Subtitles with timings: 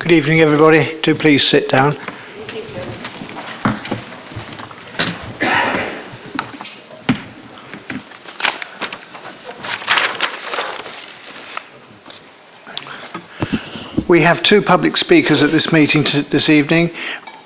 [0.00, 1.00] Good evening, everybody.
[1.02, 1.96] Do please sit down.
[14.08, 16.94] We have two public speakers at this meeting t- this evening.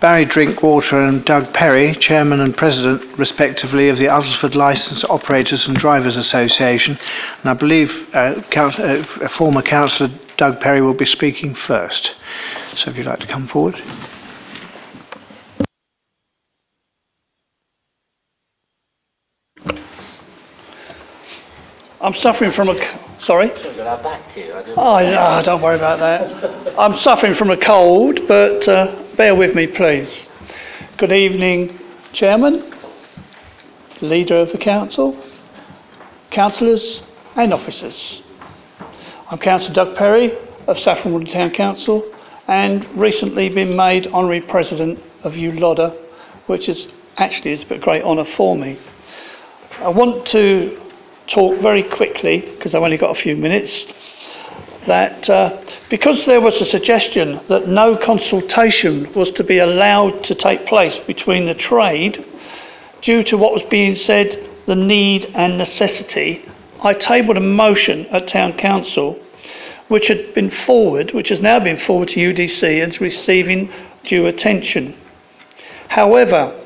[0.03, 5.77] Barry Drinkwater and Doug Perry, Chairman and President, respectively, of the Uttlesford Licence Operators and
[5.77, 6.99] Drivers Association.
[7.41, 12.17] And I believe uh, Coun- uh, former Councillor Doug Perry will be speaking first.
[12.75, 13.81] So if you'd like to come forward.
[22.01, 23.21] I'm suffering from a.
[23.21, 23.47] Sorry?
[23.47, 24.53] Back to you.
[24.53, 24.79] I didn't.
[24.79, 26.77] Oh, no, don't worry about that.
[26.77, 30.29] I'm suffering from a cold, but uh, bear with me, please.
[30.97, 31.79] Good evening,
[32.13, 32.73] Chairman,
[34.01, 35.23] Leader of the Council,
[36.31, 37.03] Councillors,
[37.37, 38.23] and Officers.
[39.31, 40.33] I'm Councillor Doug Perry
[40.67, 42.11] of Saffron Walden Town Council
[42.49, 45.95] and recently been made Honorary President of ULODA,
[46.47, 48.79] which is actually is a great honour for me.
[49.79, 50.81] I want to
[51.27, 53.85] talk very quickly, because I've only got a few minutes,
[54.87, 60.35] that uh, because there was a suggestion that no consultation was to be allowed to
[60.35, 62.25] take place between the trade,
[63.01, 66.45] due to what was being said, the need and necessity,
[66.83, 69.19] I tabled a motion at Town Council
[69.93, 73.71] which had been forward, which has now been forward to UDC and is receiving
[74.05, 74.97] due attention.
[75.89, 76.59] However,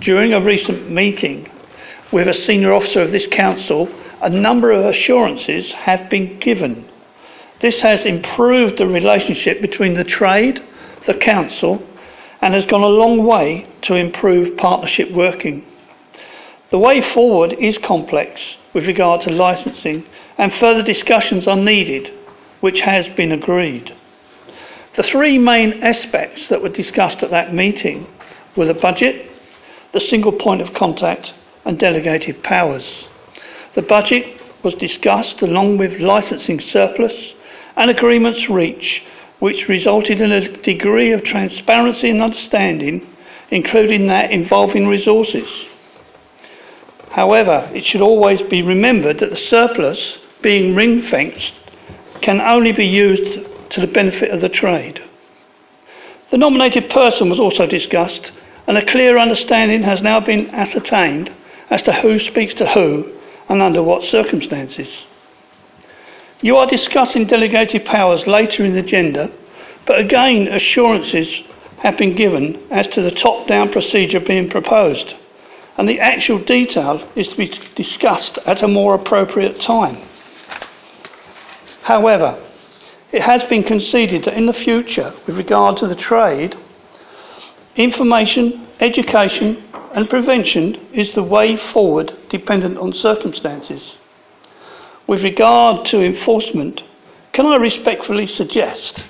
[0.00, 1.48] during a recent meeting
[2.10, 3.88] with a senior officer of this council,
[4.20, 6.89] a number of assurances have been given.
[7.60, 10.62] This has improved the relationship between the trade,
[11.06, 11.82] the council,
[12.40, 15.64] and has gone a long way to improve partnership working.
[16.70, 20.06] The way forward is complex with regard to licensing,
[20.38, 22.10] and further discussions are needed,
[22.60, 23.94] which has been agreed.
[24.96, 28.06] The three main aspects that were discussed at that meeting
[28.56, 29.30] were the budget,
[29.92, 31.34] the single point of contact,
[31.66, 33.08] and delegated powers.
[33.74, 37.34] The budget was discussed along with licensing surplus
[37.80, 39.02] and agreements reached,
[39.38, 43.06] which resulted in a degree of transparency and understanding,
[43.50, 45.48] including that involving resources.
[47.12, 51.54] However, it should always be remembered that the surplus, being ring fenced,
[52.20, 53.40] can only be used
[53.70, 55.02] to the benefit of the trade.
[56.30, 58.30] The nominated person was also discussed,
[58.66, 61.32] and a clear understanding has now been ascertained
[61.70, 63.10] as to who speaks to who
[63.48, 65.06] and under what circumstances.
[66.42, 69.30] You are discussing delegated powers later in the agenda,
[69.86, 71.42] but again, assurances
[71.78, 75.14] have been given as to the top down procedure being proposed,
[75.76, 79.98] and the actual detail is to be discussed at a more appropriate time.
[81.82, 82.42] However,
[83.12, 86.56] it has been conceded that in the future, with regard to the trade,
[87.76, 89.62] information, education,
[89.92, 93.98] and prevention is the way forward dependent on circumstances.
[95.10, 96.84] With regard to enforcement,
[97.32, 99.04] can I respectfully suggest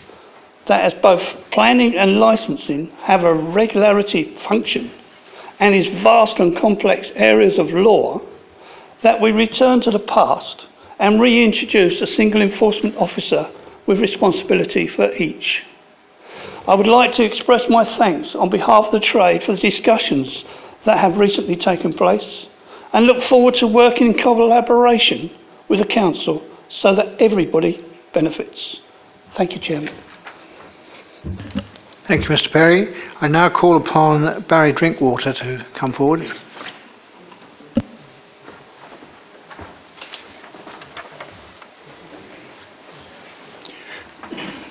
[0.65, 4.93] that as both planning and licensing have a regularity function
[5.59, 8.23] and is vast and complex areas of law,
[9.03, 10.67] that we return to the past
[10.99, 13.51] and reintroduce a single enforcement officer
[13.85, 15.63] with responsibility for each.
[16.67, 20.47] I would like to express my thanks on behalf of the trade for the discussions
[20.87, 22.49] that have recently taken place
[22.91, 25.31] and look forward to working in collaboration
[25.71, 27.83] with the Council so that everybody
[28.13, 28.81] benefits.
[29.37, 29.95] Thank you, Chairman.
[32.09, 32.51] Thank you, Mr.
[32.51, 32.93] Perry.
[33.21, 36.31] I now call upon Barry Drinkwater to come forward.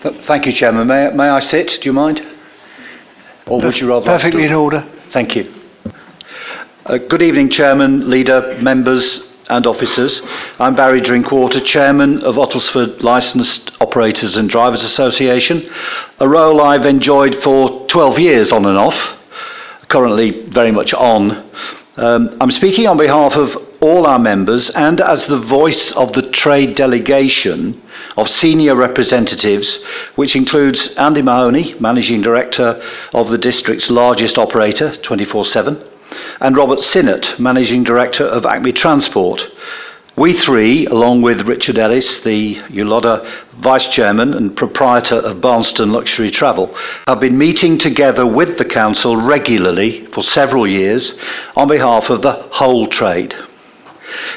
[0.02, 0.88] Thank you, Chairman.
[0.88, 1.80] May, may I sit?
[1.82, 2.22] Do you mind?
[3.48, 4.06] Or would you rather?
[4.06, 4.88] Perfectly in order.
[5.12, 5.54] Thank you.
[6.86, 10.22] Uh, good evening, Chairman, Leader, members, and officers.
[10.60, 15.68] I'm Barry Drinkwater, Chairman of Uttlesford Licensed Operators and Drivers Association,
[16.20, 19.18] a role I've enjoyed for 12 years on and off,
[19.88, 21.50] currently very much on.
[21.98, 26.30] Um, I'm speaking on behalf of all our members and as the voice of the
[26.30, 27.82] trade delegation
[28.18, 29.80] of senior representatives,
[30.16, 32.82] which includes Andy Mahoney, Managing Director
[33.14, 35.90] of the district's largest operator, 24 7,
[36.40, 39.48] and Robert Sinnott, Managing Director of Acme Transport.
[40.16, 43.26] We three, along with Richard Ellis, the ULODA
[43.60, 46.76] Vice Chairman and proprietor of Barnston Luxury Travel,
[47.08, 51.14] have been meeting together with the Council regularly for several years
[51.56, 53.34] on behalf of the whole trade.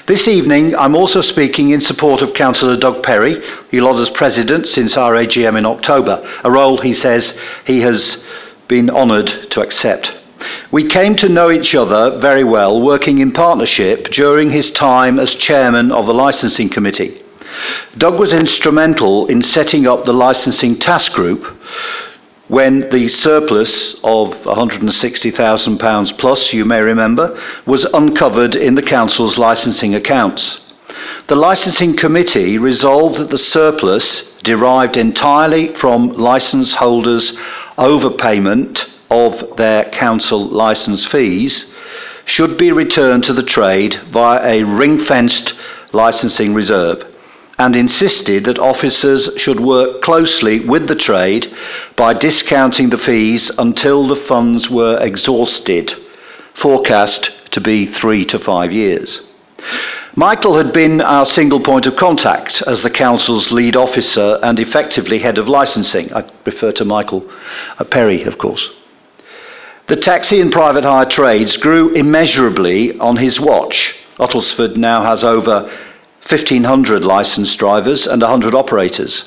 [0.06, 3.42] This evening, I'm also speaking in support of Councillor Doug Perry,
[3.72, 7.36] ULODA's president since our AGM in October, a role he says
[7.66, 8.22] he has
[8.68, 10.21] been honoured to accept.
[10.70, 15.34] We came to know each other very well working in partnership during his time as
[15.34, 17.22] chairman of the licensing committee.
[17.98, 21.44] Doug was instrumental in setting up the licensing task group
[22.48, 29.94] when the surplus of £160,000 plus, you may remember, was uncovered in the Council's licensing
[29.94, 30.58] accounts.
[31.28, 37.32] The licensing committee resolved that the surplus derived entirely from licence holders'
[37.78, 41.66] overpayment of their council licence fees
[42.24, 45.52] should be returned to the trade via a ring fenced
[45.92, 47.04] licensing reserve
[47.58, 51.54] and insisted that officers should work closely with the trade
[51.96, 55.94] by discounting the fees until the funds were exhausted,
[56.54, 59.20] forecast to be three to five years.
[60.14, 65.18] Michael had been our single point of contact as the Council's lead officer and effectively
[65.18, 66.12] head of licensing.
[66.12, 67.30] I refer to Michael
[67.90, 68.68] Perry, of course.
[69.88, 73.94] The taxi and private hire trades grew immeasurably on his watch.
[74.18, 75.62] Uttlesford now has over
[76.28, 79.24] 1,500 licensed drivers and 100 operators.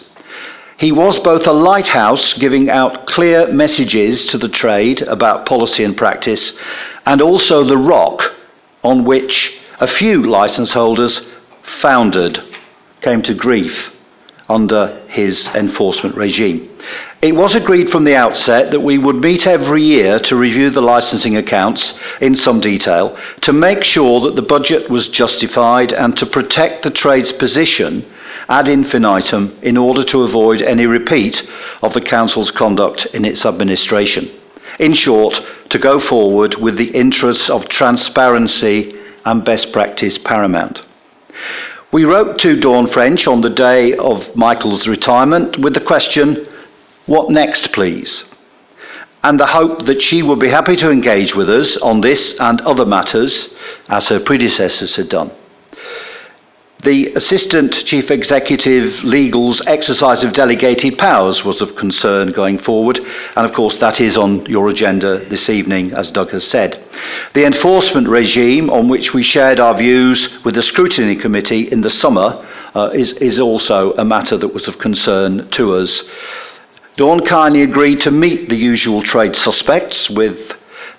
[0.77, 5.95] He was both a lighthouse giving out clear messages to the trade about policy and
[5.95, 6.53] practice,
[7.05, 8.33] and also the rock
[8.83, 11.21] on which a few license holders
[11.81, 12.41] foundered,
[13.01, 13.91] came to grief
[14.47, 16.69] under his enforcement regime.
[17.21, 20.81] It was agreed from the outset that we would meet every year to review the
[20.81, 26.25] licensing accounts in some detail, to make sure that the budget was justified and to
[26.27, 28.05] protect the trade's position
[28.47, 31.41] ad infinitum in order to avoid any repeat
[31.81, 34.29] of the Council's conduct in its administration.
[34.79, 38.93] In short, to go forward with the interests of transparency
[39.23, 40.81] and best practice paramount.
[41.95, 46.45] We wrote to Dawn French on the day of Michael's retirement with the question,
[47.05, 48.25] What next, please?
[49.23, 52.59] And the hope that she would be happy to engage with us on this and
[52.63, 53.47] other matters
[53.87, 55.31] as her predecessors had done.
[56.85, 63.43] The Assistant Chief Executive Legal's exercise of delegated powers was of concern going forward, and
[63.43, 66.79] of course that is on your agenda this evening, as Doug has said.
[67.33, 71.89] The enforcement regime, on which we shared our views with the Scrutiny Committee in the
[71.89, 72.45] summer,
[72.75, 76.03] uh, is, is also a matter that was of concern to us.
[76.97, 80.39] Dawn kindly agreed to meet the usual trade suspects with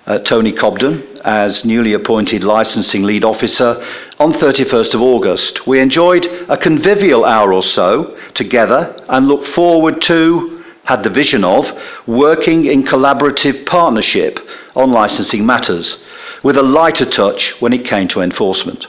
[0.07, 3.85] uh, Tony Cobden as newly appointed licensing lead officer
[4.19, 5.67] on 31st of August.
[5.67, 11.43] We enjoyed a convivial hour or so together and look forward to, had the vision
[11.43, 11.67] of,
[12.07, 14.39] working in collaborative partnership
[14.77, 15.99] on licensing matters,
[16.45, 18.87] with a lighter touch when it came to enforcement.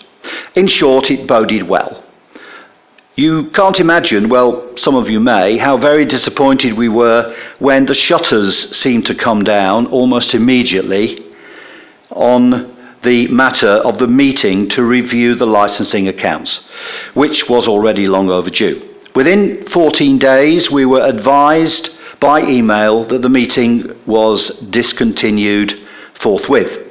[0.56, 2.04] In short, it boded well.
[3.18, 7.96] You can't imagine, well, some of you may, how very disappointed we were when the
[7.96, 11.26] shutters seemed to come down almost immediately
[12.12, 16.60] on the matter of the meeting to review the licensing accounts,
[17.16, 18.88] which was already long overdue.
[19.16, 21.90] Within 14 days, we were advised
[22.20, 25.74] by email that the meeting was discontinued
[26.22, 26.87] forthwith.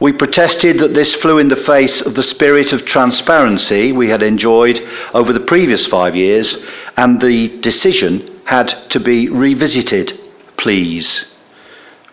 [0.00, 4.22] We protested that this flew in the face of the spirit of transparency we had
[4.22, 4.80] enjoyed
[5.12, 6.56] over the previous five years,
[6.96, 10.18] and the decision had to be revisited,
[10.56, 11.24] please.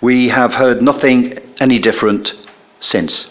[0.01, 2.34] We have heard nothing any different
[2.80, 3.30] since.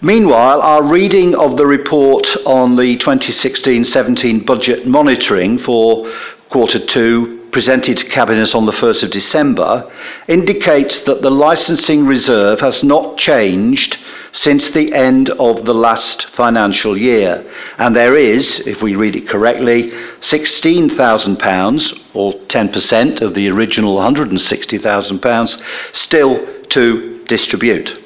[0.00, 6.12] Meanwhile, our reading of the report on the 2016 17 budget monitoring for
[6.50, 9.90] quarter two presented to Cabinet on the 1st of December
[10.28, 13.96] indicates that the licensing reserve has not changed
[14.32, 17.50] since the end of the last financial year.
[17.78, 19.84] And there is, if we read it correctly,
[20.20, 25.62] £16,000, or 10% of the original £160,000,
[25.94, 28.04] still to distribute.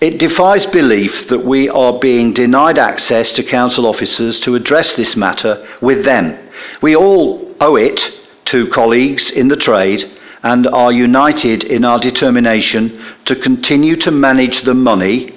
[0.00, 5.14] It defies belief that we are being denied access to council officers to address this
[5.14, 6.38] matter with them.
[6.80, 8.17] We all owe it
[8.48, 10.04] to colleagues in the trade
[10.42, 15.34] and are united in our determination to continue to manage the money,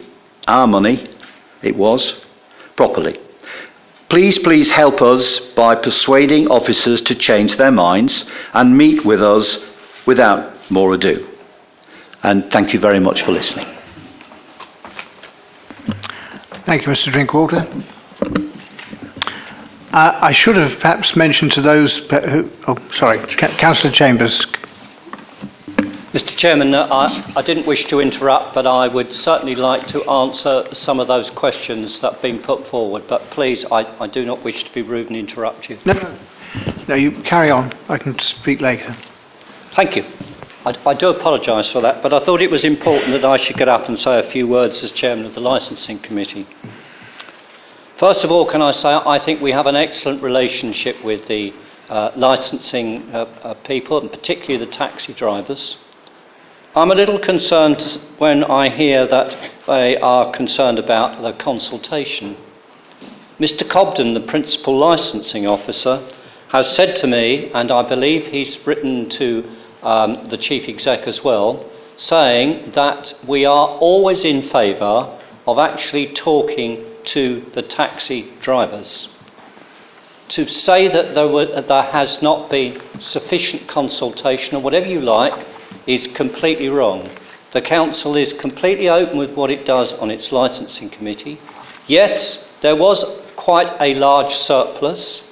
[0.48, 1.10] our money,
[1.62, 2.14] it was,
[2.76, 3.18] properly.
[4.10, 9.58] Please, please help us by persuading officers to change their minds and meet with us
[10.06, 11.28] without more ado.
[12.24, 13.66] And thank you very much for listening.
[16.66, 17.12] Thank you, Mr.
[17.12, 17.66] Drinkwater.
[19.92, 22.50] Uh, I should have perhaps mentioned to those who.
[22.68, 24.46] Oh, sorry, Councillor Chambers.
[26.14, 30.04] Mr Chairman, uh, I, I didn't wish to interrupt, but I would certainly like to
[30.10, 33.04] answer some of those questions that have been put forward.
[33.08, 35.78] But please, I, I do not wish to be rude and interrupt you.
[35.86, 36.18] No, no,
[36.90, 37.74] no, you carry on.
[37.88, 38.98] I can speak later.
[39.76, 40.04] Thank you.
[40.66, 43.58] I, I do apologise for that, but I thought it was important that I should
[43.58, 46.46] get up and say a few words as chairman of the licensing committee.
[48.02, 51.54] First of all, can I say I think we have an excellent relationship with the
[51.88, 55.78] uh, licensing uh, uh, people, and particularly the taxi drivers.
[56.74, 57.80] I'm a little concerned
[58.18, 62.38] when I hear that they are concerned about the consultation.
[63.40, 63.70] Mr.
[63.70, 66.04] Cobden, the principal licensing officer,
[66.48, 71.24] has said to me, and I believe he's written to um, the chief exec as
[71.24, 79.10] well, saying that we are always in favour of actually talking to the taxi drivers.
[80.30, 85.46] To say that there, were, there has not been sufficient consultation or whatever you like
[85.88, 87.10] is completely wrong.
[87.54, 91.40] The Council is completely open with what it does on its licensing committee.
[91.88, 93.04] Yes, there was
[93.36, 95.24] quite a large surplus,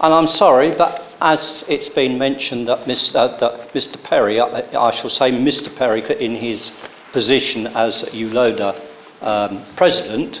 [0.00, 3.14] and I'm sorry, but as it's been mentioned that Mr.
[3.14, 4.02] Uh, that Mr.
[4.02, 5.74] Perry, I, I, shall say Mr.
[5.76, 6.72] Perry, in his
[7.12, 8.80] position as ULODA
[9.20, 10.40] um, president,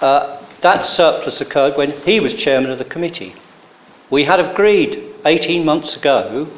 [0.00, 3.34] uh, that surplus occurred when he was chairman of the committee.
[4.10, 6.48] We had agreed 18 months ago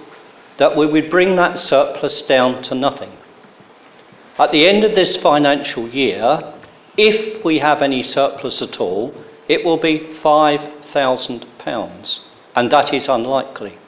[0.59, 3.13] that we would bring that surplus down to nothing.
[4.39, 6.55] At the end of this financial year,
[6.97, 9.15] if we have any surplus at all,
[9.49, 12.21] it will be £5,000,
[12.55, 13.79] and that is unlikely.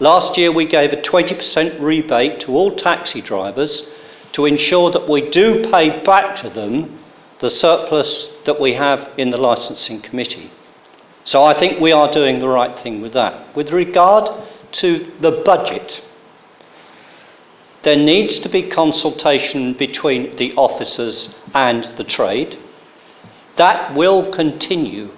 [0.00, 3.84] Last year, we gave a 20% rebate to all taxi drivers
[4.32, 6.98] to ensure that we do pay back to them
[7.40, 10.50] the surplus that we have in the licensing committee.
[11.24, 13.56] So I think we are doing the right thing with that.
[13.56, 14.30] With regard
[14.72, 16.02] to the budget.
[17.82, 22.58] There needs to be consultation between the officers and the trade.
[23.56, 25.10] That will continue.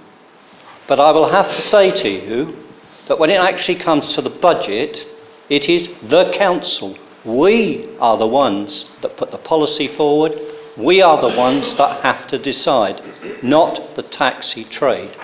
[0.88, 2.64] But I will have to say to you
[3.08, 5.06] that when it actually comes to the budget,
[5.48, 6.96] it is the council.
[7.24, 10.38] We are the ones that put the policy forward.
[10.76, 13.02] We are the ones that have to decide,
[13.42, 15.16] not the taxi trade.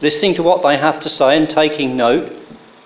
[0.00, 2.32] Listening to what they have to say and taking note,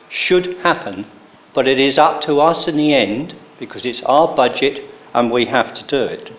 [0.09, 1.07] should happen,
[1.55, 4.85] but it is up to us in the end because it's our budget
[5.15, 6.31] and we have to do it.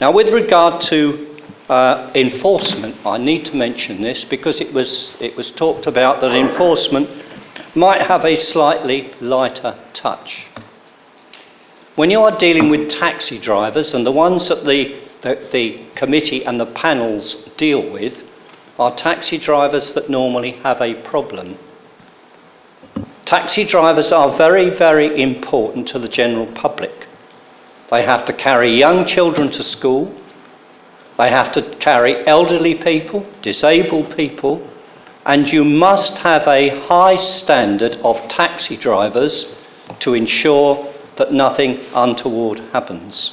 [0.00, 5.36] Now, with regard to uh, enforcement, I need to mention this because it was, it
[5.36, 7.08] was talked about that enforcement
[7.74, 10.46] might have a slightly lighter touch.
[11.96, 16.44] When you are dealing with taxi drivers, and the ones that the, the, the committee
[16.44, 18.22] and the panels deal with
[18.78, 21.58] are taxi drivers that normally have a problem
[23.24, 27.06] Taxi drivers are very, very important to the general public.
[27.90, 30.14] They have to carry young children to school,
[31.16, 34.68] they have to carry elderly people, disabled people,
[35.24, 39.54] and you must have a high standard of taxi drivers
[40.00, 40.91] to ensure
[41.22, 43.32] that nothing untoward happens.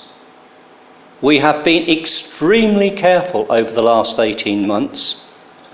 [1.23, 5.15] We have been extremely careful over the last 18 months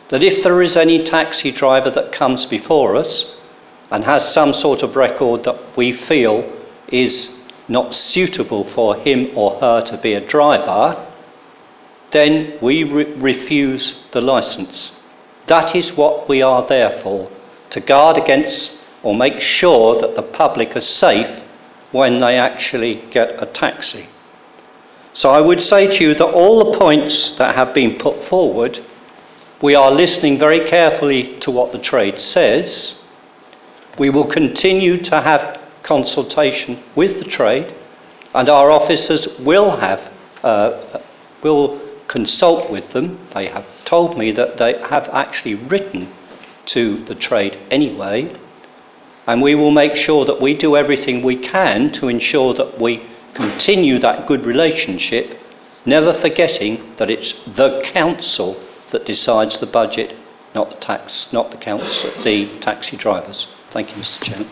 [0.08, 3.36] that if there is any taxi driver that comes before us,
[3.92, 6.52] and has some sort of record that we feel
[6.88, 7.30] is
[7.68, 11.06] not suitable for him or her to be a driver,
[12.12, 14.92] then we re- refuse the license.
[15.48, 17.30] That is what we are there for
[17.72, 21.45] to guard against or make sure that the public are safe
[21.92, 24.10] when they actually get a taxi.
[25.14, 28.80] So I would say to you that all the points that have been put forward,
[29.62, 32.96] we are listening very carefully to what the trade says
[33.98, 37.74] we will continue to have consultation with the trade,
[38.34, 40.12] and our officers will have
[40.44, 41.00] uh,
[41.42, 43.28] will consult with them.
[43.34, 46.14] They have told me that they have actually written
[46.68, 48.36] to the trade anyway,
[49.28, 53.08] and we will make sure that we do everything we can to ensure that we
[53.34, 55.40] continue that good relationship,
[55.86, 60.16] never forgetting that it's the council that decides the budget,
[60.54, 63.48] not the tax, not the council, the taxi drivers.
[63.72, 64.22] Thank you, Mr.
[64.24, 64.50] Chairman.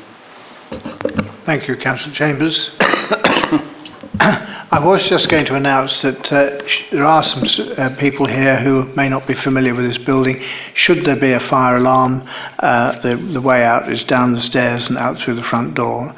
[1.45, 2.71] Thank you, Councillor Chambers.
[4.19, 7.43] I was just going to announce that uh, there are some
[7.77, 10.39] uh, people here who may not be familiar with this building.
[10.75, 12.27] Should there be a fire alarm,
[12.59, 16.13] uh, the, the way out is down the stairs and out through the front door.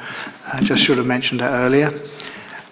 [0.46, 1.90] I just should have mentioned that earlier.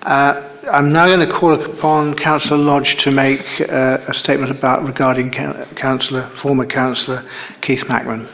[0.03, 4.85] Uh, I'm now going to call upon Councillor Lodge to make uh, a statement about
[4.85, 7.25] regarding Councillor, former Councillor
[7.63, 8.29] Keith Macman.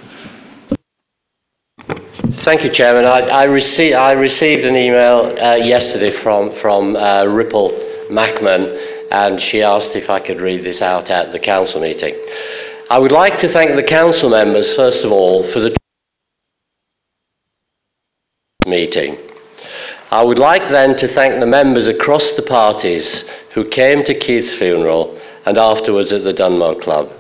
[2.43, 3.05] Thank you, Chairman.
[3.05, 7.71] I, I, I received an email uh, yesterday from, from uh, Ripple
[8.11, 12.15] Macman, and she asked if I could read this out at the council meeting.
[12.89, 15.77] I would like to thank the council members, first of all, for the
[18.67, 19.19] meeting.
[20.11, 24.55] I would like then to thank the members across the parties who came to Keith's
[24.55, 27.20] funeral and afterwards at the Dunmow Club.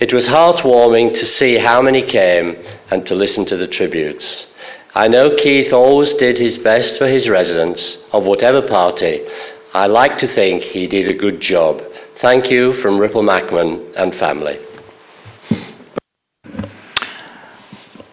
[0.00, 2.56] It was heartwarming to see how many came
[2.88, 4.46] and to listen to the tributes.
[4.94, 9.26] I know Keith always did his best for his residents, of whatever party.
[9.74, 11.82] I like to think he did a good job.
[12.18, 14.60] Thank you from Ripple Macman and family.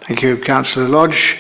[0.08, 1.38] Thank you, Councillor Lodge.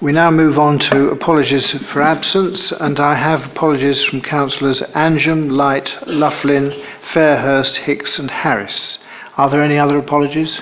[0.00, 5.50] We now move on to apologies for absence, and I have apologies from Councillors Anjum,
[5.50, 6.70] Light, Loughlin,
[7.12, 8.98] Fairhurst, Hicks, and Harris.
[9.40, 10.60] Are there any other apologies?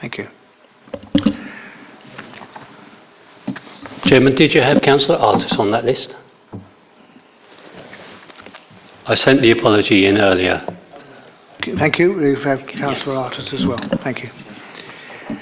[0.00, 0.26] Thank you.
[4.06, 6.16] Chairman, did you have Councillor Artis on that list?
[9.06, 10.66] I sent the apology in earlier.
[11.62, 12.12] Thank you.
[12.12, 13.78] We have Councillor Artis as well.
[14.02, 14.30] Thank you.
[15.28, 15.38] In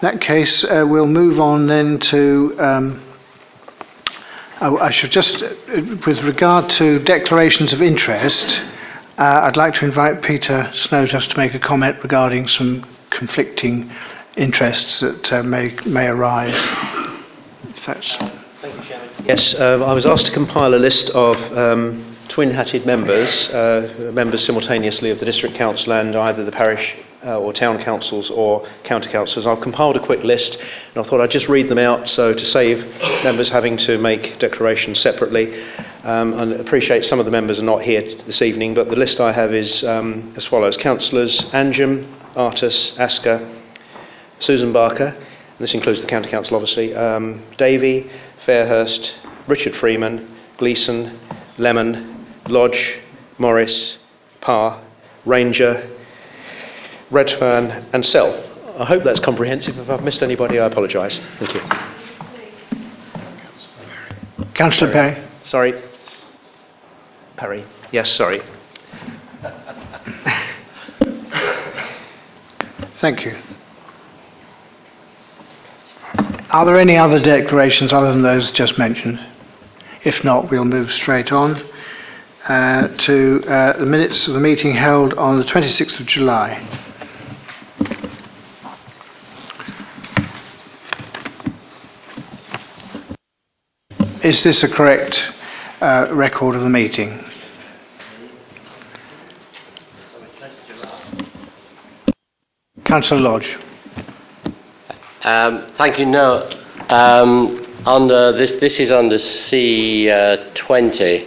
[0.00, 2.56] that case, uh, we'll move on then to.
[2.58, 3.09] Um,
[4.60, 5.54] I, I should just, uh,
[6.06, 8.60] with regard to declarations of interest,
[9.16, 13.90] uh, I'd like to invite Peter Snow just to make a comment regarding some conflicting
[14.36, 16.54] interests that uh, may may arise.
[17.68, 18.16] If that's
[19.24, 24.44] Yes, um, I was asked to compile a list of um, twin-hatted members, uh, members
[24.44, 29.10] simultaneously of the district council and either the parish uh, or town councils or county
[29.10, 29.46] councils.
[29.46, 32.44] I've compiled a quick list, and I thought I'd just read them out so to
[32.46, 32.78] save
[33.24, 35.62] members having to make declarations separately.
[36.02, 39.20] Um, and appreciate some of the members are not here this evening, but the list
[39.20, 43.46] I have is um, as follows: Councillors Anjum, Artis, Asker,
[44.38, 45.14] Susan Barker.
[45.58, 46.94] This includes the county council, obviously.
[46.94, 48.10] Um, Davey,
[48.46, 49.12] Fairhurst,
[49.46, 51.18] Richard Freeman, Gleeson,
[51.58, 52.98] Lemon, Lodge,
[53.36, 53.98] Morris,
[54.40, 54.82] Parr,
[55.26, 55.99] Ranger,
[57.10, 58.36] Redfern, and Self.
[58.78, 59.78] I hope that's comprehensive.
[59.78, 61.20] If I've missed anybody, I apologise.
[61.38, 61.60] Thank you.
[64.54, 65.28] Councillor Perry.
[65.42, 65.82] Sorry.
[67.36, 67.64] Perry.
[67.92, 68.42] Yes, sorry.
[73.00, 73.36] Thank you.
[76.50, 79.18] Are there any other declarations other than those just mentioned?
[80.04, 81.62] If not, we'll move straight on
[82.48, 86.89] uh, to uh, the minutes of the meeting held on the 26th of July.
[94.30, 95.20] Is this a correct
[95.80, 97.18] uh, record of the meeting?
[102.84, 103.58] Councillor Lodge.
[105.24, 106.06] Um, thank you.
[106.06, 106.48] No,
[106.90, 111.26] um, under this, this is under C20.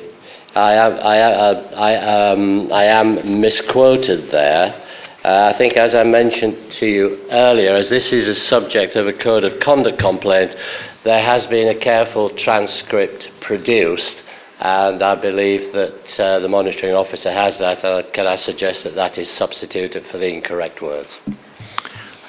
[0.56, 4.82] I am, I, uh, I, um, I am misquoted there.
[5.24, 9.08] Uh, I think, as I mentioned to you earlier, as this is a subject of
[9.08, 10.56] a code of conduct complaint,
[11.04, 14.24] there has been a careful transcript produced,
[14.60, 17.86] and I believe that uh, the monitoring officer has that.
[17.86, 21.18] Uh, can I suggest that that is substituted for the incorrect words?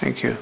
[0.01, 0.37] Thank you.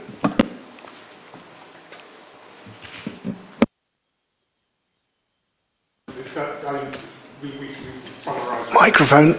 [8.72, 9.32] Microphone.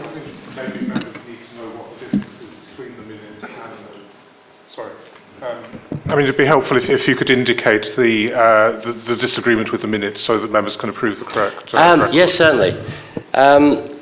[0.55, 4.73] Maybe members need to know what the difference is between the minutes and the.
[4.73, 4.91] Sorry.
[4.91, 4.97] Um,
[5.43, 9.71] I mean, it'd be helpful if, if you could indicate the, uh, the, the disagreement
[9.73, 11.73] with the minutes so that members can approve the correct.
[11.73, 12.71] Uh, Um, correct yes, certainly.
[13.33, 13.99] Um,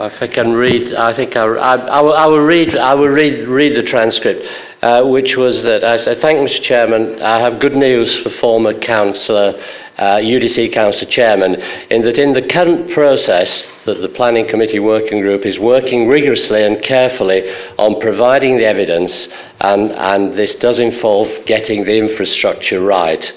[0.00, 2.76] if I can read, I think I, I, I, will, I will read.
[2.76, 4.46] I will read, read the transcript,
[4.82, 6.62] uh, which was that I said, "Thank Mr.
[6.62, 7.20] Chairman.
[7.22, 9.62] I have good news for former councillor,
[10.00, 11.56] Uh, UDC Council chairman,
[11.90, 16.64] in that in the current process that the planning committee working group is working rigorously
[16.64, 19.28] and carefully on providing the evidence,
[19.60, 23.30] and, and this does involve getting the infrastructure right."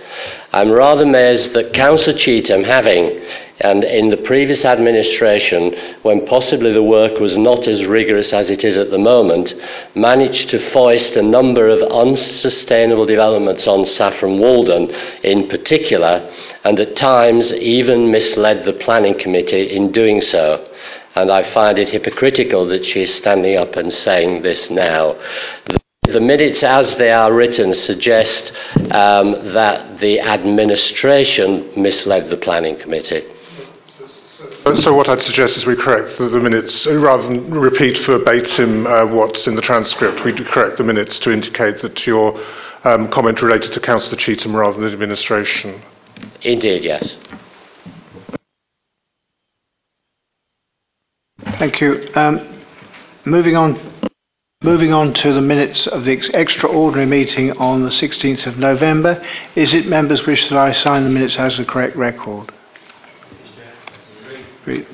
[0.54, 3.19] I'm rather amazed that Councillor Cheetham, having,
[3.60, 8.63] and in the previous administration, when possibly the work was not as rigorous as it
[8.63, 9.56] is at the moment,
[9.95, 14.91] managed to foist a number of unsustainable developments on Saffron Walden
[15.23, 16.32] in particular,
[16.63, 20.65] and at times even misled the planning committee in doing so.
[21.15, 25.15] And I find it hypocritical that she is standing up and saying this now.
[26.08, 28.52] The minutes as they are written suggest
[28.91, 33.23] um, that the administration misled the planning committee.
[34.82, 38.88] So what I'd suggest is we correct the, the minutes, uh, rather than repeat verbatim
[38.88, 42.41] uh, what's in the transcript, we correct the minutes to indicate that your
[42.84, 45.82] um, comment related to Councillor Cheetham rather than the administration.
[46.41, 47.17] Indeed, yes.
[51.57, 52.09] Thank you.
[52.15, 52.63] Um,
[53.25, 53.79] moving on,
[54.62, 59.23] moving on to the minutes of the ex- extraordinary meeting on the 16th of November.
[59.55, 62.51] Is it members wish that I sign the minutes as the correct record?
[64.65, 64.86] Re-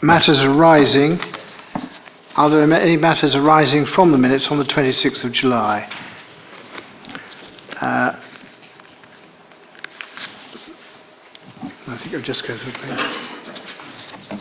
[0.00, 1.20] Matters arising.
[2.38, 5.90] Are there any matters arising from the minutes on the 26th of July?
[7.80, 8.14] Uh,
[11.88, 14.40] I think I'll just go through the page.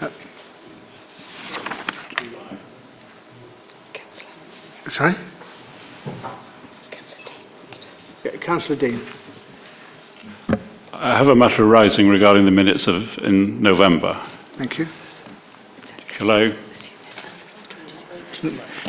[0.00, 0.10] Uh,
[4.92, 5.16] Sorry?
[8.24, 9.04] Yeah, Councillor Dean.
[10.92, 14.24] I have a matter arising regarding the minutes of in November.
[14.56, 14.86] Thank you.
[16.24, 16.56] Shall I?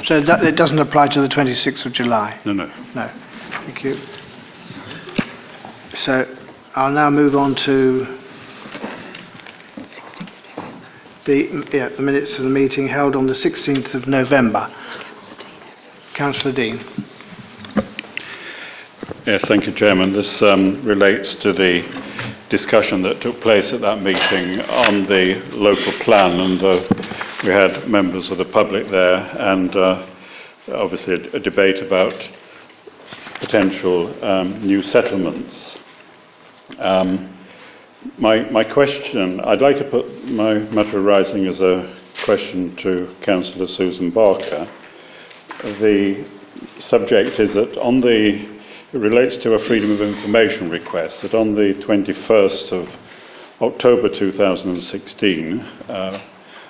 [0.06, 2.40] So that, it doesn't apply to the 26th of July?
[2.46, 2.72] No, no.
[2.96, 3.12] No.
[3.66, 4.00] Thank you.
[5.96, 6.34] So
[6.76, 8.06] I'll now move on to
[11.26, 14.74] the, yeah, the minutes of the meeting held on the 16th of November.
[16.14, 16.80] Councillor Dean.
[19.26, 20.14] Yes, thank you, Chairman.
[20.14, 21.84] This um, relates to the
[22.50, 26.88] discussion that took place at that meeting on the local plan, and uh,
[27.46, 30.04] we had members of the public there, and uh,
[30.74, 32.28] obviously a, a debate about
[33.36, 35.78] potential um, new settlements.
[36.80, 37.38] Um,
[38.18, 43.68] my, my question, I'd like to put my matter arising as a question to Councillor
[43.68, 44.68] Susan Barker.
[45.62, 46.26] The
[46.80, 48.56] subject is that on the
[48.92, 52.90] it relates to a freedom of information request that on the 21st of
[53.62, 56.22] October 2016 uh,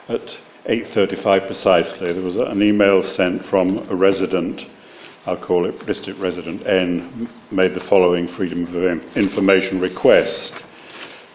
[0.10, 4.66] at 8.35 precisely there was an email sent from a resident
[5.28, 10.54] I'll call it district resident N made the following freedom of information request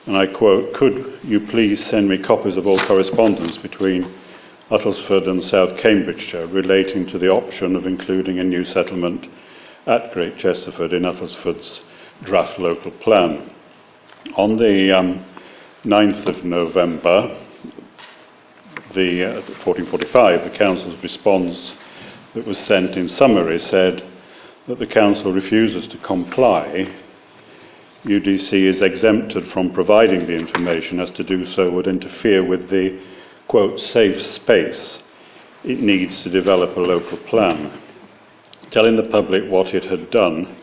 [0.07, 4.13] and I quote could you please send me copies of all correspondence between
[4.71, 9.29] Uttlesford and South Cambridgeshire relating to the option of including a new settlement
[9.87, 11.81] at Great Chesterford in Uttlesford's
[12.23, 13.51] draft local plan.
[14.37, 15.25] On the um,
[15.85, 17.40] 9th of November,
[18.95, 21.77] the uh, 1445, the council's response
[22.35, 24.05] that was sent in summary said
[24.67, 26.89] that the council refuses to comply.
[28.05, 33.01] UDC is exempted from providing the information as to do so would interfere with the
[33.49, 35.03] quote safe space
[35.65, 37.71] it needs to develop a local plan
[38.71, 40.57] telling the public what it had done,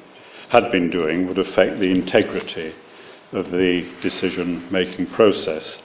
[0.49, 2.73] had been doing, would affect the integrity
[3.33, 5.81] of the decision making process.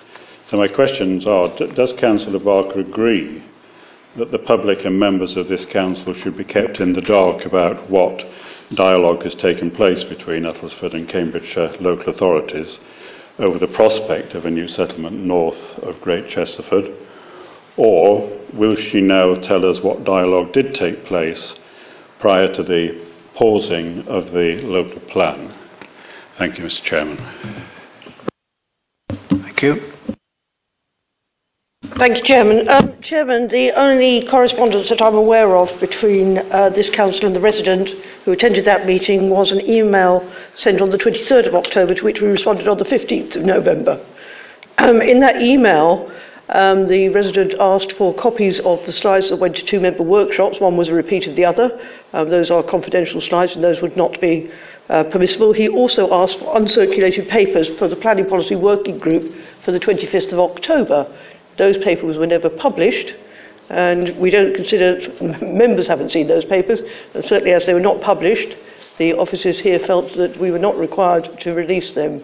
[0.50, 3.42] So, my questions are Does Councillor Barker agree
[4.16, 7.88] that the public and members of this council should be kept in the dark about
[7.88, 8.24] what
[8.74, 12.78] dialogue has taken place between Uttlesford and Cambridgeshire local authorities
[13.38, 16.90] over the prospect of a new settlement north of Great Chesterford?
[17.78, 21.58] Or will she now tell us what dialogue did take place
[22.18, 25.54] prior to the pausing of the local plan.
[26.38, 26.82] Thank you, Mr.
[26.82, 27.18] Chairman.
[29.28, 29.91] Thank you.
[31.98, 32.68] Thank you, Chairman.
[32.70, 37.40] Um, Chairman, the only correspondence that I'm aware of between uh, this council and the
[37.40, 37.90] resident
[38.24, 42.22] who attended that meeting was an email sent on the 23rd of October to which
[42.22, 44.04] we responded on the 15th of November.
[44.78, 46.10] Um, in that email,
[46.48, 50.60] um, the resident asked for copies of the slides that went to two member workshops.
[50.60, 51.78] One was a repeat of the other.
[52.14, 54.50] Um, those are confidential slides and those would not be
[54.88, 55.52] uh, permissible.
[55.52, 59.32] He also asked for uncirculated papers for the Planning Policy Working Group
[59.64, 61.06] for the 25th of October.
[61.56, 63.16] Those papers were never published,
[63.68, 65.00] and we don't consider,
[65.42, 66.82] members haven't seen those papers,
[67.14, 68.56] and certainly as they were not published,
[68.98, 72.22] the officers here felt that we were not required to release them.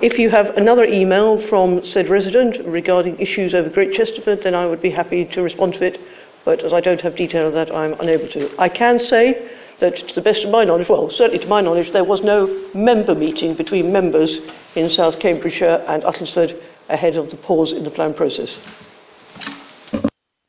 [0.00, 4.66] If you have another email from said resident regarding issues over Great Chesterford, then I
[4.66, 6.00] would be happy to respond to it,
[6.44, 8.50] but as I don't have detail of that, I'm unable to.
[8.58, 11.92] I can say that, to the best of my knowledge, well, certainly to my knowledge,
[11.92, 14.40] there was no member meeting between members
[14.74, 18.58] in South Cambridgeshire and Uttlesford ahead of the pause in the plan process.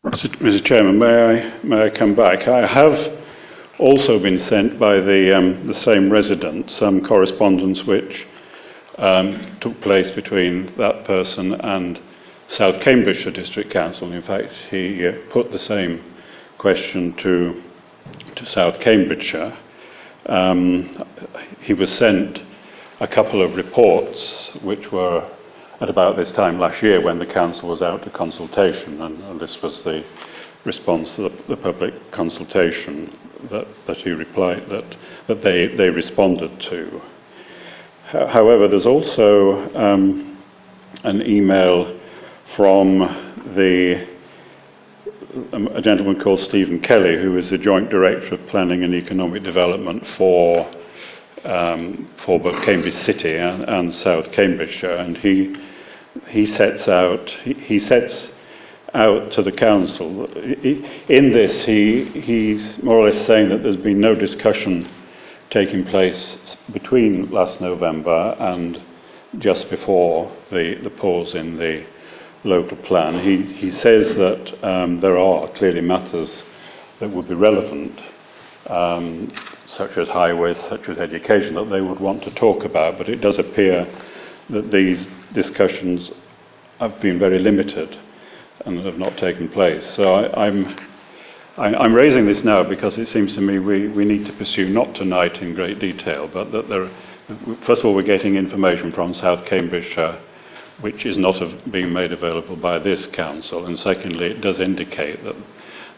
[0.05, 0.63] Mr.
[0.63, 2.47] Chairman, may I, may I come back?
[2.47, 3.19] I have
[3.79, 8.25] also been sent by the, um, the same resident some correspondence which
[8.97, 11.99] um, took place between that person and
[12.47, 14.11] South Cambridgeshire District Council.
[14.11, 16.01] In fact, he uh, put the same
[16.57, 17.61] question to,
[18.35, 19.55] to South Cambridgeshire.
[20.25, 21.03] Um,
[21.61, 22.41] he was sent
[22.99, 25.29] a couple of reports which were
[25.79, 29.39] at about this time last year when the council was out to consultation, and, and
[29.39, 30.03] this was the
[30.63, 33.15] response to the, the public consultation
[33.49, 37.01] that, that he replied that, that they, they responded to.
[38.05, 40.43] However, there's also um,
[41.03, 41.99] an email
[42.55, 42.99] from
[43.55, 44.07] the
[45.51, 49.43] um, a gentleman called Stephen Kelly, who is the Joint Director of Planning and Economic
[49.43, 50.71] Development for
[51.43, 55.55] um, for both Cambridge City and, and, South Cambridgeshire, and he
[56.27, 58.33] he sets out he, sets
[58.93, 60.25] out to the council.
[60.35, 64.89] In this, he he's more or less saying that there's been no discussion
[65.49, 68.81] taking place between last November and
[69.39, 71.85] just before the, the pause in the
[72.43, 73.19] local plan.
[73.19, 76.43] He, he says that um, there are clearly matters
[76.99, 78.01] that would be relevant,
[78.67, 79.31] um,
[79.65, 83.21] such as highways, such as education, that they would want to talk about, but it
[83.21, 83.87] does appear
[84.49, 86.11] that these discussions
[86.79, 87.97] have been very limited
[88.65, 89.85] and have not taken place.
[89.95, 90.75] So I, I'm
[91.57, 94.93] I'm raising this now because it seems to me we, we need to pursue not
[94.93, 96.87] tonight in great detail, but that there,
[97.65, 100.19] first of all, we're getting information from South Cambridgeshire uh,
[100.81, 105.35] which is not being made available by this council, and secondly, it does indicate that,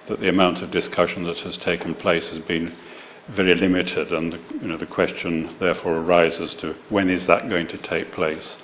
[0.08, 2.74] that the amount of discussion that has taken place has been
[3.30, 7.68] very limited, and the, you know, the question therefore arises to when is that going
[7.68, 8.58] to take place?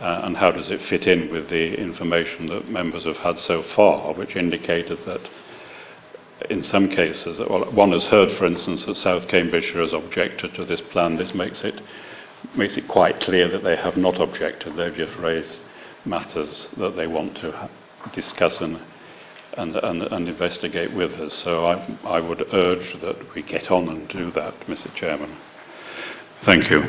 [0.00, 3.62] Uh, and how does it fit in with the information that members have had so
[3.62, 5.30] far, which indicated that
[6.50, 10.64] in some cases, well, one has heard, for instance, that South Cambridgeshire has objected to
[10.64, 11.16] this plan.
[11.16, 11.80] This makes it
[12.54, 14.76] makes it quite clear that they have not objected.
[14.76, 15.60] They've just raised
[16.04, 17.70] matters that they want to
[18.12, 18.80] discuss and,
[19.56, 21.34] and, and, and investigate with us.
[21.34, 24.94] So I, I would urge that we get on and do that, Mr.
[24.94, 25.36] Chairman.
[26.44, 26.84] Thank you.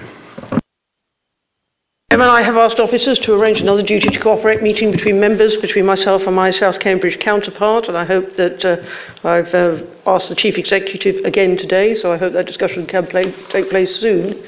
[2.10, 5.58] Emma and I have asked officers to arrange another duty to cooperate meeting between members,
[5.58, 10.30] between myself and my South Cambridge counterpart, and I hope that uh, I've uh, asked
[10.30, 14.42] the Chief Executive again today, so I hope that discussion can play, take place soon.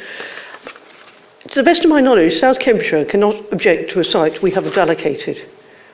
[1.49, 4.65] To the best of my knowledge, South Cambridgeshire cannot object to a site we have
[4.77, 5.45] allocated.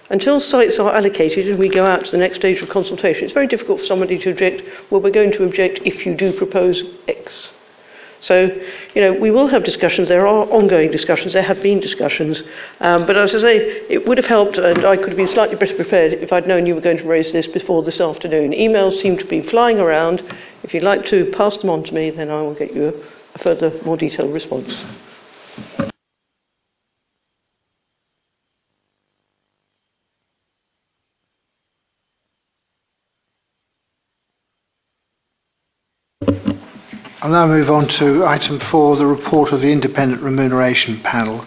[0.10, 3.34] Until sites are allocated and we go out to the next stage of consultation, it's
[3.34, 6.84] very difficult for somebody to object, well, we're going to object if you do propose
[7.08, 7.50] X.
[8.20, 8.46] So,
[8.96, 10.08] you know, we will have discussions.
[10.08, 11.34] There are ongoing discussions.
[11.34, 12.42] There have been discussions.
[12.80, 13.58] Um, but as I say,
[13.90, 16.66] it would have helped, and I could have been slightly better prepared if I'd known
[16.66, 18.52] you were going to raise this before this afternoon.
[18.52, 20.24] Emails seem to be flying around.
[20.64, 22.94] If you'd like to pass them on to me, then I will get you a,
[23.36, 24.84] a further, more detailed response.
[37.26, 41.44] I'll now move on to item four, the report of the Independent Remuneration Panel.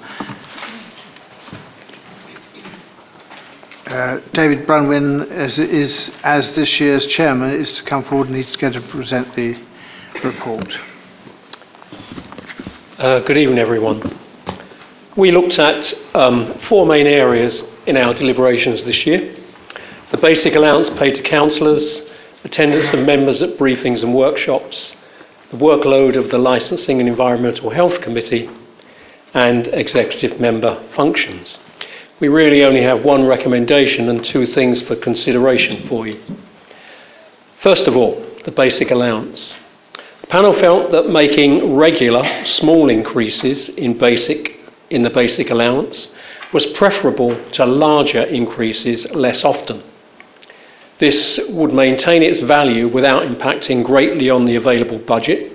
[3.86, 8.56] Uh, David Brunwyn, as, is, as this year's chairman, is to come forward and he's
[8.56, 9.56] going to present the
[10.24, 10.76] report.
[12.98, 14.18] Uh, good evening, everyone.
[15.16, 19.32] We looked at um, four main areas in our deliberations this year
[20.10, 22.02] the basic allowance paid to councillors,
[22.42, 24.96] attendance of members at briefings and workshops,
[25.50, 28.50] the workload of the Licensing and Environmental Health Committee,
[29.34, 31.60] and executive member functions.
[32.20, 36.20] We really only have one recommendation and two things for consideration for you.
[37.60, 39.56] First of all, the basic allowance.
[40.22, 44.56] The panel felt that making regular small increases in basic
[44.90, 46.12] in the basic allowance
[46.52, 49.82] was preferable to larger increases less often.
[50.98, 55.52] This would maintain its value without impacting greatly on the available budget.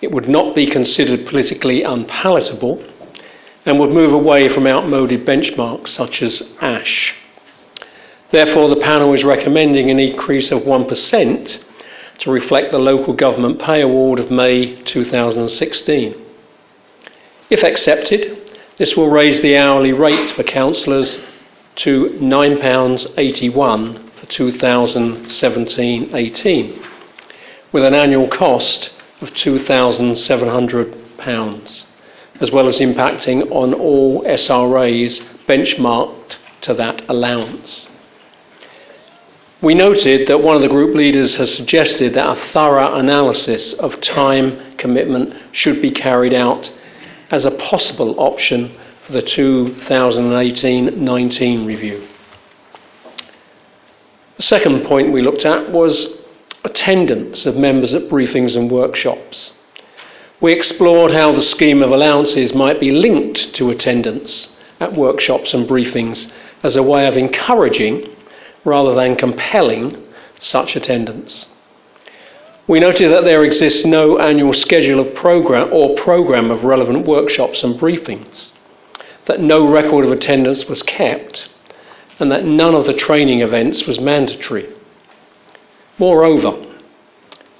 [0.00, 2.84] It would not be considered politically unpalatable
[3.66, 7.14] and would move away from outmoded benchmarks such as ASH.
[8.30, 11.64] Therefore, the panel is recommending an increase of 1%
[12.18, 16.14] to reflect the local government pay award of May 2016.
[17.50, 21.18] If accepted, this will raise the hourly rates for councillors
[21.76, 26.82] to £9.81 for 2017 18,
[27.70, 31.86] with an annual cost of £2,700,
[32.40, 37.88] as well as impacting on all SRAs benchmarked to that allowance.
[39.62, 44.00] We noted that one of the group leaders has suggested that a thorough analysis of
[44.00, 46.72] time commitment should be carried out
[47.30, 52.08] as a possible option for the 2018-19 review.
[54.36, 56.18] The second point we looked at was
[56.64, 59.54] attendance of members at briefings and workshops.
[60.40, 64.48] We explored how the scheme of allowances might be linked to attendance
[64.80, 66.30] at workshops and briefings
[66.62, 68.08] as a way of encouraging
[68.64, 69.96] rather than compelling
[70.38, 71.46] such attendance.
[72.66, 77.62] We noted that there exists no annual schedule of program or program of relevant workshops
[77.62, 78.52] and briefings,
[79.26, 81.48] that no record of attendance was kept,
[82.18, 84.72] and that none of the training events was mandatory.
[85.98, 86.64] Moreover,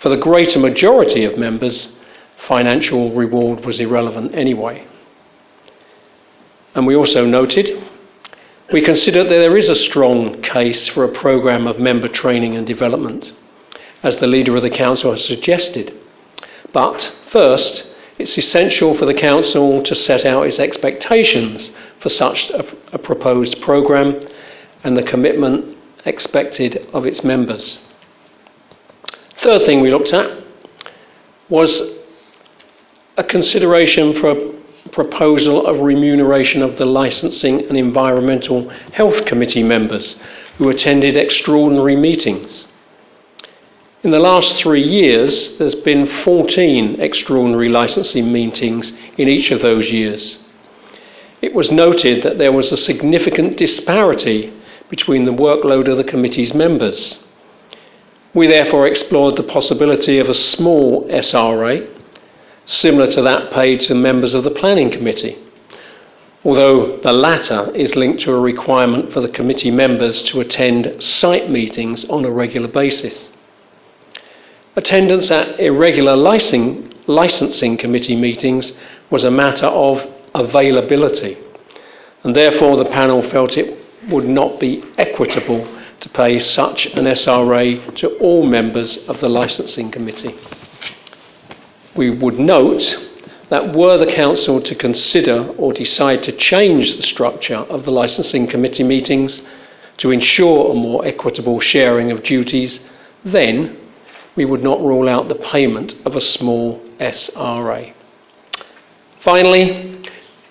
[0.01, 1.97] for the greater majority of members,
[2.47, 4.87] financial reward was irrelevant anyway.
[6.75, 7.85] And we also noted
[8.73, 12.67] we consider that there is a strong case for a programme of member training and
[12.67, 13.33] development,
[14.03, 15.95] as the leader of the council has suggested.
[16.73, 22.67] But first, it's essential for the council to set out its expectations for such a,
[22.93, 24.21] a proposed programme
[24.85, 27.81] and the commitment expected of its members.
[29.39, 30.45] Third thing we looked at
[31.49, 31.83] was
[33.17, 34.55] a consideration for a
[34.91, 40.17] proposal of remuneration of the Licensing and Environmental Health Committee members
[40.59, 42.69] who attended extraordinary meetings.
[44.03, 49.91] In the last three years, there's been 14 extraordinary licensing meetings in each of those
[49.91, 50.39] years.
[51.41, 54.53] It was noted that there was a significant disparity
[54.95, 57.25] between the workload of the committee's members.
[58.33, 61.91] We therefore explored the possibility of a small SRA
[62.65, 65.37] similar to that paid to members of the Planning Committee,
[66.45, 71.51] although the latter is linked to a requirement for the committee members to attend site
[71.51, 73.33] meetings on a regular basis.
[74.77, 78.75] Attendance at irregular licensing, committee meetings
[79.11, 81.37] was a matter of availability,
[82.23, 85.67] and therefore the panel felt it would not be equitable
[86.01, 90.39] to pay such an SRA to all members of the licensing committee
[91.97, 92.83] we would note
[93.51, 98.47] that were the Council to consider or decide to change the structure of the licensing
[98.47, 99.43] committee meetings
[99.99, 102.81] to ensure a more equitable sharing of duties,
[103.25, 103.77] then
[104.35, 107.93] we would not rule out the payment of a small SRA.
[109.23, 109.94] Finally,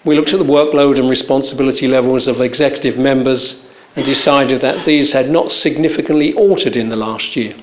[0.06, 3.64] we looked at the workload and responsibility levels of executive members
[3.96, 7.56] and decided that these had not significantly altered in the last year.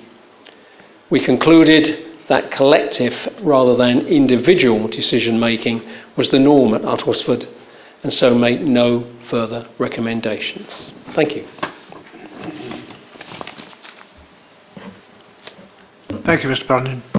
[1.11, 5.83] We concluded that collective rather than individual decision making
[6.17, 7.47] was the norm at Uttlesford
[8.03, 10.69] and so make no further recommendations.
[11.15, 11.47] Thank you.
[16.25, 16.67] Thank you, Mr.
[16.67, 17.10] Bunyan.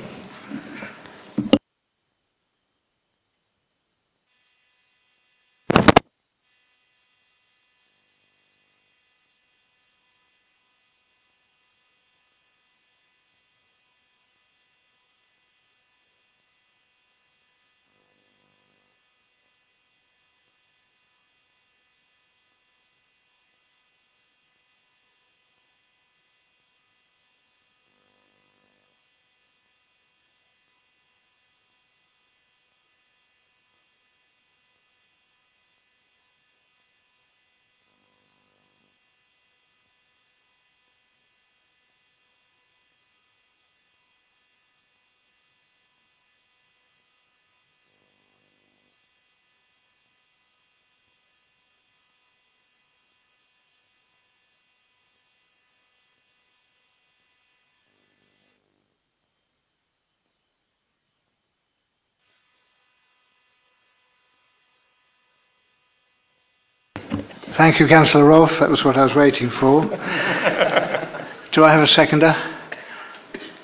[67.58, 68.58] Thank you, Councillor Rolfe.
[68.62, 69.82] That was what I was waiting for.
[71.52, 72.34] Do I have a seconder?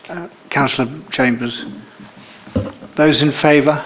[0.09, 1.65] Uh, Councillor Chambers.
[2.97, 3.85] Those in favour?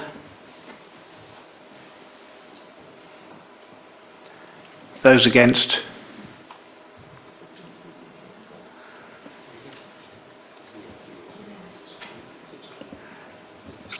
[5.03, 5.81] Those against?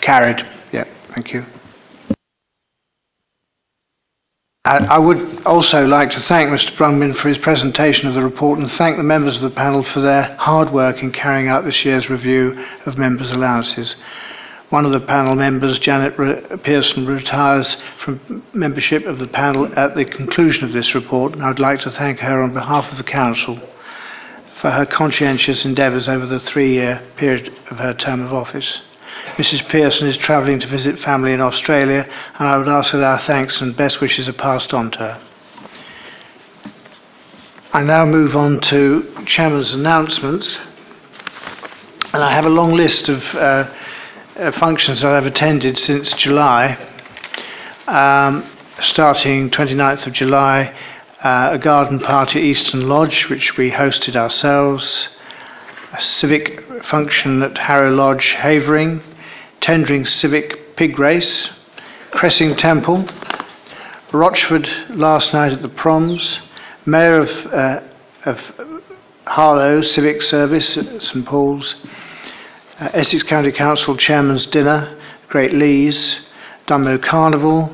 [0.02, 0.44] Carried.
[0.72, 1.46] Yeah, thank you.
[4.72, 8.72] I would also like to thank Mr Brungmin for his presentation of the report and
[8.72, 12.10] thank the members of the panel for their hard work in carrying out this year's
[12.10, 13.98] review of members' allowances.
[14.70, 16.16] One of the panel members, Janet
[16.64, 21.50] Pearson, retires from membership of the panel at the conclusion of this report, and I
[21.50, 23.60] would like to thank her on behalf of the Council
[24.62, 28.80] for her conscientious endeavours over the three year period of her term of office.
[29.38, 29.68] Mrs.
[29.70, 32.08] Pearson is travelling to visit family in Australia,
[32.38, 35.22] and I would ask that our thanks and best wishes are passed on to her.
[37.74, 40.60] I now move on to Chairman's announcements,
[42.14, 43.74] and I have a long list of uh,
[44.36, 46.78] uh, functions that I've attended since July.
[47.88, 48.46] Um,
[48.82, 50.76] starting 29th of July,
[51.24, 55.08] uh, a garden party at Eastern Lodge, which we hosted ourselves,
[55.94, 59.02] a civic function at Harrow Lodge, Havering,
[59.62, 61.50] Tendring Civic Pig Race,
[62.10, 63.08] Cressing Temple,
[64.12, 66.40] Rochford last night at the Proms,
[66.86, 67.82] Mayor of, uh,
[68.26, 68.40] of
[69.28, 71.76] Harlow Civic Service at St Paul's,
[72.80, 74.98] uh, Essex County Council Chairman's Dinner,
[75.30, 76.20] Great Leighs,
[76.66, 77.72] Dunmow Carnival,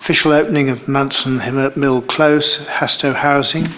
[0.00, 1.38] official opening of Munson
[1.76, 3.72] Mill Close, Hastoe Housing,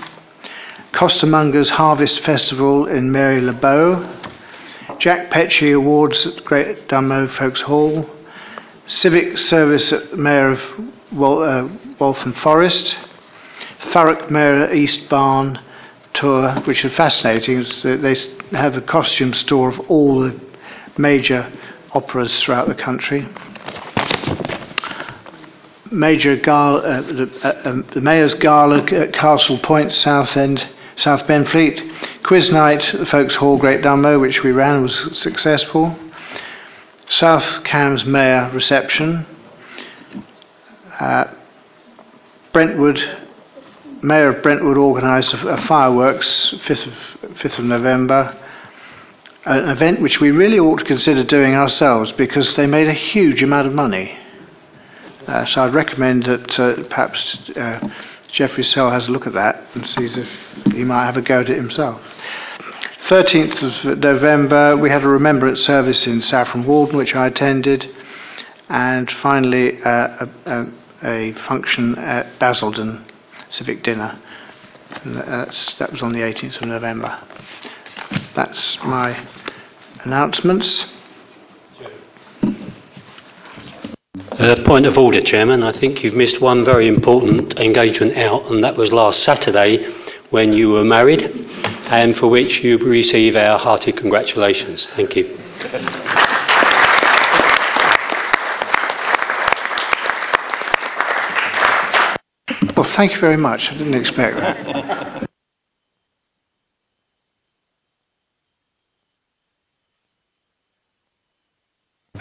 [0.92, 4.08] Costermongers Harvest Festival in Mary Le Bow,
[5.02, 8.08] Jack Petchey Awards at Great Dunmow Foakes Hall,
[8.86, 10.60] Civic Service at the Mayor of
[11.10, 12.96] Wal- uh, Waltham Forest,
[13.90, 15.58] Thurrock Mayor East Barn
[16.14, 17.64] tour, which is fascinating.
[17.82, 18.14] They
[18.52, 20.40] have a costume store of all the
[20.96, 21.52] major
[21.90, 23.28] operas throughout the country.
[25.90, 30.68] Major uh, the, uh, um, the Mayor's Gala at Castle Point, Southend,
[31.02, 32.22] South Benfleet.
[32.22, 35.98] Quiz night at Foakes Hall, Great Dunmow, which we ran, was successful.
[37.08, 39.26] South Cambs Mayor reception.
[41.00, 41.24] Uh,
[42.52, 43.18] Brentwood
[44.00, 46.94] Mayor of Brentwood organised a, a fireworks 5th of,
[47.36, 48.36] 5th of November,
[49.44, 53.42] an event which we really ought to consider doing ourselves because they made a huge
[53.42, 54.16] amount of money.
[55.26, 57.88] Uh, so I'd recommend that uh, perhaps uh,
[58.32, 60.28] Jeffrey Sell has a look at that and sees if
[60.72, 62.00] he might have a go at it himself.
[63.08, 67.94] 13th of November, we had a remembrance service in Saffron Walden, which I attended,
[68.70, 70.66] and finally uh, a, a,
[71.02, 73.04] a function at Basildon
[73.50, 74.18] civic dinner.
[75.04, 77.22] That was on the 18th of November.
[78.34, 79.26] That's my
[80.04, 80.86] announcements.
[84.32, 85.62] Uh, point of order, Chairman.
[85.62, 89.90] I think you've missed one very important engagement out, and that was last Saturday
[90.28, 91.22] when you were married,
[91.86, 94.86] and for which you receive our hearty congratulations.
[94.88, 95.38] Thank you.
[102.76, 103.70] Well, thank you very much.
[103.70, 105.22] I didn't expect that.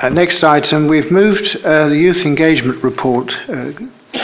[0.02, 3.72] Uh, next item, we've moved uh, the youth engagement report, uh,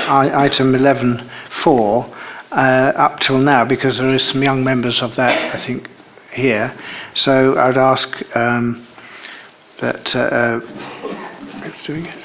[0.08, 2.16] item 11.4,
[2.52, 2.56] uh,
[2.96, 5.88] up till now because there is some young members of that, I think,
[6.32, 6.76] here.
[7.14, 8.88] So I'd ask um,
[9.80, 10.16] that.
[10.16, 10.60] Uh, uh,
[11.86, 12.24] doing it?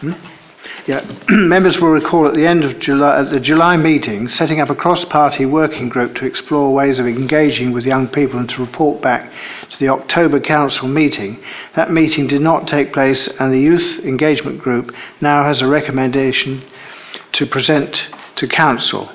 [0.00, 0.37] Hmm?
[0.86, 1.04] Yeah.
[1.28, 4.74] Members will recall at the end of July, at the July meeting, setting up a
[4.74, 9.30] cross-party working group to explore ways of engaging with young people and to report back
[9.70, 11.42] to the October council meeting.
[11.76, 16.64] That meeting did not take place, and the youth engagement group now has a recommendation
[17.32, 19.10] to present to council.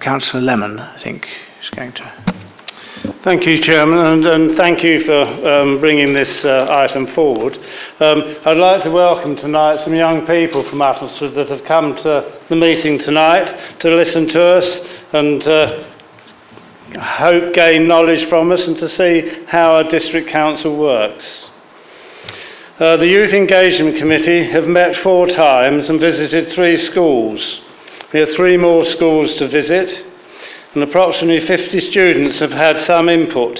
[0.00, 1.26] Councillor Lemon, I think,
[1.62, 2.47] is going to.
[3.22, 7.56] Thank you, Chairman, and, and thank you for um, bringing this uh, item forward.
[8.00, 12.40] Um, I'd like to welcome tonight some young people from Uttlesford that have come to
[12.48, 14.80] the meeting tonight to listen to us
[15.12, 15.84] and uh,
[17.00, 21.50] hope gain knowledge from us and to see how our district council works.
[22.80, 27.60] Uh, the Youth Engagement Committee have met four times and visited three schools.
[28.12, 30.07] We have three more schools to visit
[30.74, 33.58] and approximately 50 students have had some input.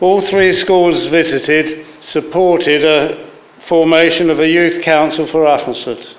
[0.00, 3.30] All three schools visited supported a
[3.68, 6.16] formation of a youth council for Uttlesford.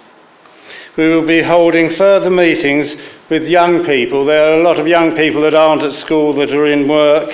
[0.96, 2.96] We will be holding further meetings
[3.30, 4.26] with young people.
[4.26, 7.32] There are a lot of young people that aren't at school that are in work,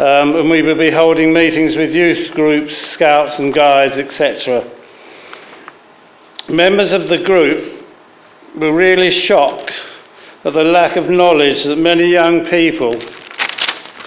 [0.00, 4.68] um, and we will be holding meetings with youth groups, scouts and guides, etc.
[6.48, 7.84] Members of the group
[8.56, 9.70] were really shocked
[10.44, 12.94] of the lack of knowledge that many young people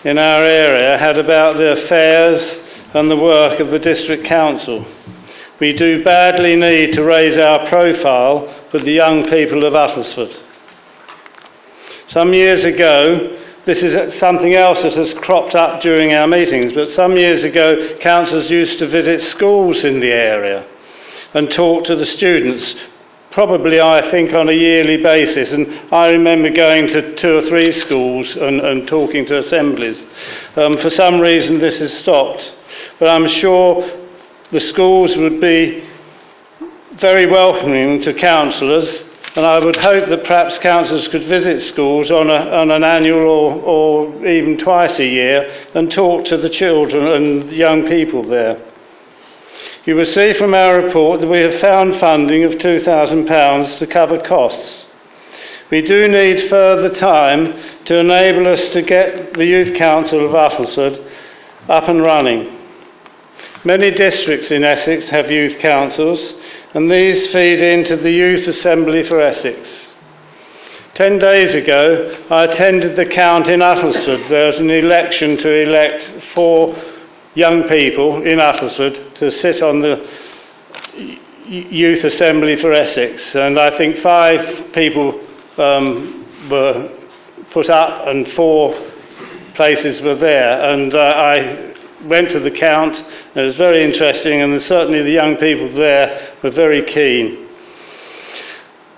[0.03, 2.59] in our area had about the affairs
[2.93, 4.85] and the work of the district council.
[5.59, 10.35] We do badly need to raise our profile with the young people of Uttlesford.
[12.05, 16.89] Some years ago, this is something else that has cropped up during our meetings, but
[16.89, 20.65] some years ago, councillors used to visit schools in the area
[21.33, 22.75] and talk to the students
[23.37, 25.51] probably, I think, on a yearly basis.
[25.51, 30.03] And I remember going to two or three schools and, and talking to assemblies.
[30.55, 32.51] Um, for some reason, this has stopped.
[32.97, 33.87] But I'm sure
[34.51, 35.87] the schools would be
[36.99, 39.03] very welcoming to councillors,
[39.35, 43.19] and I would hope that perhaps councillors could visit schools on, a, on an annual
[43.19, 48.66] or, or even twice a year and talk to the children and young people there.
[49.87, 54.19] You will see from our report that we have found funding of £2,000 to cover
[54.19, 54.85] costs.
[55.71, 61.01] We do need further time to enable us to get the Youth Council of Uttlesford
[61.69, 62.59] up and running.
[63.63, 66.33] Many districts in Essex have youth councils,
[66.73, 69.93] and these feed into the Youth Assembly for Essex.
[70.95, 74.27] Ten days ago, I attended the count in Uttlesford.
[74.27, 76.75] There was an election to elect four
[77.37, 80.09] young people in Uttlesford to sit on the
[81.45, 85.23] Youth Assembly for Essex, and I think five people
[85.59, 86.91] um, were
[87.51, 88.73] put up and four
[89.53, 90.73] places were there.
[90.73, 91.73] And uh, I
[92.05, 92.95] went to the count,
[93.35, 97.47] it was very interesting, and certainly the young people there were very keen.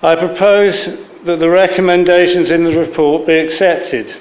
[0.01, 0.85] I propose
[1.25, 4.15] that the recommendations in the report be accepted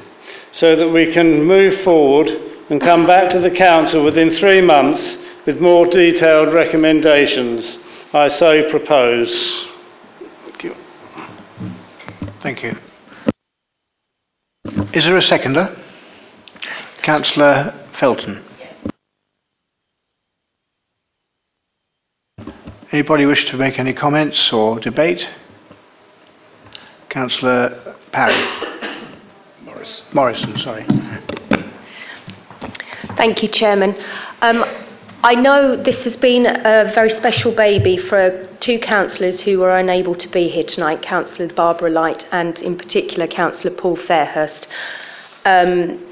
[0.50, 5.16] so that we can move forward and come back to the Council within three months
[5.46, 7.78] with more detailed recommendations.
[8.12, 9.66] I so propose.
[10.44, 10.74] Thank you.
[12.42, 12.78] Thank you.
[14.92, 15.76] Is there a seconder?
[17.02, 18.44] Councillor Felton.
[22.90, 25.28] Anybody wish to make any comments or debate?
[27.10, 28.34] Councillor Parry.
[29.62, 30.02] Morris.
[30.12, 30.86] Morrison, sorry.
[33.18, 33.96] Thank you, Chairman.
[34.42, 34.64] Um,
[35.24, 40.14] I know this has been a very special baby for two councillors who were unable
[40.14, 44.68] to be here tonight, Councillor Barbara Light and in particular Councillor Paul Fairhurst.
[45.44, 46.08] Um,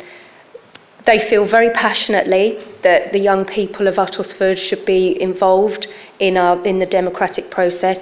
[1.06, 5.86] they feel very passionately that the young people of Uttlesford should be involved
[6.18, 8.00] in, our, in the democratic process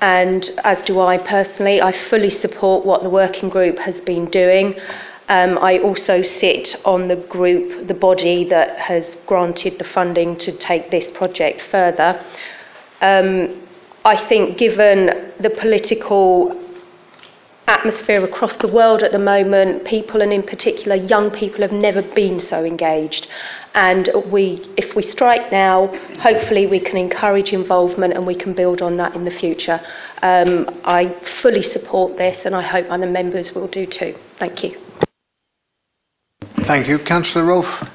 [0.00, 1.82] and as do I personally.
[1.82, 4.74] I fully support what the working group has been doing.
[5.28, 10.52] Um, I also sit on the group, the body that has granted the funding to
[10.56, 12.24] take this project further.
[13.00, 13.62] Um,
[14.04, 16.58] I think, given the political
[17.66, 22.00] atmosphere across the world at the moment, people, and in particular young people, have never
[22.00, 23.28] been so engaged.
[23.74, 25.88] And we, if we strike now,
[26.20, 29.80] hopefully we can encourage involvement and we can build on that in the future.
[30.22, 34.16] Um, I fully support this, and I hope other members will do too.
[34.38, 35.07] Thank you.
[36.68, 36.98] Thank you.
[36.98, 37.88] Councillor Rolfe.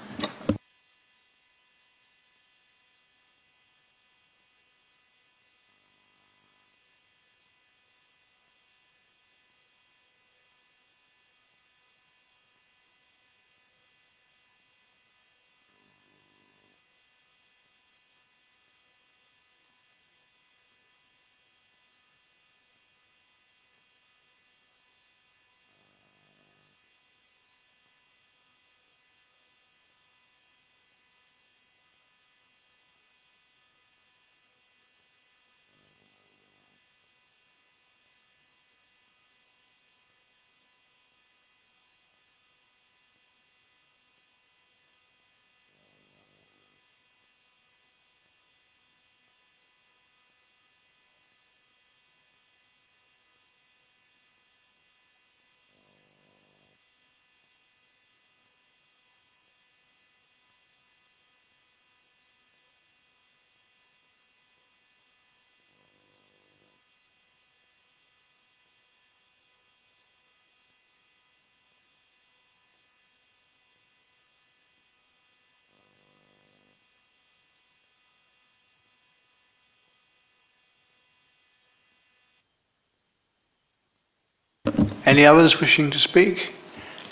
[85.05, 86.53] Any others wishing to speak?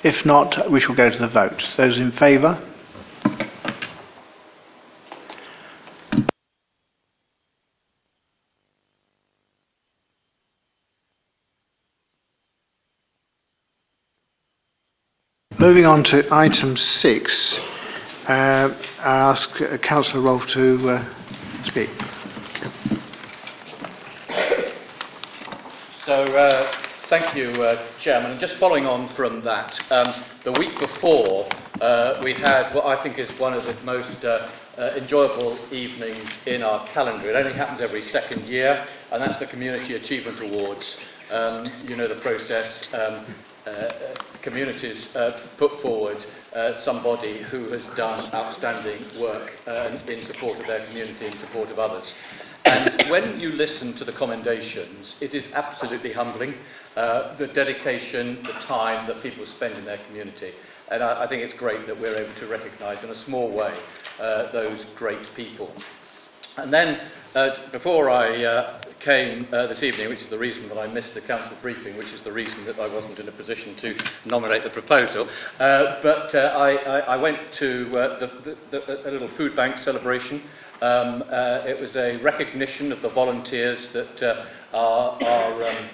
[0.02, 1.70] If not, we shall go to the vote.
[1.76, 2.58] Those in favour?
[15.60, 17.60] Moving on to item six,
[18.28, 21.06] uh, I ask uh, Councillor Rolfe to uh,
[21.66, 21.90] speak.
[26.06, 26.72] So, uh,
[27.12, 28.32] Thank you, uh, Chairman.
[28.32, 31.46] And just following on from that, um, the week before,
[31.82, 36.30] uh, we had what I think is one of the most uh, uh, enjoyable evenings
[36.46, 37.30] in our calendar.
[37.30, 40.96] It only happens every second year, and that's the Community Achievement Awards.
[41.30, 42.72] Um, you know the process.
[42.94, 43.26] Um,
[43.68, 43.92] uh,
[44.42, 46.18] communities uh, put forward
[46.56, 51.70] uh, somebody who has done outstanding work uh, in support of their community, in support
[51.70, 52.06] of others.
[52.66, 56.54] And when you listen to the commendations, it is absolutely humbling
[56.96, 60.52] uh, the dedication, the time that people spend in their community.
[60.90, 63.74] And I, I think it's great that we're able to recognise in a small way
[64.20, 65.72] uh, those great people.
[66.58, 67.00] And then,
[67.34, 71.14] uh, before I uh, came uh, this evening, which is the reason that I missed
[71.14, 73.96] the council briefing, which is the reason that I wasn't in a position to
[74.26, 79.10] nominate the proposal, uh, but uh, I, I, I went to uh, the, the, the,
[79.10, 80.44] a little food bank celebration.
[80.82, 85.90] Um, uh, it was a recognition of the volunteers that uh, are, are um,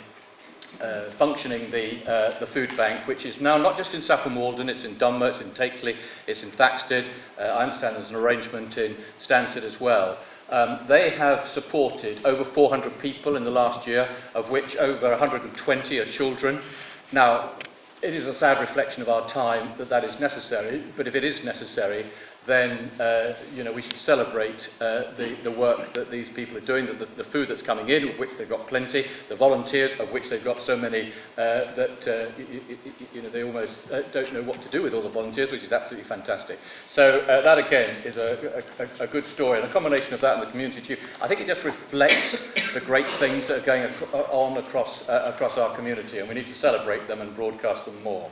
[0.81, 4.69] uh, functioning the, uh, the food bank, which is now not just in Saffron Walden,
[4.69, 5.93] it's in Dunmow, it's in Takeley,
[6.25, 7.05] it's in Thaxted.
[7.37, 8.95] Uh, I understand there's an arrangement in
[9.27, 10.19] Stansted as well.
[10.49, 15.97] Um, they have supported over 400 people in the last year, of which over 120
[15.97, 16.61] are children.
[17.11, 17.57] Now,
[18.01, 21.25] it is a sad reflection of our time that that is necessary, but if it
[21.25, 22.09] is necessary,
[22.47, 26.65] then uh, you know we should celebrate uh, the, the work that these people are
[26.65, 30.09] doing, the, the, food that's coming in, of which they've got plenty, the volunteers, of
[30.09, 32.61] which they've got so many uh, that uh, you,
[33.13, 35.61] you know they almost uh, don't know what to do with all the volunteers, which
[35.61, 36.57] is absolutely fantastic.
[36.95, 40.37] So uh, that again is a, a, a good story, and a combination of that
[40.37, 40.97] and the community too.
[41.21, 42.37] I think it just reflects
[42.73, 46.35] the great things that are going ac- on across uh, across our community, and we
[46.35, 48.31] need to celebrate them and broadcast them more.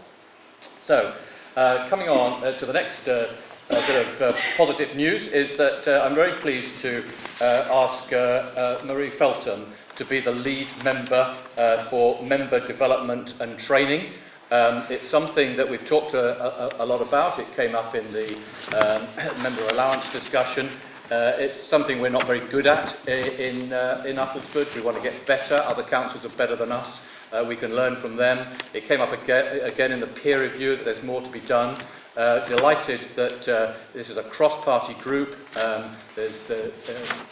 [0.88, 1.16] So.
[1.55, 3.28] Uh, coming on uh, to the next uh,
[3.70, 7.03] a bit of uh, positive news is that uh, I'm very pleased to
[7.41, 13.34] uh, ask uh, uh, Marie Felton to be the lead member uh, for member development
[13.39, 14.13] and training.
[14.51, 17.39] Um, it's something that we've talked a, a, a lot about.
[17.39, 18.36] It came up in the
[18.78, 20.70] um, member allowance discussion.
[21.05, 24.16] Uh, it's something we're not very good at in, uh, in.
[24.16, 25.55] We want to get better.
[25.55, 26.99] Other councils are better than us.
[27.32, 28.57] Uh, we can learn from them.
[28.74, 31.84] It came up again, again in the peer review that there's more to be done.
[32.16, 35.36] Uh, delighted that uh, this is a cross-party group.
[35.57, 37.26] Um, there's uh, uh,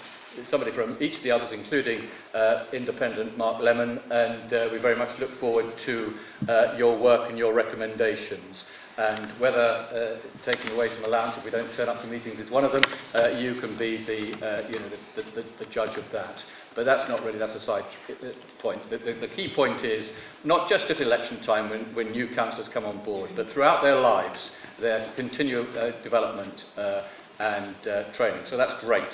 [0.52, 2.02] somebody from each of the others, including
[2.34, 6.14] uh, independent Mark Lemon, and uh, we very much look forward to
[6.50, 8.58] uh, your work and your recommendations.
[8.98, 12.52] And whether uh, taking away some allowance if we don't turn up to meetings is
[12.52, 12.84] one of them,
[13.16, 16.44] uh, you can be the, uh, you know, the, the, the judge of that.
[16.76, 18.28] But that's not really, that's a side uh,
[18.60, 18.88] point.
[18.90, 20.08] The, the, the key point is
[20.44, 24.00] not just at election time when, when new councillors come on board, but throughout their
[24.00, 24.50] lives,
[24.80, 27.04] their continual uh, development uh,
[27.40, 28.44] and uh, training.
[28.50, 29.10] So that's great.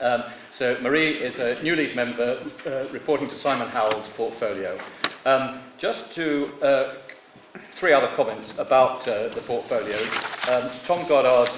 [0.00, 0.22] Um,
[0.58, 4.78] so Marie is a new lead member uh, reporting to Simon Howell's portfolio.
[5.24, 6.94] Um, just to uh,
[7.78, 9.98] three other comments about uh, the portfolio.
[10.48, 11.50] Um, Tom Goddard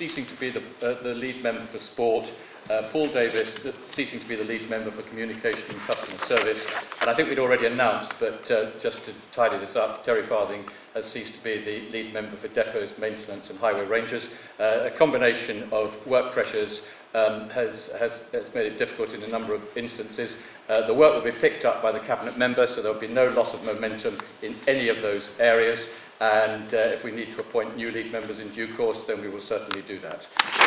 [0.00, 2.24] ceasing to be the, uh, the lead member for sport.
[2.70, 6.58] Uh, Paul Davis uh, ceasing to be the lead member for communication and customer service.
[7.02, 10.64] And I think we'd already announced, but uh, just to tidy this up, Terry Farthing
[10.94, 14.22] has ceased to be the lead member for depots, maintenance and highway rangers.
[14.58, 16.80] Uh, a combination of work pressures
[17.12, 20.32] um, has, has, has made it difficult in a number of instances.
[20.70, 23.08] Uh, the work will be picked up by the Cabinet member, so there will be
[23.08, 25.78] no loss of momentum in any of those areas.
[26.20, 29.28] And uh, if we need to appoint new league members in due course, then we
[29.28, 30.20] will certainly do that.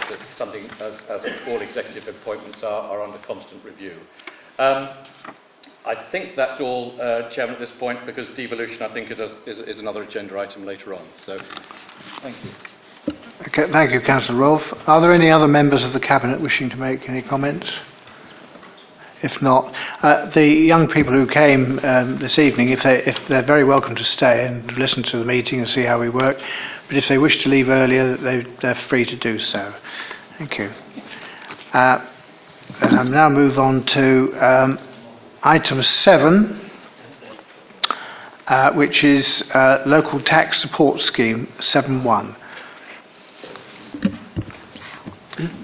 [0.10, 4.00] It's something, as, as all executive appointments are, are under constant review.
[4.58, 4.90] Um,
[5.86, 9.38] I think that's all, uh, Chairman, at this point, because devolution, I think, is, a,
[9.46, 11.06] is, is another agenda item later on.
[11.26, 11.38] So,
[12.22, 12.52] thank you.
[13.48, 14.74] Okay, thank you, Councillor Rolfe.
[14.88, 17.70] Are there any other members of the Cabinet wishing to make any comments?
[19.24, 23.42] If not, uh, the young people who came um, this evening, if, they, if they're
[23.42, 26.38] very welcome to stay and listen to the meeting and see how we work,
[26.90, 29.74] but if they wish to leave earlier, they, they're free to do so.
[30.38, 30.72] Thank you.
[31.72, 32.06] Uh,
[32.82, 34.80] and I'll now move on to um,
[35.42, 36.70] item seven,
[38.48, 42.36] uh, which is uh, local tax support scheme 7.1.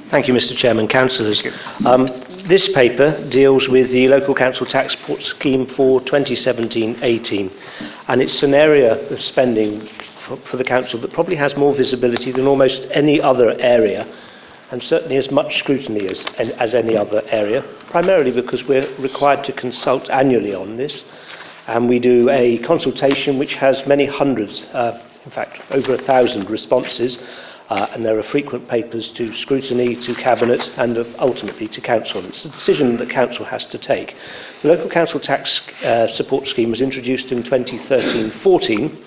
[0.10, 0.88] Thank you, Mr Chairman.
[0.88, 1.44] Councillors.
[1.86, 2.08] Um,
[2.50, 7.54] this paper deals with the local council tax support scheme for 2017-18
[8.08, 9.88] and it's an area of spending
[10.26, 14.04] for, for the council that probably has more visibility than almost any other area
[14.72, 19.54] and certainly as much scrutiny as, as any other area, primarily because we're required to
[19.54, 21.06] consult annually on this
[21.68, 26.50] and we do a consultation which has many hundreds, uh, in fact over a thousand
[26.50, 27.20] responses
[27.70, 32.26] uh, and there are frequent papers to scrutiny, to Cabinet, and ultimately to Council.
[32.26, 34.16] It's a decision that Council has to take.
[34.64, 39.06] The local council tax uh, support scheme was introduced in 2013-14,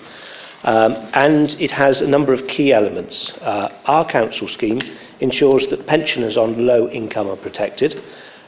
[0.63, 3.33] um, and it has a number of key elements.
[3.41, 4.81] Uh, our council scheme
[5.19, 8.01] ensures that pensioners on low income are protected,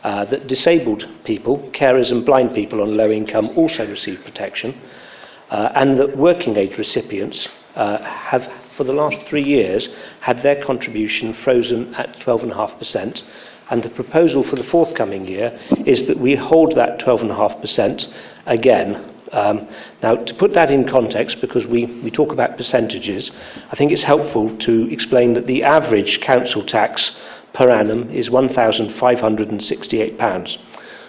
[0.03, 4.79] uh, that disabled people, carers and blind people on low income also receive protection,
[5.49, 8.43] uh, and that working age recipients uh, have,
[8.75, 9.89] for the last three years,
[10.21, 13.23] had their contribution frozen at 12.5%.
[13.69, 18.13] And the proposal for the forthcoming year is that we hold that 12.5%
[18.45, 19.11] again.
[19.31, 19.67] Um,
[20.03, 23.31] now, to put that in context, because we, we talk about percentages,
[23.71, 27.11] I think it's helpful to explain that the average council tax
[27.53, 30.57] per annum is £1,568.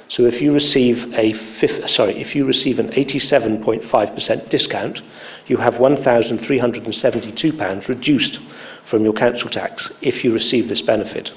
[0.09, 5.03] So if you receive a fifth, sorry, if you receive an 87.5% discount,
[5.47, 8.39] you have £1,372 reduced
[8.91, 11.33] from your council tax if you receive this benefit.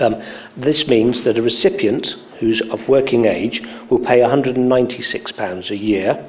[0.00, 0.22] Um,
[0.56, 6.26] this means that a recipient who's of working age will pay £196 a year,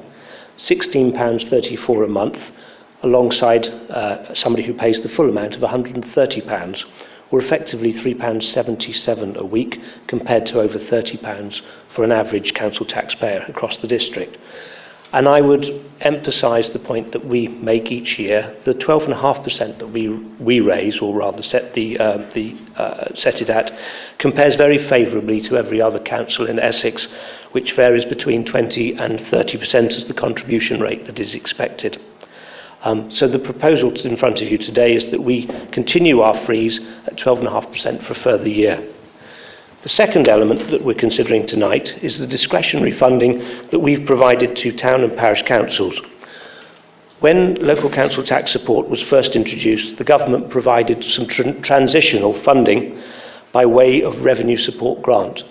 [0.58, 2.38] £16.34 a month,
[3.02, 6.84] alongside uh, somebody who pays the full amount of £130
[7.30, 11.62] or effectively £3.77 a week compared to over £30
[11.94, 14.36] for an average council taxpayer across the district.
[15.14, 15.64] And I would
[16.00, 18.52] emphasise the point that we make each year.
[18.64, 20.08] The 12.5% that we,
[20.40, 23.70] we raise, or rather set, the, uh, the, uh, set it at,
[24.18, 27.06] compares very favourably to every other council in Essex,
[27.52, 32.02] which varies between 20 and 30% as the contribution rate that is expected.
[32.82, 36.80] Um, so the proposal in front of you today is that we continue our freeze
[37.06, 38.93] at 12.5% for a further year.
[39.84, 44.72] The second element that we're considering tonight is the discretionary funding that we've provided to
[44.72, 46.00] town and parish councils.
[47.20, 52.98] When local council tax support was first introduced, the government provided some tr- transitional funding
[53.52, 55.44] by way of revenue support grant.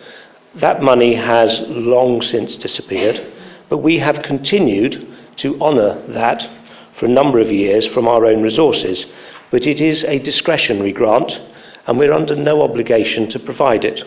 [0.56, 3.24] That money has long since disappeared,
[3.70, 6.50] but we have continued to honour that
[6.98, 9.06] for a number of years from our own resources,
[9.52, 11.40] but it is a discretionary grant
[11.86, 14.04] and we're under no obligation to provide it.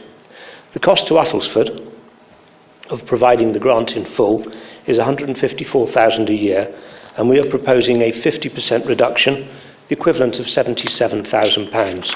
[0.76, 1.90] The cost to Uttlesford
[2.90, 4.46] of providing the grant in full
[4.84, 6.74] is 154,000 a year
[7.16, 9.48] and we are proposing a 50% reduction,
[9.88, 12.14] the equivalent of 77,000 pounds.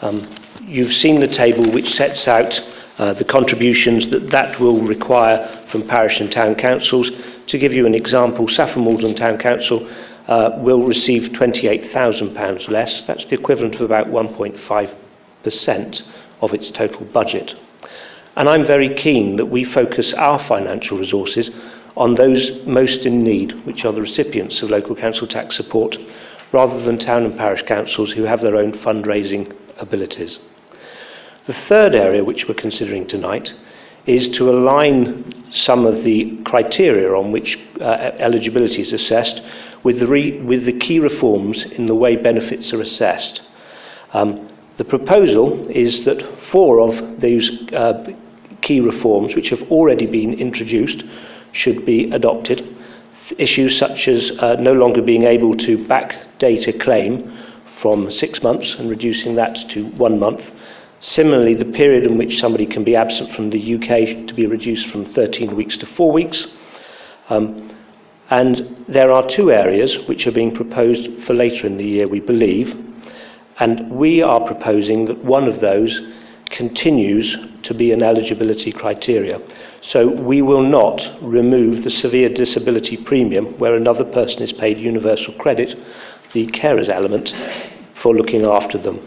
[0.00, 2.62] Um, you've seen the table which sets out
[2.98, 7.10] uh, the contributions that that will require from parish and town councils
[7.48, 9.88] to give you an example, Saffron Walden Town Council
[10.28, 13.02] uh, will receive £28,000 less.
[13.06, 17.56] That's the equivalent of about 1.5% of its total budget.
[18.36, 21.50] And I'm very keen that we focus our financial resources
[21.96, 25.96] on those most in need, which are the recipients of local council tax support,
[26.52, 30.38] rather than town and parish councils who have their own fundraising abilities.
[31.46, 33.52] The third area which we're considering tonight
[34.06, 39.42] is to align some of the criteria on which uh, eligibility is assessed
[39.82, 43.42] with the, re- with the key reforms in the way benefits are assessed.
[44.12, 48.12] Um, the proposal is that four of those uh,
[48.60, 51.04] key reforms, which have already been introduced,
[51.52, 52.66] should be adopted.
[53.38, 57.38] Issues such as uh, no longer being able to backdate a claim
[57.80, 60.42] from six months and reducing that to one month
[61.02, 64.86] Similarly, the period in which somebody can be absent from the UK to be reduced
[64.86, 66.46] from 13 weeks to 4 weeks.
[67.28, 67.76] Um,
[68.30, 72.20] and there are two areas which are being proposed for later in the year, we
[72.20, 72.91] believe.
[73.62, 76.00] And we are proposing that one of those
[76.46, 79.40] continues to be an eligibility criteria.
[79.82, 85.32] So we will not remove the severe disability premium where another person is paid universal
[85.34, 85.78] credit,
[86.32, 87.32] the carers element,
[88.02, 88.98] for looking after them.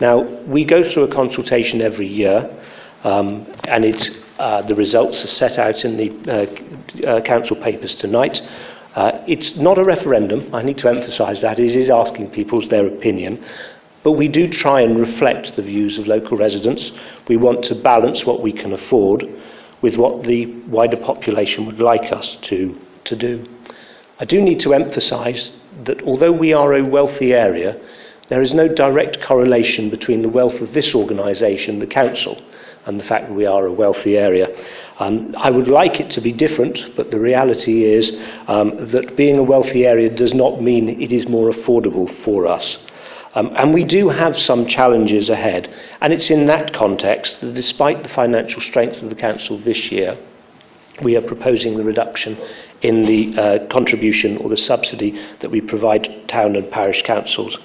[0.00, 2.48] Now, we go through a consultation every year,
[3.02, 3.84] um, and
[4.38, 8.40] uh, the results are set out in the uh, uh, council papers tonight.
[8.94, 11.58] Uh, it's not a referendum, I need to emphasise that.
[11.58, 13.44] It is asking people's their opinion.
[14.04, 16.92] But we do try and reflect the views of local residents.
[17.26, 19.26] We want to balance what we can afford
[19.82, 23.46] with what the wider population would like us to, to do.
[24.20, 25.52] I do need to emphasise
[25.84, 27.80] that although we are a wealthy area,
[28.28, 32.40] there is no direct correlation between the wealth of this organisation, the Council,
[32.86, 34.48] and the fact that we are a wealthy area.
[34.98, 38.12] Um, I would like it to be different, but the reality is
[38.46, 42.78] um, that being a wealthy area does not mean it is more affordable for us.
[43.34, 45.68] Um, and we do have some challenges ahead.
[46.00, 50.16] And it's in that context that despite the financial strength of the Council this year,
[51.02, 52.38] we are proposing the reduction
[52.82, 55.10] in the uh, contribution or the subsidy
[55.40, 57.58] that we provide to town and parish councils.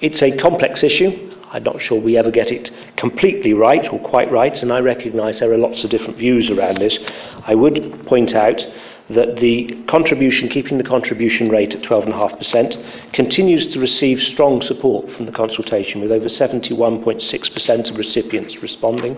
[0.00, 1.32] It's a complex issue.
[1.54, 5.38] I'm not sure we ever get it completely right or quite right, and I recognise
[5.38, 6.98] there are lots of different views around this.
[7.46, 8.66] I would point out
[9.10, 15.26] that the contribution, keeping the contribution rate at 12.5%, continues to receive strong support from
[15.26, 19.16] the consultation, with over 71.6% of recipients responding.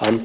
[0.00, 0.24] Um,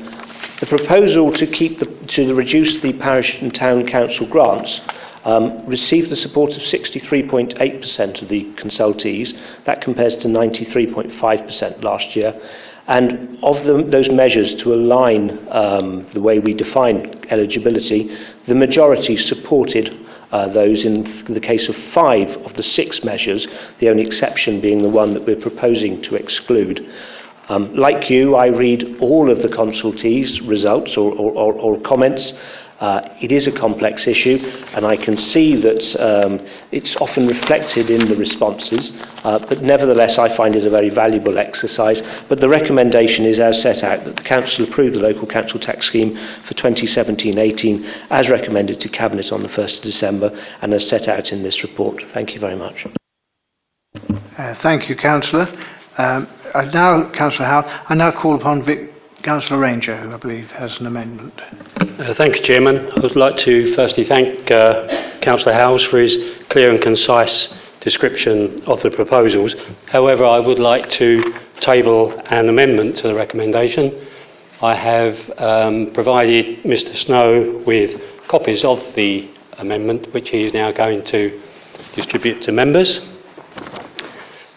[0.60, 1.86] the proposal to, keep the,
[2.16, 4.82] to reduce the parish and town council grants
[5.24, 9.38] um, received the support of 63.8% of the consultees.
[9.66, 12.40] That compares to 93.5% last year.
[12.88, 18.16] And of the, those measures to align um, the way we define eligibility,
[18.46, 23.48] the majority supported uh, those in the case of five of the six measures,
[23.80, 26.90] the only exception being the one that we're proposing to exclude.
[27.50, 32.34] Um, like you, I read all of the consultees' results or, or, or, or comments.
[32.80, 34.38] Uh, it is a complex issue,
[34.74, 38.92] and I can see that um, it's often reflected in the responses,
[39.24, 42.02] uh, but nevertheless, I find it a very valuable exercise.
[42.30, 45.88] But the recommendation is as set out that the Council approve the local council tax
[45.88, 46.16] scheme
[46.46, 51.08] for 2017 18 as recommended to Cabinet on the 1st of December and as set
[51.08, 52.04] out in this report.
[52.14, 52.86] Thank you very much.
[54.38, 55.48] Uh, thank you, Councillor.
[55.98, 58.94] Um, I now, Councillor Howell, I now call upon Vic,
[59.28, 61.34] Councillor Ranger, who I believe has an amendment.
[62.00, 62.90] Uh, thank you, Chairman.
[62.96, 66.16] I would like to firstly thank uh, Councillor Howes for his
[66.48, 69.54] clear and concise description of the proposals.
[69.88, 74.08] However, I would like to table an amendment to the recommendation.
[74.62, 80.72] I have um, provided Mr Snow with copies of the amendment, which he is now
[80.72, 81.42] going to
[81.96, 83.02] distribute to members.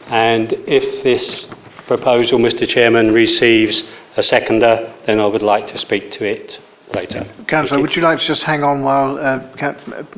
[0.06, 1.48] And if this
[1.88, 3.82] proposal, Mr Chairman, receives
[4.16, 6.60] a seconder, then I would like to speak to it
[6.94, 7.26] later.
[7.46, 9.38] Councillor, would you like to just hang on while uh,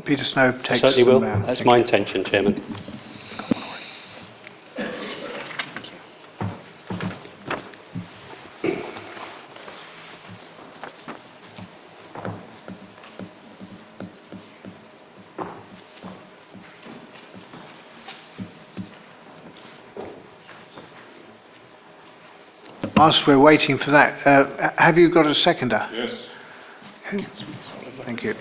[0.04, 1.20] Peter Snow takes Certainly will.
[1.20, 2.62] That's my intention, Chairman.
[23.02, 25.88] Whilst we're waiting for that, uh, have you got a seconder?
[25.92, 26.14] Yes.
[28.04, 28.36] Thank you.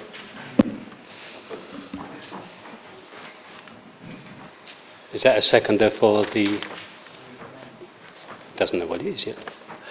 [5.14, 6.62] Is that a seconder for the...
[8.56, 9.40] Doesn't know what it is yet.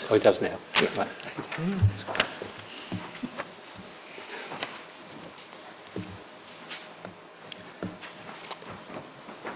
[0.09, 0.57] Oh, it does now.
[0.97, 1.09] Right.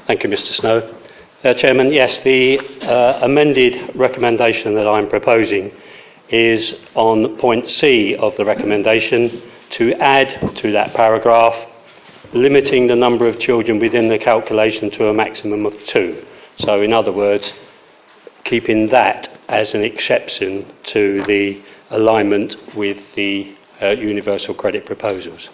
[0.09, 1.04] Thank you, Mr Snow.
[1.45, 5.73] Uh, Chairman, yes, the uh, amended recommendation that I'm proposing
[6.31, 9.43] is on point C of the recommendation
[9.73, 11.55] to add to that paragraph
[12.33, 16.25] limiting the number of children within the calculation to a maximum of two.
[16.57, 17.53] So, in other words,
[18.45, 25.51] keeping that as an exception to the alignment with the uh, universal credit proposals.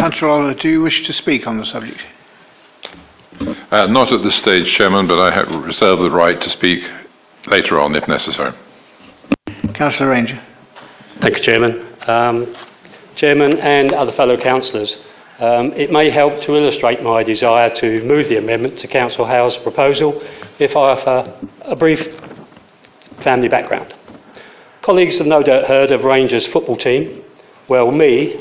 [0.00, 2.00] Councillor Oliver, do you wish to speak on the subject?
[3.70, 6.82] Uh, not at this stage, Chairman, but I have reserve the right to speak
[7.48, 8.54] later on if necessary.
[9.74, 10.42] Councillor Ranger.
[11.20, 11.86] Thank you, Chairman.
[12.06, 12.54] Um,
[13.16, 14.96] Chairman and other fellow councillors,
[15.38, 19.58] um, it may help to illustrate my desire to move the amendment to Council Howe's
[19.58, 20.22] proposal
[20.58, 22.08] if I offer a brief
[23.22, 23.94] family background.
[24.80, 27.22] Colleagues have no doubt heard of Rangers football team.
[27.70, 28.34] Well, me,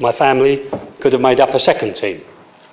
[0.00, 0.66] my family,
[1.00, 2.22] could have made up a second team.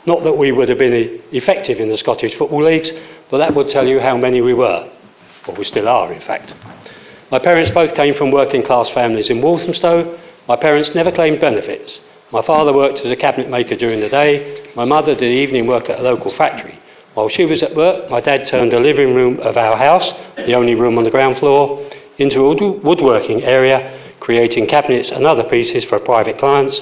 [0.05, 2.93] Not that we would have been effective in the Scottish football leagues,
[3.30, 4.89] but that would tell you how many we were,
[5.45, 6.53] or we still are, in fact.
[7.30, 10.18] My parents both came from working class families in Walthamstow.
[10.47, 11.99] My parents never claimed benefits.
[12.32, 14.72] My father worked as a cabinet maker during the day.
[14.78, 16.80] My mother did evening work at a local factory.
[17.16, 20.53] While she was at work, my dad turned the living room of our house, the
[20.53, 21.86] only room on the ground floor,
[22.18, 26.82] into a woodworking area, creating cabinets and other pieces for private clients.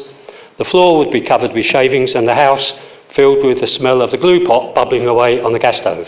[0.58, 2.74] The floor would be covered with shavings and the house
[3.14, 6.08] filled with the smell of the glue pot bubbling away on the gas stove.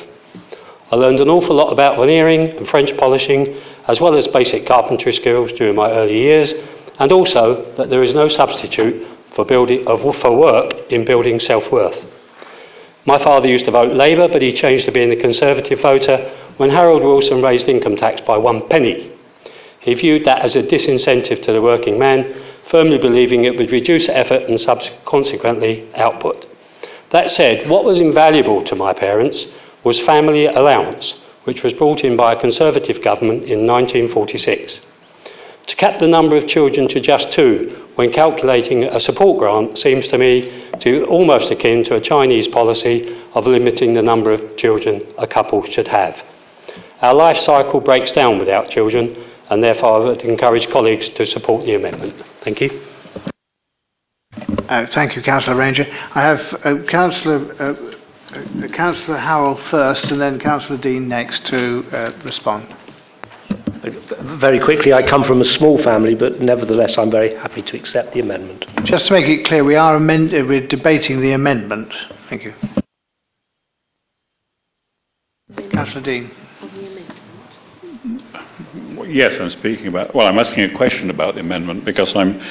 [0.91, 3.57] I learned an awful lot about veneering and French polishing,
[3.87, 6.53] as well as basic carpentry skills during my early years,
[6.99, 9.05] and also that there is no substitute
[9.35, 12.05] for, building, for work in building self worth.
[13.05, 16.69] My father used to vote Labour, but he changed to being a Conservative voter when
[16.69, 19.16] Harold Wilson raised income tax by one penny.
[19.87, 22.35] He viewed that as a disincentive to the working man
[22.69, 24.59] firmly believing it would reduce effort and
[25.05, 26.45] consequently output.
[27.11, 29.47] That said, what was invaluable to my parents
[29.85, 31.15] was family allowance,
[31.45, 34.81] which was brought in by a Conservative government in 1946.
[35.67, 40.09] To cap the number of children to just two when calculating a support grant seems
[40.09, 45.01] to me to almost akin to a Chinese policy of limiting the number of children
[45.17, 46.21] a couple should have.
[47.01, 49.15] Our life cycle breaks down without children,
[49.49, 52.21] and therefore I would encourage colleagues to support the amendment.
[52.43, 52.81] Thank you.
[54.69, 55.87] Uh, thank you, Councillor Ranger.
[56.13, 57.97] I have uh, Councillor uh,
[58.33, 62.75] uh, Councillor Howell first and then Councillor Dean next to uh, respond.
[64.39, 68.13] Very quickly, I come from a small family, but nevertheless, I'm very happy to accept
[68.13, 68.65] the amendment.
[68.83, 71.93] Just to make it clear, we are amend- uh, we're debating the amendment.
[72.29, 72.53] Thank you.
[75.71, 76.31] Councillor Dean.
[79.07, 80.13] Yes, I'm speaking about.
[80.13, 82.41] Well, I'm asking a question about the amendment because I'm.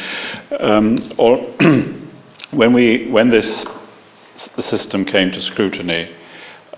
[0.59, 1.37] Um, or
[2.53, 3.67] when we when this
[4.61, 6.11] system came to scrutiny,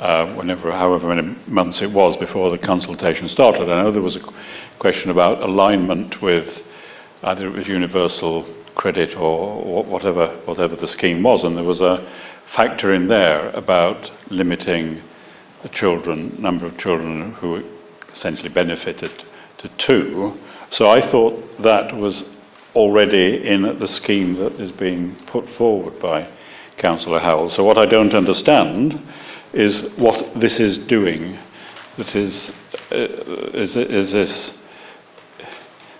[0.01, 4.17] uh, whenever however many months it was before the consultation started, I know there was
[4.17, 4.33] a
[4.81, 6.61] question about alignment with
[7.23, 12.05] either it was universal credit or whatever whatever the scheme was, and there was a
[12.47, 15.03] factor in there about limiting
[15.63, 17.63] the children number of children who
[18.13, 19.13] essentially benefited
[19.59, 20.39] to two.
[20.71, 22.25] So I thought that was
[22.75, 26.29] already in the scheme that is being put forward by
[26.77, 27.51] Councillor Howell.
[27.51, 29.01] So what I don't understand
[29.53, 31.39] is what this is doing.
[31.97, 32.53] That is,
[32.93, 32.97] uh,
[33.55, 34.58] is, is this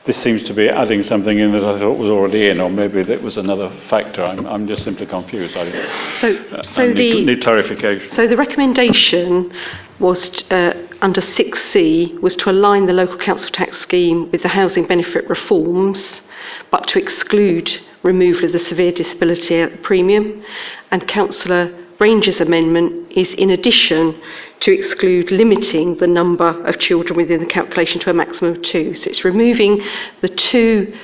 [0.09, 3.03] this seems to be adding something in that I thought was already in, or maybe
[3.03, 4.25] that was another factor.
[4.25, 5.55] I'm, I'm just simply confused.
[5.55, 5.71] I,
[6.19, 8.11] so, uh, so I need, the, need clarification.
[8.13, 9.53] So the recommendation
[10.01, 14.87] was uh, under 6C was to align the local council tax scheme with the housing
[14.87, 16.23] benefit reforms,
[16.71, 17.71] but to exclude
[18.03, 20.43] removal of the severe disability premium.
[20.91, 24.21] And Councillor Ranger's amendment is in addition
[24.61, 28.95] to exclude limiting the number of children within the calculation to a maximum of two.
[28.95, 29.83] So it's removing
[30.21, 30.97] the two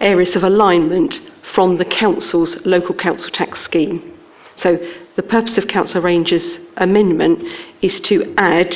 [0.00, 1.20] areas of alignment
[1.52, 4.18] from the council's local council tax scheme.
[4.56, 4.78] So
[5.16, 7.42] the purpose of Councillor Ranger's amendment
[7.82, 8.74] is to add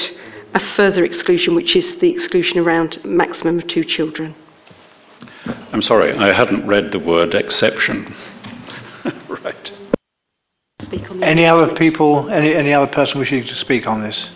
[0.54, 4.34] a further exclusion, which is the exclusion around maximum of two children.
[5.72, 8.14] I'm sorry, I hadn't read the word exception.
[9.28, 9.72] right.
[10.92, 14.28] Any other people, any, any other person wishing to speak on this?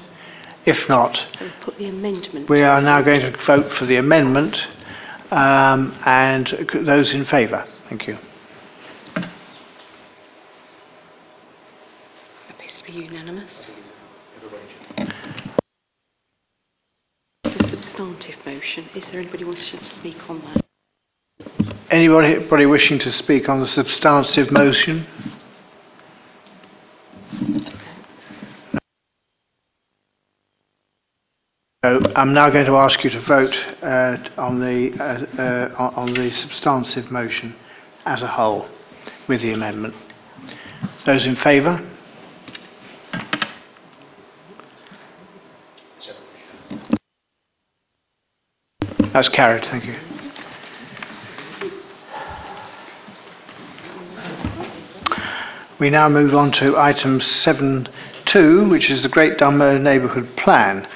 [0.64, 1.26] If not,
[1.61, 2.48] put the amendment.
[2.48, 4.66] we are now going to vote for the amendment
[5.30, 7.66] um, and those in favour.
[7.88, 8.16] Thank you.
[12.48, 13.52] Appears to be unanimous.
[17.42, 18.88] The substantive motion.
[18.94, 20.64] Is there anybody wishing to speak on that?
[21.90, 25.07] Anybody, anybody wishing to speak on the substantive motion?
[31.85, 36.14] So I'm now going to ask you to vote uh, on the uh, uh, on
[36.14, 37.55] the substantive motion
[38.07, 38.66] as a whole
[39.28, 39.95] with the amendment.
[41.05, 41.87] Those in favour?
[49.12, 49.64] That's carried.
[49.66, 50.13] Thank you.
[55.85, 60.89] We now move on to item 7.2, which is the Great Dunmow Neighbourhood Plan.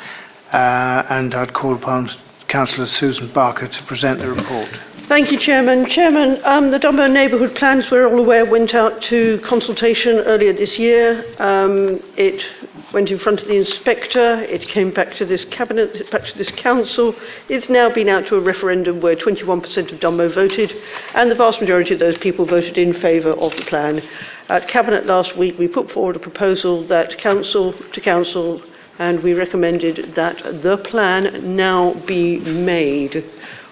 [0.51, 2.11] Uh, and I'd call upon
[2.47, 4.71] Councillor Susan Barker to present the report.
[5.03, 5.85] Thank you, Chairman.
[5.91, 10.79] Chairman, um, the Dunmow Neighbourhood Plans, we're all aware, went out to consultation earlier this
[10.79, 11.23] year.
[11.39, 12.47] Um, it
[12.95, 14.41] went in front of the inspector.
[14.45, 17.15] It came back to this cabinet, back to this council.
[17.51, 20.75] It's now been out to a referendum where 21% of Dunmow voted,
[21.13, 24.03] and the vast majority of those people voted in favour of the plan.
[24.49, 28.63] At cabinet last week, we put forward a proposal that council to council
[28.99, 33.25] and we recommended that the plan now be made.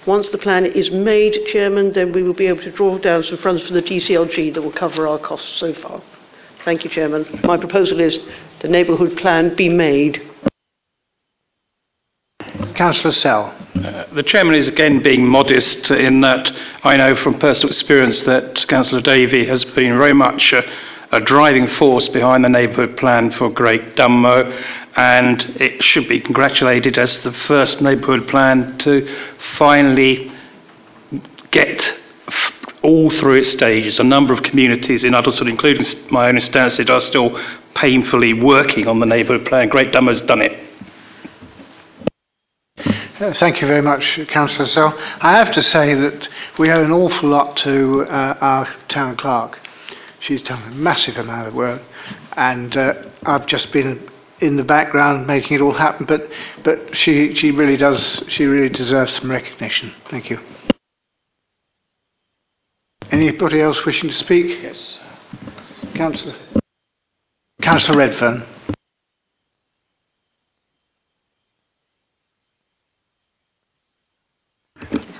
[0.06, 3.38] Once the plan is made, Chairman, then we will be able to draw down some
[3.38, 6.02] funds for the DCLG that will cover our costs so far.
[6.64, 7.40] Thank you, Chairman.
[7.42, 8.20] My proposal is
[8.60, 10.22] the neighbourhood plan be made.
[12.76, 13.54] Councillor Sell.
[13.74, 16.54] Uh, the chairman is again being modest in that
[16.84, 20.62] I know from personal experience that Councillor Davey has been very much a,
[21.10, 24.52] a driving force behind the neighbourhood plan for Great Dunmow
[24.94, 29.08] and it should be congratulated as the first neighbourhood plan to
[29.56, 30.30] finally
[31.50, 31.98] get
[32.82, 33.98] all through its stages.
[34.00, 37.40] A number of communities in Uttlesford, including my own Stansted, are still
[37.74, 39.68] painfully working on the neighbourhood plan.
[39.68, 40.65] Great Dunmow has done it.
[43.18, 44.94] Thank you very much, Councillor Sell.
[45.22, 49.58] I have to say that we owe an awful lot to uh, our town clerk.
[50.20, 51.80] She's done a massive amount of work,
[52.32, 54.10] and uh, I've just been
[54.40, 56.04] in the background making it all happen.
[56.04, 56.30] But
[56.62, 59.94] but she she really does she really deserves some recognition.
[60.10, 60.38] Thank you.
[63.10, 64.62] Anybody else wishing to speak?
[64.62, 64.98] Yes.
[65.94, 66.36] Councillor.
[67.62, 68.44] Councillor Redfern.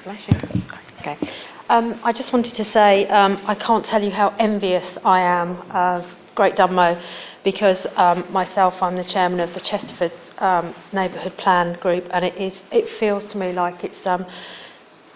[0.08, 0.62] It's flashing.
[1.00, 1.18] Okay.
[1.68, 5.58] Um, I just wanted to say um, I can't tell you how envious I am
[5.72, 7.02] of Great Dunmow
[7.42, 12.36] because um, myself, I'm the chairman of the Chesterford um, Neighbourhood Plan Group, and it
[12.36, 14.24] is it feels to me like it's um,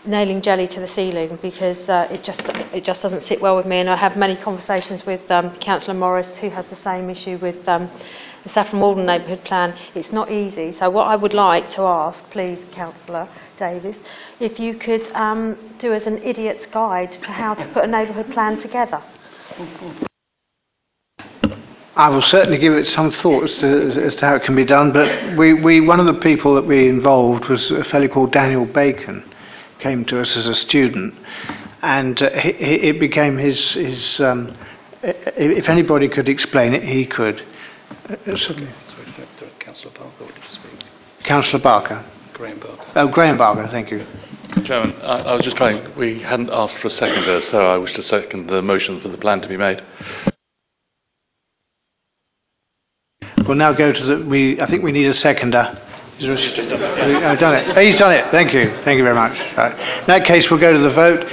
[0.06, 2.40] nailing jelly to the ceiling because uh, it just
[2.72, 3.78] it just doesn't sit well with me.
[3.78, 7.66] And I have many conversations with um, Councillor Morris, who has the same issue with
[7.68, 7.90] um,
[8.44, 9.76] the Saffron Walden Neighbourhood Plan.
[9.94, 10.76] It's not easy.
[10.78, 13.28] So what I would like to ask, please, Councillor
[13.58, 13.96] Davis,
[14.40, 18.32] if you could um, do as an idiot's guide to how to put a neighbourhood
[18.32, 19.02] plan together.
[21.96, 24.64] I will certainly give it some thought as to, as to how it can be
[24.64, 28.32] done, but we, we, one of the people that we involved was a fellow called
[28.32, 29.22] Daniel Bacon,
[29.80, 31.14] came to us as a student,
[31.82, 34.56] and uh, he, he, it became his, his um,
[35.02, 37.42] if anybody could explain it, he could.
[38.08, 38.16] Uh,
[39.58, 40.84] Councillor Parker wanted to speak.
[41.24, 42.04] Councillor Barker.
[42.32, 42.84] Graham Barker.
[42.96, 44.06] Oh, Graham Barker, thank you.
[44.64, 47.92] Chairman, I, I was just trying, we hadn't asked for a seconder, so I wish
[47.94, 49.82] to second the motion for the plan to be made.
[53.46, 55.78] We'll now go to the, we, I think we need a seconder.
[56.22, 57.78] I've done it.
[57.78, 58.30] He's done it.
[58.30, 58.70] Thank you.
[58.84, 59.38] Thank you very much.
[59.56, 59.72] Right.
[60.00, 61.26] In that case, we'll go to the vote.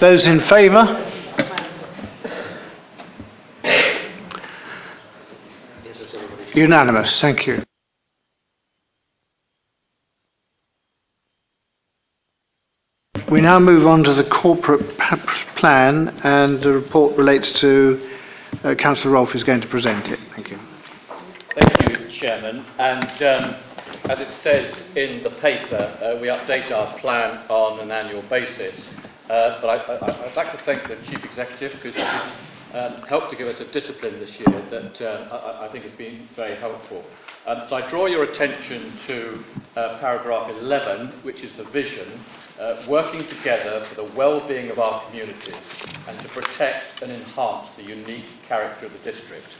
[0.00, 1.10] Those in favour?
[6.54, 7.20] Unanimous.
[7.20, 7.64] Thank you.
[13.30, 14.98] We now move on to the corporate
[15.56, 18.10] plan, and the report relates to
[18.62, 20.20] uh, Councillor Rolfe is going to present it.
[20.34, 20.58] Thank you.
[21.56, 22.64] Thank you, Chairman.
[22.78, 23.56] And um,
[24.10, 28.78] as it says in the paper, uh, we update our plan on an annual basis.
[29.30, 31.96] Uh, but I, would like to thank the Chief Executive because
[32.74, 35.92] um, helped to give us a discipline this year that uh, I, I, think has
[35.92, 37.02] been very helpful.
[37.46, 39.44] Um, so I draw your attention to
[39.76, 42.20] uh, paragraph 11, which is the vision,
[42.60, 45.54] uh, working together for the well-being of our communities
[46.06, 49.56] and to protect and enhance the unique character of the district.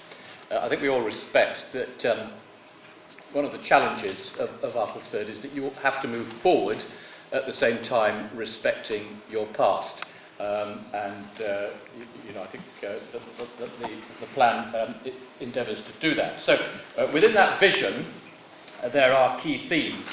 [0.50, 2.32] Uh, I think we all respect that um,
[3.34, 6.84] one of the challenges of, of Uttlesford is that you have to move forward
[7.32, 9.94] at the same time respecting your past.
[10.38, 13.20] Um, and uh, you, you, know, I think uh, the,
[13.58, 13.88] the, the,
[14.20, 14.94] the, plan um,
[15.40, 16.44] endeavours to do that.
[16.44, 16.54] So,
[16.98, 18.06] uh, within that vision,
[18.82, 20.06] uh, there are key themes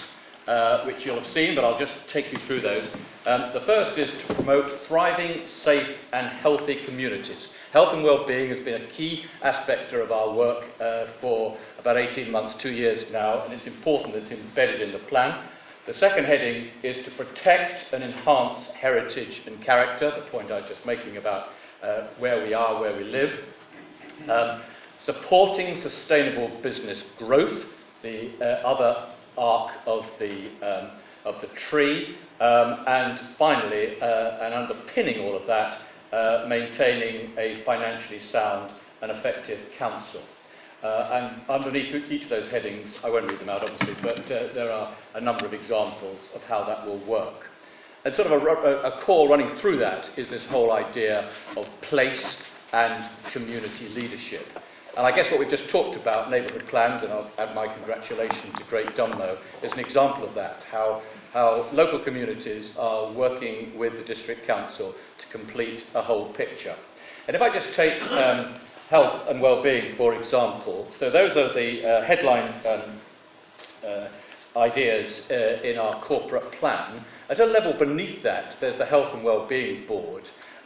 [0.47, 2.87] uh, which you'll have seen, but I'll just take you through those.
[3.25, 7.47] Um, the first is to promote thriving, safe, and healthy communities.
[7.71, 12.29] Health and well-being has been a key aspect of our work uh, for about 18
[12.29, 15.47] months, two years now, and it's important it's embedded in the plan.
[15.87, 20.69] The second heading is to protect and enhance heritage and character, the point I was
[20.69, 21.47] just making about
[21.81, 23.39] uh, where we are, where we live.
[24.27, 24.61] Um,
[25.05, 27.67] supporting sustainable business growth,
[28.03, 30.91] the uh, other arc of the, um,
[31.23, 32.17] of the tree.
[32.41, 35.79] Um, and finally, uh, and underpinning all of that,
[36.11, 40.21] uh, maintaining a financially sound and effective council.
[40.83, 44.53] Uh, and underneath each of those headings, I won't read them out obviously, but uh,
[44.53, 47.49] there are a number of examples of how that will work.
[48.03, 51.67] And sort of a, a, a core running through that is this whole idea of
[51.81, 52.37] place
[52.73, 54.45] and community leadership.
[54.97, 58.57] And I guess what we've just talked about, neighbourhood plans, and I'll add my congratulations
[58.57, 63.93] to Great Dunmow, is an example of that, how, how local communities are working with
[63.93, 66.75] the District Council to complete a whole picture.
[67.27, 68.55] And if I just take um,
[68.91, 70.85] health and well-being, for example.
[70.99, 72.99] So those are the uh, headline um,
[73.87, 74.07] uh,
[74.59, 77.05] ideas uh, in our corporate plan.
[77.29, 80.23] At a level beneath that, there's the Health and Wellbeing Board,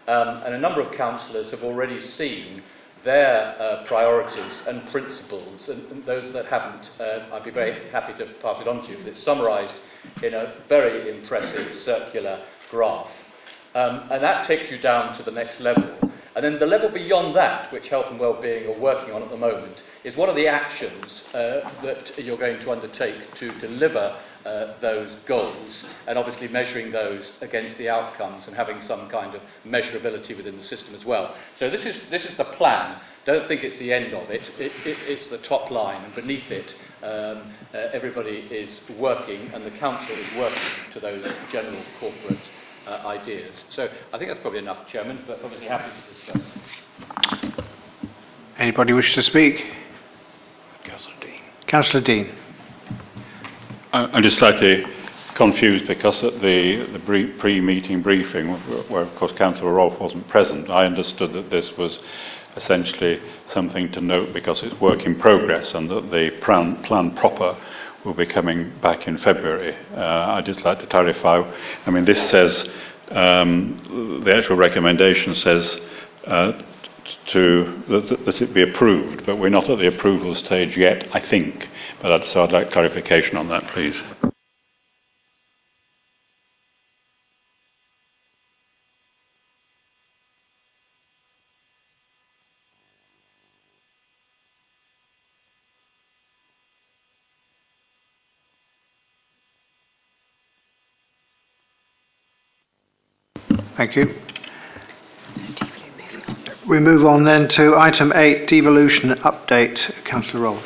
[0.07, 2.63] um, and a number of councillors have already seen
[3.05, 8.13] their uh, priorities and principles, and, and those that haven't, uh, I'd be very happy
[8.17, 9.75] to pass it on to you because it's summarised
[10.23, 13.09] in a very impressive circular graph.
[13.75, 15.97] Um, and that takes you down to the next level.
[16.35, 19.37] And then the level beyond that, which health and well-being are working on at the
[19.37, 24.80] moment, is what are the actions uh, that you're going to undertake to deliver uh,
[24.80, 30.38] those goals, and obviously measuring those against the outcomes and having some kind of measurability
[30.38, 31.36] within the system as well.
[31.58, 33.00] So this is, this is the plan.
[33.26, 34.43] Don't think it's the end of it.
[34.59, 38.70] it, it it's the top line, and beneath it, um, uh, everybody is
[39.00, 40.62] working, and the council is working
[40.93, 42.39] to those general corporate
[42.86, 43.63] uh, ideas.
[43.70, 47.55] So I think that's probably enough, Chairman, but obviously happy to discuss.
[48.58, 49.74] Anybody wish to speak?
[50.84, 51.42] Councillor Dean.
[51.67, 52.45] Councillor Dean.
[53.96, 54.86] I'm just slightly
[55.36, 58.50] confused because at the, the pre-meeting briefing,
[58.89, 62.01] where of course Councillor Rolfe wasn't present, I understood that this was
[62.58, 67.55] essentially something to note because it's work in progress and that the plan, plan proper
[68.04, 69.74] will be coming back in February.
[69.93, 71.50] Uh, I'd just like to clarify.
[71.86, 72.70] I mean, this says
[73.12, 75.80] um, the actual recommendation says
[76.26, 76.51] uh,
[77.27, 81.19] to that, that, it be approved, but we're not at the approval stage yet, I
[81.19, 81.69] think.
[82.01, 84.01] But I'd, so I'd like clarification on that, please.
[103.77, 104.15] Thank you.
[106.67, 110.04] We move on then to item 8, devolution update.
[110.04, 110.63] Councillor Rolfe.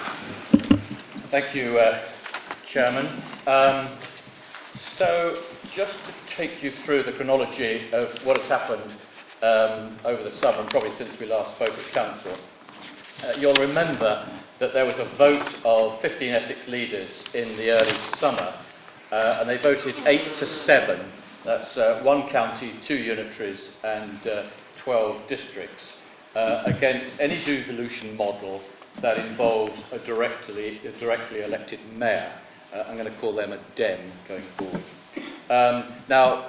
[1.30, 2.02] Thank you, uh,
[2.72, 3.22] Chairman.
[3.46, 4.00] Um,
[4.98, 5.42] so,
[5.76, 8.96] just to take you through the chronology of what has happened
[9.42, 12.38] um, over the summer, and probably since we last spoke at Council,
[13.26, 14.26] uh, you'll remember
[14.62, 18.54] that there was a vote of 15 Essex leaders in the early summer,
[19.12, 21.12] uh, and they voted 8 to 7
[21.46, 24.44] that's uh, one county, two unitaries, and uh,
[24.84, 25.84] 12 districts,
[26.36, 28.62] uh, against any devolution model
[29.02, 32.32] that involves a directly, a directly elected mayor.
[32.74, 34.84] Uh, I'm going to call them a DEM going forward.
[35.50, 36.48] Um, now,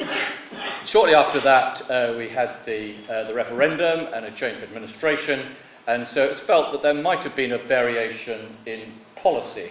[0.87, 5.57] shortly after that, uh, we had the, uh, the referendum and a change of administration,
[5.87, 9.71] and so it's felt that there might have been a variation in policy.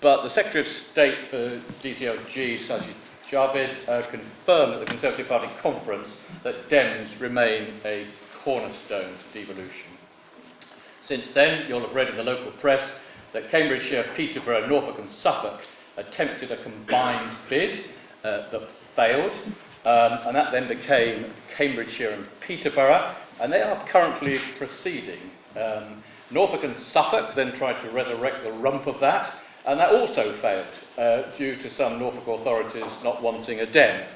[0.00, 2.94] But the Secretary of State for DCLG, Sajid
[3.32, 6.08] Javid uh, confirmed at the Conservative Party conference
[6.44, 8.06] that Dems remain a
[8.44, 9.96] cornerstone to devolution.
[11.06, 12.86] Since then, you'll have read in the local press
[13.32, 15.62] that Cambridgeshire, Peterborough, Norfolk, and Suffolk
[15.96, 17.86] attempted a combined bid
[18.22, 19.32] uh, that failed,
[19.84, 25.20] um, and that then became Cambridgeshire and Peterborough, and they are currently proceeding.
[25.58, 29.34] Um, Norfolk and Suffolk then tried to resurrect the rump of that,
[29.66, 30.66] and that also failed
[30.98, 34.06] uh, due to some Norfolk authorities not wanting a DEM.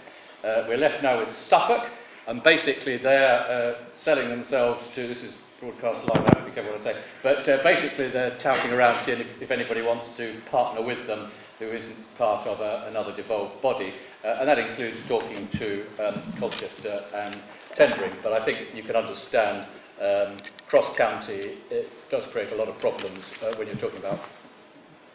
[0.42, 1.88] Uh, we're left now with Suffolk,
[2.26, 6.80] and basically they're uh, selling themselves to, this is broadcast live, I to be what
[6.80, 11.06] I say, but uh, basically they're touting around seeing if, anybody wants to partner with
[11.06, 13.94] them who isn't part of a, another devolved body.
[14.22, 17.40] Uh, and that includes talking to um, Colchester and
[17.78, 18.22] Tendring.
[18.22, 19.66] But I think you can understand
[20.00, 20.36] um,
[20.68, 24.20] cross-county, it does create a lot of problems uh, when you're talking about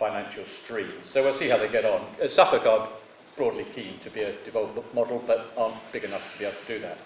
[0.01, 1.05] financial streams.
[1.13, 2.01] So we'll see how they get on.
[2.17, 2.89] Uh, Suffolk are
[3.37, 6.67] broadly keen to be a devolved model, but aren't big enough to be able to
[6.67, 6.97] do that.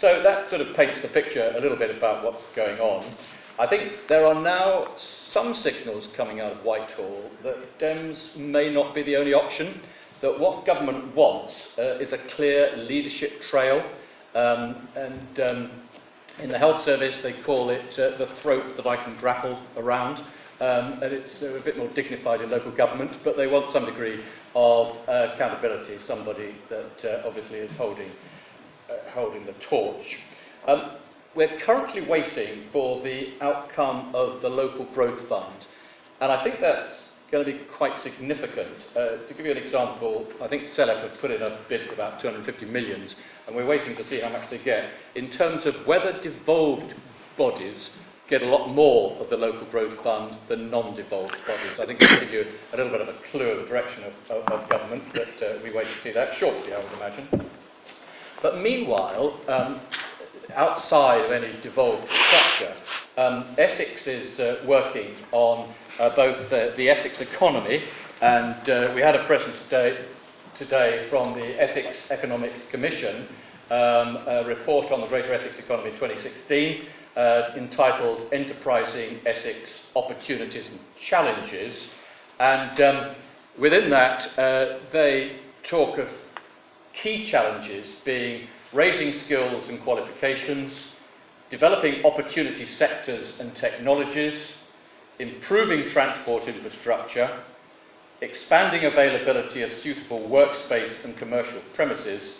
[0.00, 3.14] So that sort of paints the picture a little bit about what's going on.
[3.58, 4.96] I think there are now
[5.32, 9.82] some signals coming out of Whitehall that Dems may not be the only option,
[10.22, 13.84] that what government wants uh, is a clear leadership trail.
[14.34, 15.70] Um, and um,
[16.38, 20.24] in the health service, they call it uh, the throat that I can grapple around.
[20.60, 24.22] Um, and it's a bit more dignified in local government, but they want some degree
[24.54, 28.10] of uh, accountability, somebody that uh, obviously is holding,
[28.90, 30.18] uh, holding the torch.
[30.66, 30.96] Um,
[31.34, 35.66] we're currently waiting for the outcome of the local growth fund,
[36.20, 36.92] and I think that's
[37.30, 38.76] going to be quite significant.
[38.94, 41.94] Uh, to give you an example, I think CELEP have put in a bid for
[41.94, 43.14] about 250 millions,
[43.46, 44.90] and we're waiting to see how much they get.
[45.14, 46.92] In terms of whether devolved
[47.38, 47.88] bodies
[48.30, 51.80] get a lot more of the local growth fund than non-devolved bodies.
[51.80, 54.12] I think it'll give you a little bit of a clue of the direction of,
[54.30, 57.50] of, of government, but uh, we wait to see that shortly, I would imagine.
[58.40, 59.80] But meanwhile, um,
[60.54, 62.74] outside of any devolved structure,
[63.16, 67.82] um, Essex is uh, working on uh, both uh, the Essex economy,
[68.22, 70.04] and uh, we had a present today,
[70.56, 73.26] today from the Essex Economic Commission,
[73.70, 76.86] um, a report on the Greater Essex Economy 2016,
[77.16, 81.76] uh, entitled Enterprising Essex Opportunities and Challenges.
[82.38, 83.14] And um,
[83.58, 86.08] within that, uh, they talk of
[87.02, 90.72] key challenges being raising skills and qualifications,
[91.50, 94.34] developing opportunity sectors and technologies,
[95.18, 97.40] improving transport infrastructure,
[98.22, 102.34] expanding availability of suitable workspace and commercial premises,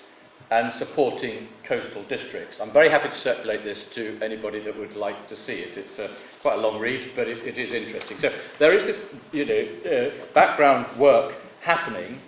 [0.50, 2.58] and supporting coastal districts.
[2.60, 5.78] I'm very happy to circulate this to anybody that would like to see it.
[5.78, 6.08] It's uh,
[6.42, 8.18] quite a long read, but it, it is interesting.
[8.20, 8.96] So there is this,
[9.32, 12.20] you know, uh, background work happening,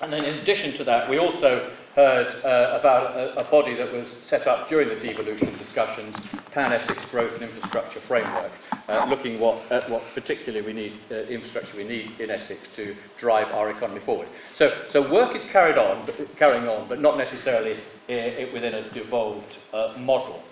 [0.00, 3.92] and then in addition to that, we also heard uh, about a, a, body that
[3.92, 6.16] was set up during the devolution discussions,
[6.52, 8.50] Pan Essex Growth and Infrastructure Framework,
[8.88, 12.96] uh, looking what, at what particularly we need, uh, infrastructure we need in Essex to
[13.18, 14.28] drive our economy forward.
[14.54, 17.78] So, so work is carried on, but, carrying on, but not necessarily
[18.08, 20.42] in, within a devolved uh, model.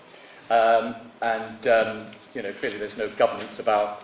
[0.51, 4.03] Um, and um, you know, clearly there's no governance about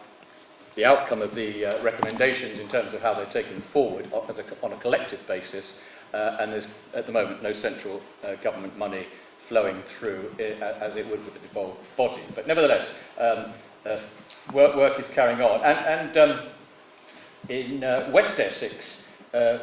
[0.75, 4.79] the outcome of the uh, recommendations in terms of how they're taken forward on a
[4.79, 5.73] collective basis.
[6.13, 9.05] Uh, and there's at the moment no central uh, government money
[9.49, 12.21] flowing through it, as it would with the devolved body.
[12.35, 12.85] But nevertheless,
[13.17, 13.53] um,
[13.85, 13.99] uh,
[14.53, 15.63] work, work is carrying on.
[15.63, 16.47] And, and um,
[17.47, 18.75] in West Essex,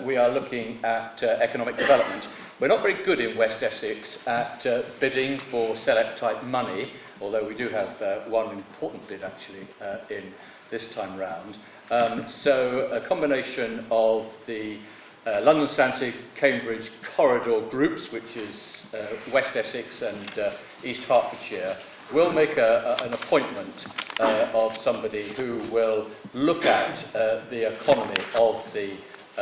[0.06, 2.26] we are looking at economic development.
[2.60, 7.44] We're not very good in West Essex at uh, bidding for SELEP type money, although
[7.46, 10.32] we do have uh, one important bid actually uh, in
[10.70, 11.58] this time round.
[11.90, 14.78] Um, so a combination of the
[15.26, 18.60] uh, London Stansted Cambridge corridor groups, which is
[18.92, 20.52] uh, West Essex and uh,
[20.82, 21.76] East Hertfordshire,
[22.12, 23.74] will make a, a, an appointment
[24.20, 28.92] uh, of somebody who will look at uh, the economy of the,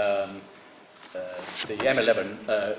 [0.00, 0.40] um,
[1.14, 1.18] uh,
[1.66, 2.74] the M11 uh,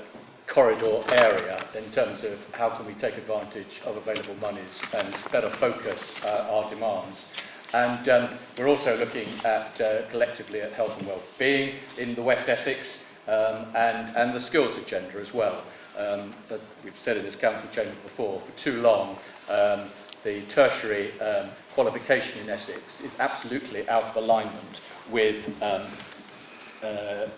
[0.47, 5.53] corridor area in terms of how can we take advantage of available monies and better
[5.59, 7.17] focus uh, our demands.
[7.73, 12.47] And um, we're also looking at uh, collectively at health and well-being in the West
[12.47, 12.87] Essex
[13.27, 15.63] um, and, and the skills agenda as well.
[15.97, 19.17] Um, as we've said in this council chamber before, for too long,
[19.49, 19.89] um,
[20.23, 24.81] the tertiary um, qualification in Essex is absolutely out of alignment
[25.11, 25.87] with um,
[26.83, 27.29] uh, uh,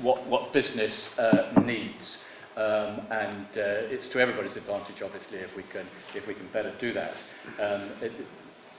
[0.00, 2.18] what, what business uh, needs.
[2.56, 6.74] Um, and uh, it's to everybody's advantage, obviously, if we can, if we can better
[6.78, 7.14] do that.
[7.58, 8.12] Um, it,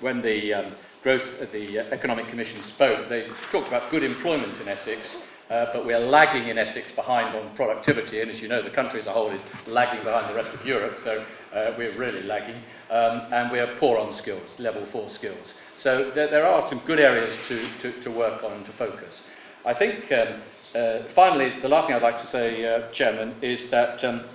[0.03, 5.09] when the um, growth, the Economic Commission spoke, they talked about good employment in Essex,
[5.49, 8.99] uh, but we're lagging in Essex behind on productivity, and as you know, the country
[8.99, 12.61] as a whole is lagging behind the rest of Europe, so uh, we're really lagging,
[12.89, 15.53] um, and we are poor on skills, level four skills.
[15.81, 19.21] So there, there are some good areas to, to, to work on to focus.
[19.65, 20.41] I think, um,
[20.75, 24.25] uh, finally, the last thing I'd like to say, uh, Chairman, is that um,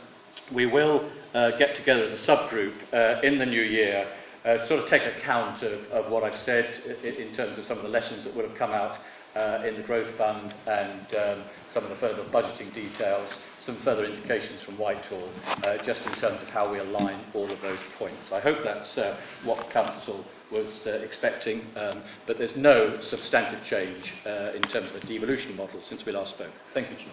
[0.52, 4.06] we will uh, get together as a subgroup uh, in the new year
[4.48, 7.76] uh, sort of take account of, of what I've said in, in terms of some
[7.76, 8.98] of the lessons that would have come out
[9.36, 11.44] uh, in the Growth Fund and um,
[11.74, 13.30] some of the further budgeting details,
[13.64, 17.60] some further indications from Whitehall, uh, just in terms of how we align all of
[17.60, 18.32] those points.
[18.32, 24.12] I hope that's uh, what Council was uh, expecting, um, but there's no substantive change
[24.24, 26.52] uh, in terms of the devolution model since we last spoke.
[26.72, 27.12] Thank you, Chair.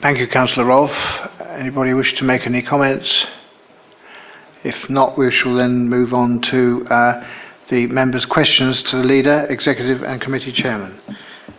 [0.00, 1.28] Thank you, Councillor Rolfe.
[1.40, 3.26] Anybody wish to make any comments?
[4.64, 7.22] If not, we shall then move on to uh,
[7.68, 10.98] the members' questions to the leader, executive, and committee chairman.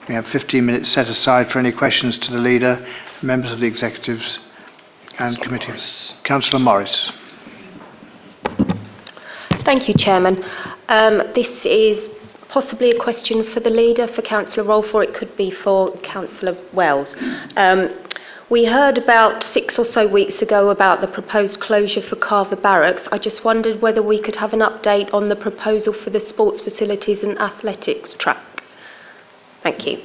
[0.10, 2.84] We have 15 minutes set aside for any questions to the leader,
[3.22, 4.40] members of the executives,
[5.20, 6.16] and committees.
[6.24, 7.12] Councillor Morris.
[9.66, 10.44] Thank you, Chairman.
[10.90, 12.10] Um, this is
[12.50, 16.58] possibly a question for the leader, for Councillor Rolfe, or it could be for Councillor
[16.74, 17.16] Wells.
[17.56, 17.90] Um,
[18.50, 23.08] we heard about six or so weeks ago about the proposed closure for Carver Barracks.
[23.12, 26.62] I just wondered whether we could have an update on the proposal for the sports
[26.62, 28.64] facilities and athletics track.
[29.64, 30.00] Thank you.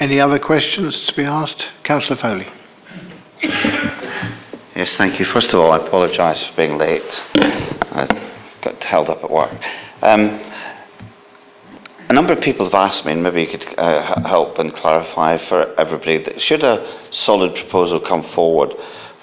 [0.00, 1.68] Any other questions to be asked?
[1.82, 2.46] Councillor Foley.
[4.74, 5.26] Yes, thank you.
[5.26, 7.22] First of all, I apologise for being late.
[7.34, 8.32] I
[8.62, 9.52] got held up at work.
[10.00, 10.40] Um,
[12.08, 15.36] a number of people have asked me, and maybe you could uh, help and clarify
[15.36, 18.74] for everybody, that should a solid proposal come forward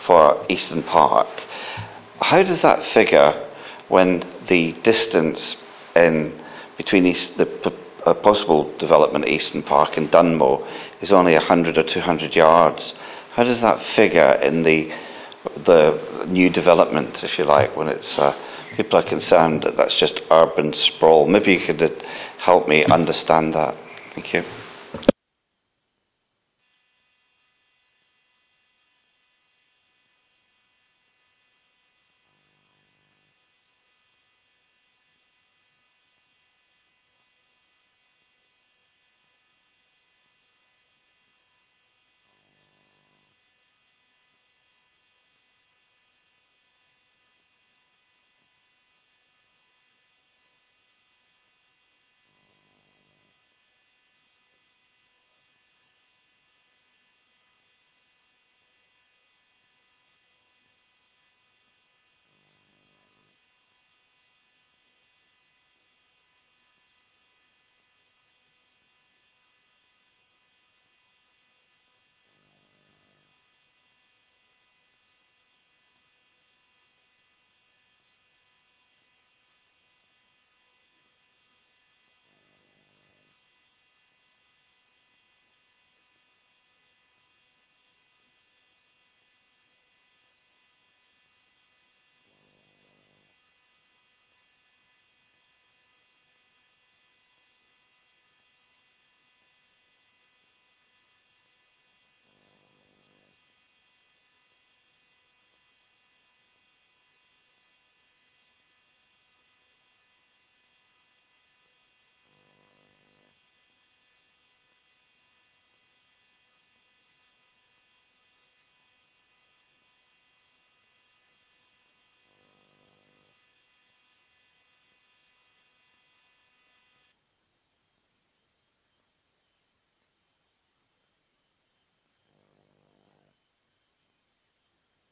[0.06, 1.28] for Easton Park,
[2.22, 3.50] how does that figure
[3.88, 5.58] when the distance
[5.96, 6.40] in
[6.78, 7.48] between East, the
[8.08, 10.66] uh, possible development Easton Park in Dunmow
[11.02, 12.98] is only 100 or 200 yards?
[13.34, 14.92] How does that figure in the
[15.66, 18.36] the new development, if you like, when it's uh,
[18.76, 21.28] people are concerned that that's just urban sprawl.
[21.28, 21.90] Maybe you could uh,
[22.38, 23.76] help me understand that.
[24.14, 24.44] Thank you.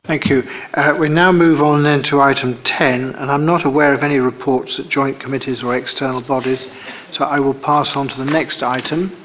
[0.07, 0.43] Thank you.
[0.75, 4.19] Uh, we now move on then to item 10, and I'm not aware of any
[4.19, 6.67] reports at joint committees or external bodies,
[7.11, 9.17] so I will pass on to the next item,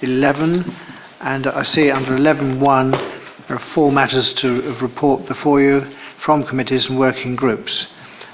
[0.00, 0.74] 11,
[1.20, 2.92] and I see under 11.1
[3.46, 5.86] there are four matters to report before you
[6.20, 7.88] from committees and working groups.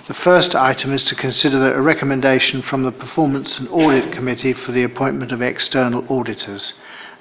[0.06, 4.70] The first item is to consider a recommendation from the Performance and Audit Committee for
[4.70, 6.74] the appointment of external auditors.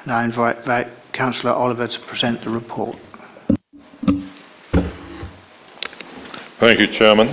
[0.03, 2.95] And I invite Councillor Oliver to present the report.
[6.59, 7.27] Thank you, Chairman.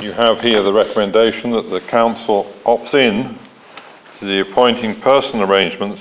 [0.00, 3.36] You have here the recommendation that the Council opts in
[4.20, 6.00] to the appointing person arrangements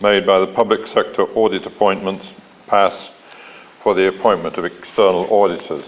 [0.00, 2.26] made by the Public Sector Audit Appointments
[2.66, 3.10] pass
[3.84, 5.86] for the appointment of external auditors.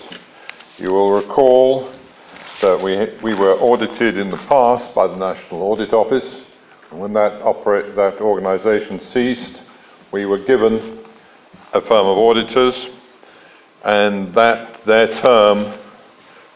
[0.79, 1.93] You will recall
[2.61, 6.37] that we, we were audited in the past by the National Audit Office,
[6.93, 9.61] and when that, operate, that organisation ceased,
[10.13, 11.01] we were given
[11.73, 12.87] a firm of auditors
[13.85, 15.79] and that their term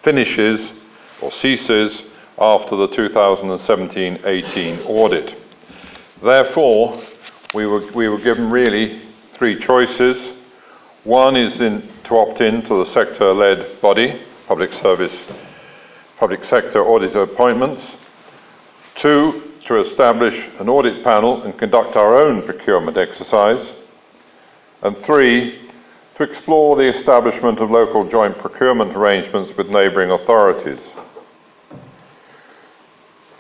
[0.03, 0.73] finishes
[1.21, 2.03] or ceases
[2.39, 5.35] after the 2017-18 audit.
[6.23, 7.03] Therefore,
[7.55, 9.03] we were, we were given really
[9.37, 10.37] three choices.
[11.05, 15.15] One is in, to opt in to the sector-led body, public service,
[16.19, 17.83] public sector auditor appointments.
[18.97, 23.75] Two, to establish an audit panel and conduct our own procurement exercise.
[24.83, 25.66] And three,
[26.17, 30.81] to explore the establishment of local joint procurement arrangements with neighbouring authorities.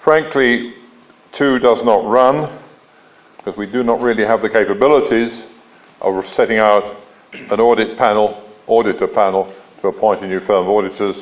[0.04, 0.74] Frankly,
[1.32, 2.60] two does not run
[3.38, 5.32] because we do not really have the capabilities
[6.02, 6.98] of setting out
[7.32, 11.16] an audit panel, auditor panel, to appoint a new firm of auditors,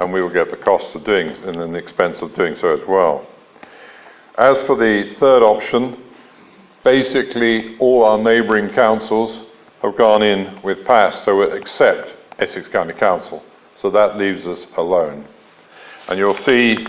[0.00, 2.86] and we will get the costs of doing and the expense of doing so as
[2.88, 3.26] well.
[4.36, 6.02] As for the third option,
[6.84, 9.47] basically all our neighbouring councils
[9.82, 13.42] have gone in with pass, so accept Essex County Council.
[13.80, 15.26] So that leaves us alone.
[16.08, 16.86] And you'll see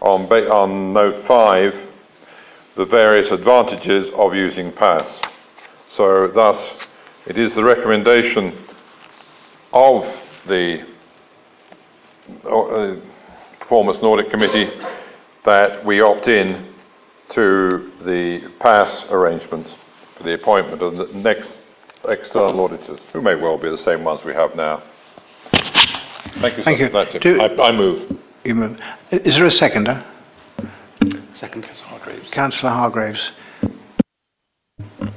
[0.00, 1.88] on, on note 5
[2.76, 5.06] the various advantages of using pass.
[5.90, 6.58] So thus,
[7.26, 8.56] it is the recommendation
[9.72, 10.04] of
[10.46, 10.86] the
[12.44, 12.96] uh,
[13.58, 14.70] Performance and Audit Committee
[15.44, 16.72] that we opt in
[17.30, 19.70] to the pass arrangements
[20.16, 21.48] for the appointment of the next
[22.08, 24.82] external auditors, who may well be the same ones we have now.
[26.40, 26.86] Thank you, Thank sir.
[26.86, 26.88] you.
[26.90, 27.22] That's it.
[27.22, 28.18] Do- I, I move.
[28.44, 28.80] You move.
[29.10, 30.04] Is there a seconder?
[31.34, 32.30] Second, Councillor Hargreaves.
[32.30, 33.30] Councillor Hargraves.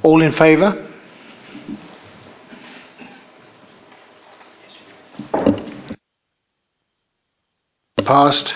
[0.03, 0.91] All in favour?
[8.03, 8.53] Passed.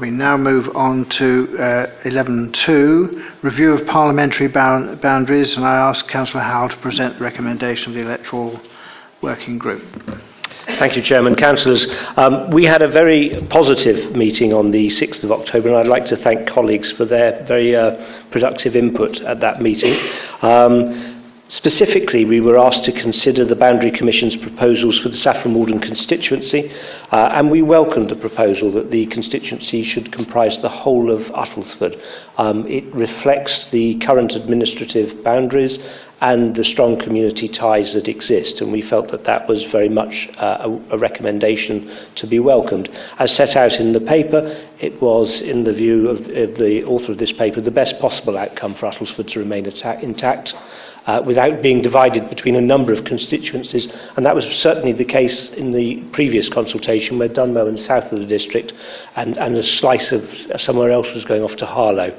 [0.00, 6.06] We now move on to uh, 11.2, review of parliamentary bound boundaries, and I ask
[6.08, 8.60] Councillor Howell to present the recommendation of the Electoral
[9.22, 9.82] Working Group.
[10.66, 11.34] Thank you, Chairman.
[11.34, 11.86] Councillors,
[12.18, 16.04] um, we had a very positive meeting on the 6th of October, and I'd like
[16.06, 17.96] to thank colleagues for their very uh,
[18.30, 19.98] productive input at that meeting.
[20.42, 21.15] Um,
[21.48, 26.72] Specifically, we were asked to consider the Boundary Commission's proposals for the Saffron Walden constituency,
[27.12, 32.02] uh, and we welcomed the proposal that the constituency should comprise the whole of Uttlesford.
[32.36, 35.78] Um, it reflects the current administrative boundaries
[36.20, 40.28] and the strong community ties that exist, and we felt that that was very much
[40.38, 42.88] uh, a, a recommendation to be welcomed.
[43.20, 47.12] As set out in the paper, it was, in the view of, of the author
[47.12, 50.54] of this paper, the best possible outcome for Uttlesford to remain intact
[51.06, 53.88] uh, without being divided between a number of constituencies.
[54.16, 58.18] And that was certainly the case in the previous consultation where Dunmow and south of
[58.18, 58.72] the district
[59.14, 62.18] and, and a slice of somewhere else was going off to Harlow.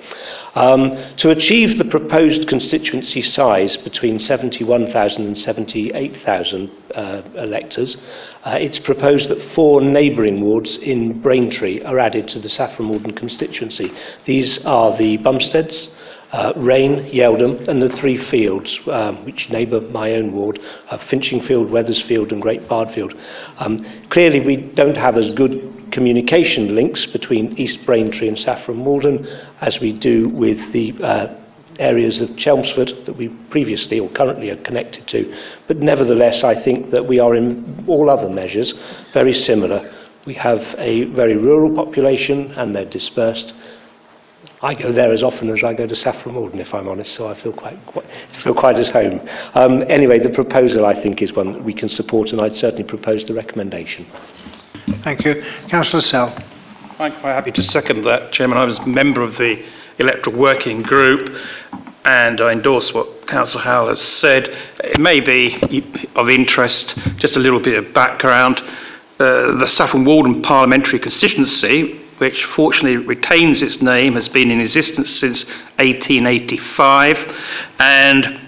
[0.55, 7.97] Um, to achieve the proposed constituency size between 71,000 and 78,000 uh, electors,
[8.43, 13.13] uh, it's proposed that four neighbouring wards in Braintree are added to the Saffron Walden
[13.13, 13.91] constituency.
[14.25, 15.89] These are the Bumpsteads,
[16.31, 20.59] uh, Rayne, Yeldham, and the three fields, um, which neighbour my own ward,
[20.89, 23.13] uh, Finchingfield, Wethersfield, and Great Bardfield.
[23.59, 23.79] Um,
[24.09, 29.25] clearly, we don't have as good communication links between East Braintree and Saffron Walden
[29.61, 31.35] as we do with the uh,
[31.79, 35.33] areas of Chelmsford that we previously or currently are connected to.
[35.67, 38.73] But nevertheless, I think that we are in all other measures
[39.13, 39.93] very similar.
[40.25, 43.53] We have a very rural population and they're dispersed.
[44.67, 47.29] I go there as often as I go to Saffron Walden, if I'm honest, so
[47.29, 48.05] I feel quite, quite,
[48.43, 49.21] feel quite at home.
[49.53, 52.83] Um, anyway, the proposal, I think, is one that we can support, and I'd certainly
[52.83, 54.05] propose the recommendation.
[55.05, 55.41] Thank you.
[55.69, 56.37] Councillor Sell.
[56.99, 58.57] I'm quite happy to second that, Chairman.
[58.57, 59.63] I was a member of the
[59.99, 61.33] electoral working group
[62.03, 64.49] and I endorse what Councillor Howell has said.
[64.83, 65.55] It may be
[66.13, 68.59] of interest, just a little bit of background.
[69.17, 75.19] Uh, the Saffron Walden parliamentary constituency, which fortunately retains its name, has been in existence
[75.19, 75.45] since
[75.77, 77.41] 1885
[77.79, 78.41] and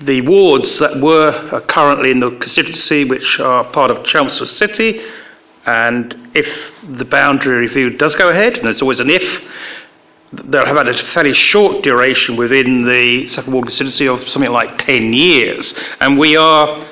[0.00, 5.00] the wards that were are currently in the constituency, which are part of Chelmsford City,
[5.64, 9.42] and if the boundary review does go ahead, and there's always an if,
[10.32, 14.78] they'll have had a fairly short duration within the second ward constituency of something like
[14.78, 15.74] 10 years.
[16.00, 16.86] And we are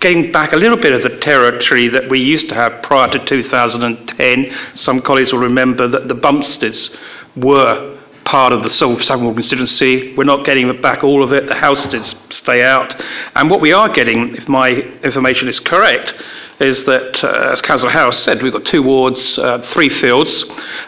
[0.00, 3.24] getting back a little bit of the territory that we used to have prior to
[3.24, 4.54] 2010.
[4.74, 6.96] Some colleagues will remember that the Bumpsteads
[7.36, 10.14] were part of the Walden constituency.
[10.14, 11.46] We're not getting back all of it.
[11.46, 12.94] The Housesteads stay out.
[13.34, 14.70] And what we are getting, if my
[15.02, 16.14] information is correct,
[16.60, 20.44] is that, uh, as Councillor Howell said, we've got two wards, uh, three fields,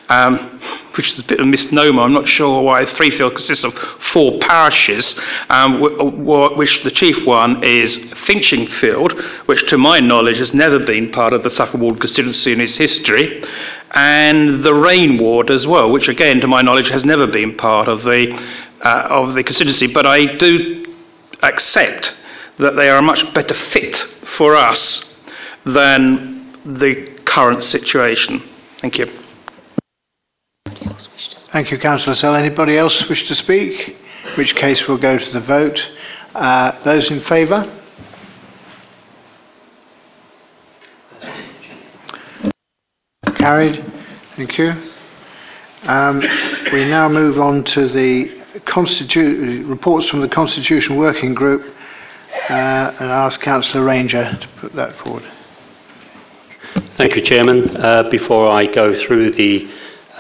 [0.09, 0.61] um,
[0.97, 2.03] which is a bit of a misnomer.
[2.03, 3.75] I'm not sure why Threefield consists of
[4.13, 5.19] four parishes,
[5.49, 11.33] um, which the chief one is Finchingfield, which to my knowledge has never been part
[11.33, 13.43] of the Saffron Walden constituency in its history,
[13.93, 17.89] and the Rayne ward as well, which again, to my knowledge, has never been part
[17.89, 18.33] of the,
[18.83, 19.87] uh, of the constituency.
[19.87, 20.87] But I do
[21.43, 22.17] accept
[22.59, 23.97] that they are a much better fit
[24.37, 25.15] for us
[25.65, 28.43] than the current situation.
[28.81, 29.20] Thank you.
[31.53, 32.35] Thank you, Councillor Sell.
[32.35, 33.97] Anybody else wish to speak?
[34.25, 35.91] In which case we'll go to the vote.
[36.35, 37.77] Uh, those in favour?
[43.37, 43.85] Carried.
[44.37, 44.73] Thank you.
[45.83, 46.21] Um,
[46.73, 51.63] we now move on to the constitu- reports from the Constitution Working Group
[52.49, 55.25] uh, and ask Councillor Ranger to put that forward.
[56.97, 57.77] Thank you, Chairman.
[57.77, 59.71] Uh, before I go through the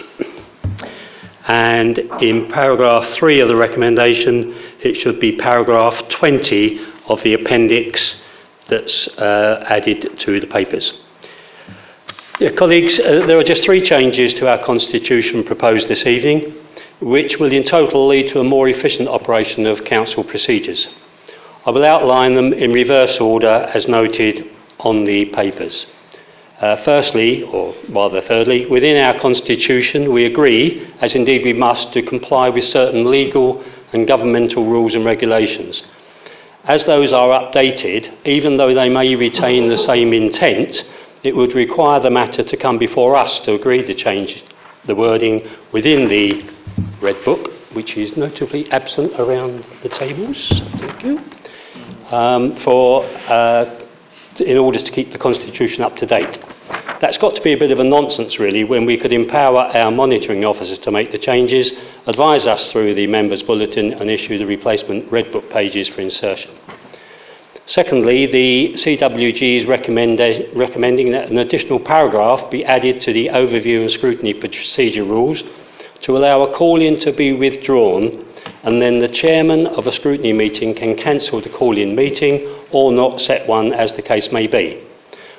[1.47, 8.15] And in paragraph 3 of the recommendation, it should be paragraph 20 of the appendix
[8.69, 10.93] that's uh, added to the papers.
[12.41, 16.55] Yeah, colleagues, uh, there are just three changes to our constitution proposed this evening,
[16.99, 20.89] which will in total lead to a more efficient operation of council procedures.
[21.67, 24.49] I will outline them in reverse order as noted
[24.79, 25.87] on the papers.
[26.59, 32.01] Uh, firstly, or rather thirdly, within our constitution we agree, as indeed we must, to
[32.01, 33.62] comply with certain legal
[33.93, 35.83] and governmental rules and regulations.
[36.65, 40.87] As those are updated, even though they may retain the same intent,
[41.23, 44.45] it would require the matter to come before us to agree to change
[44.87, 46.51] the wording within the
[47.03, 50.49] Red Book, which is notably absent around the tables.
[50.79, 51.19] Thank you.
[52.11, 53.85] Um, for, uh,
[54.41, 56.43] in order to keep the Constitution up to date.
[57.01, 59.91] That's got to be a bit of a nonsense, really, when we could empower our
[59.91, 61.73] monitoring officers to make the changes,
[62.07, 66.51] advise us through the members' bulletin, and issue the replacement Red Book pages for insertion.
[67.66, 73.91] Secondly, the CWG is recommending that an additional paragraph be added to the overview and
[73.91, 75.45] scrutiny procedure rules
[76.01, 78.24] to allow a call in to be withdrawn,
[78.62, 82.91] and then the chairman of a scrutiny meeting can cancel the call in meeting or
[82.91, 84.82] not set one as the case may be.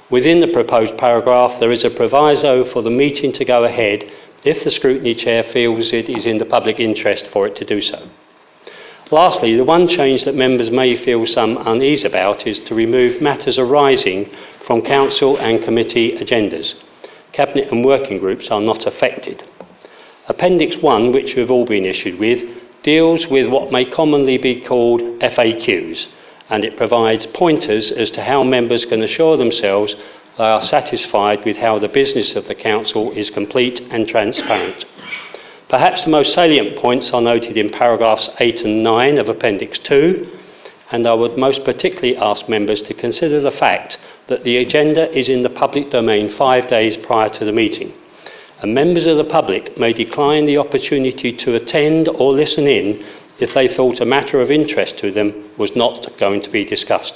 [0.09, 4.09] Within the proposed paragraph, there is a proviso for the meeting to go ahead
[4.43, 7.81] if the scrutiny chair feels it is in the public interest for it to do
[7.81, 8.07] so.
[9.11, 13.59] Lastly, the one change that members may feel some unease about is to remove matters
[13.59, 14.29] arising
[14.65, 16.75] from council and committee agendas.
[17.33, 19.43] Cabinet and working groups are not affected.
[20.29, 22.47] Appendix 1, which we've all been issued with,
[22.83, 26.07] deals with what may commonly be called FAQs,
[26.49, 29.93] and it provides pointers as to how members can assure themselves
[30.37, 34.85] they are satisfied with how the business of the Council is complete and transparent.
[35.71, 40.27] Perhaps the most salient points are noted in paragraphs 8 and 9 of Appendix 2,
[40.91, 45.29] and I would most particularly ask members to consider the fact that the agenda is
[45.29, 47.93] in the public domain five days prior to the meeting,
[48.59, 53.05] and members of the public may decline the opportunity to attend or listen in
[53.39, 57.15] if they thought a matter of interest to them was not going to be discussed.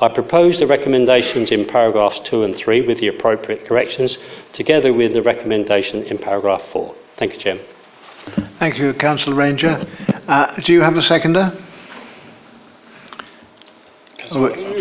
[0.00, 4.18] I propose the recommendations in paragraphs 2 and 3 with the appropriate corrections,
[4.52, 6.96] together with the recommendation in paragraph 4.
[7.18, 7.64] Thank you, Chairman.
[8.58, 9.86] Thank you, Councillor Ranger.
[10.28, 11.52] Uh, do you have a seconder?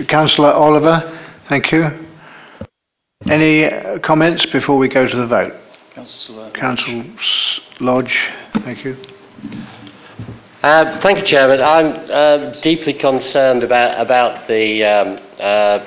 [0.08, 1.90] Councillor Oliver, thank you.
[3.26, 5.54] Any uh, comments before we go to the vote?
[5.94, 7.04] Councillor Councillor
[7.80, 8.30] Lodge,
[8.64, 8.96] thank you.
[10.64, 11.60] Uh, thank you, Chairman.
[11.62, 15.80] I'm uh, deeply concerned about, about the um, uh,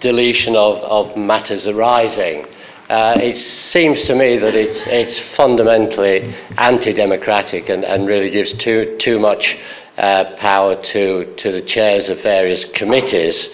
[0.00, 2.46] deletion of, of matters arising.
[2.88, 8.96] Uh, it seems to me that it's, it's fundamentally anti-democratic and, and really gives too,
[9.00, 9.58] too much
[9.96, 13.48] uh, power to, to the chairs of various committees.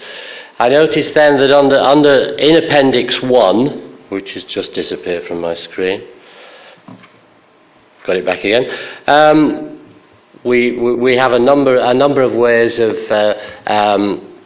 [0.59, 3.69] I noticed then that under, under in Appendix 1,
[4.09, 6.03] which has just disappeared from my screen,
[8.05, 8.69] got it back again,
[9.07, 9.79] um,
[10.43, 13.33] we, we have a number, a number of ways of uh,
[13.65, 14.37] um,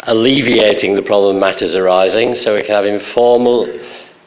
[0.00, 2.34] alleviating the problem matters arising.
[2.34, 3.66] So we can have informal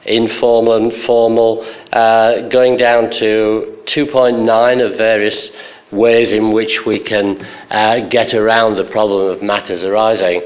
[0.08, 5.52] informal and formal, uh, going down to 2.9 of various
[5.92, 10.42] ways in which we can uh, get around the problem of matters arising.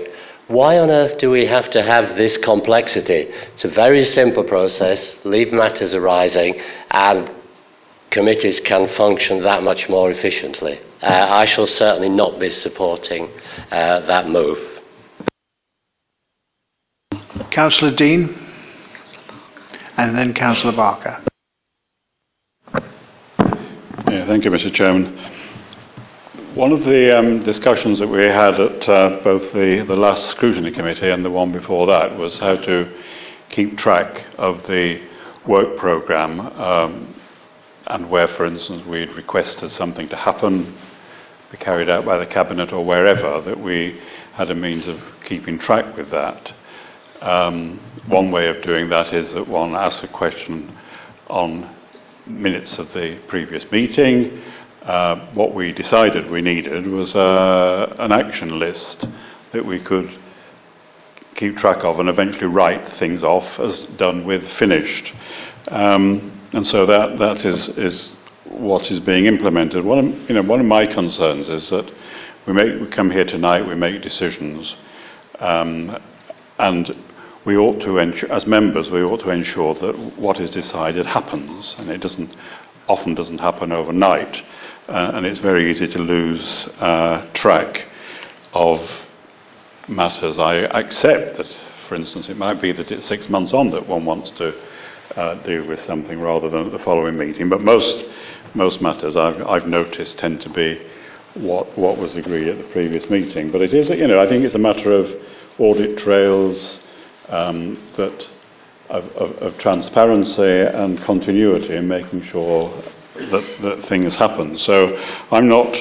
[0.48, 3.30] Why on earth do we have to have this complexity?
[3.54, 6.60] It's a very simple process, leave matters arising,
[6.90, 7.32] and
[8.10, 10.80] committees can function that much more efficiently.
[11.02, 13.30] Uh, I shall certainly not be supporting
[13.72, 14.60] uh, that move.
[17.50, 18.41] Councillor Dean
[19.98, 21.24] and then Councillor Barker.
[22.74, 24.74] Yeah, thank you, Mr.
[24.74, 25.18] Chairman.
[26.56, 30.72] One of the um, discussions that we had at uh, both the, the last scrutiny
[30.72, 32.94] committee and the one before that was how to
[33.50, 35.02] keep track of the
[35.48, 37.16] work programme um,
[37.88, 40.78] and where, for instance, we'd requested something to happen,
[41.52, 44.00] be carried out by the Cabinet or wherever, that we
[44.34, 46.54] had a means of keeping track with that.
[47.22, 50.76] Um, one way of doing that is that one asks a question
[51.30, 51.70] on
[52.26, 54.42] minutes of the previous meeting.
[54.82, 59.08] Uh, what we decided we needed was uh, an action list
[59.52, 60.10] that we could
[61.36, 65.14] keep track of and eventually write things off as done with finished.
[65.68, 69.86] Um, and so that, that is, is what is being implemented.
[69.86, 71.92] One of, you know, one of my concerns is that
[72.48, 74.76] we, make, we come here tonight, we make decisions,
[75.40, 76.02] um,
[76.58, 76.96] and
[77.46, 81.76] we ought to, ensure, as members, we ought to ensure that what is decided happens,
[81.78, 82.36] and it doesn't
[82.88, 84.44] often doesn't happen overnight,
[84.90, 87.88] uh, and it's very easy to lose uh, track
[88.54, 88.82] of
[89.88, 90.38] matters.
[90.38, 91.58] I accept that,
[91.88, 94.54] for instance, it might be that it's six months on that one wants to
[95.16, 98.06] uh, deal with something rather than at the following meeting, but most
[98.54, 100.82] most matters I've, I've noticed tend to be
[101.36, 103.50] what, what was agreed at the previous meeting.
[103.52, 105.10] But it is, you know, I think it's a matter of
[105.58, 106.82] audit trails
[107.32, 108.30] um, that
[108.90, 112.84] of, of, of transparency and continuity in making sure
[113.16, 114.58] that, that things happen.
[114.58, 114.96] So
[115.32, 115.74] I'm not.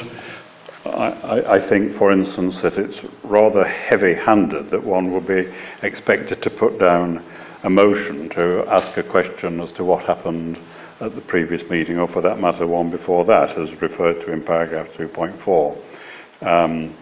[0.84, 5.52] I, I think, for instance, that it's rather heavy handed that one will be
[5.82, 7.22] expected to put down
[7.64, 10.58] a motion to ask a question as to what happened
[11.00, 14.42] at the previous meeting, or for that matter, one before that, as referred to in
[14.42, 16.46] paragraph 2.4.
[16.46, 16.96] Um,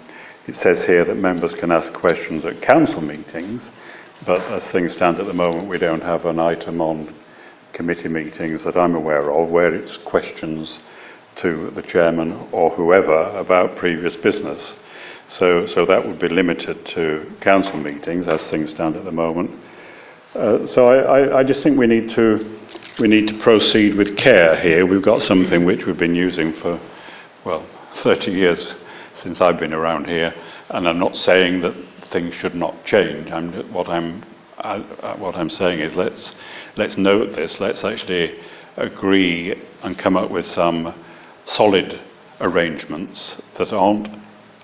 [0.48, 3.70] it says here that members can ask questions at council meetings,
[4.26, 7.14] but as things stand at the moment, we don't have an item on
[7.72, 10.78] committee meetings that I'm aware of where it's questions
[11.36, 14.74] to the chairman or whoever about previous business.
[15.28, 19.50] So, so that would be limited to council meetings as things stand at the moment.
[20.34, 22.58] Uh, so I, I, I just think we need to
[22.98, 24.84] we need to proceed with care here.
[24.84, 26.80] We've got something which we've been using for
[27.44, 27.64] well
[28.02, 28.74] 30 years
[29.14, 30.34] since I've been around here,
[30.70, 31.74] and I'm not saying that
[32.10, 33.30] things should not change.
[33.30, 34.24] I'm, what I'm
[34.58, 34.78] I,
[35.18, 36.34] what I'm saying is let's
[36.76, 37.60] let's note this.
[37.60, 38.40] Let's actually
[38.76, 40.94] agree and come up with some
[41.44, 42.00] solid
[42.40, 44.08] arrangements that aren't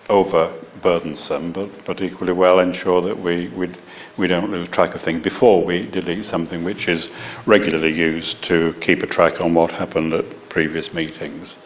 [0.09, 3.75] overburdensome, but, but equally well ensure that we, we,
[4.19, 7.09] we don't lose track of things before we delete something which is
[7.47, 11.57] regularly used to keep a track on what happened at previous meetings.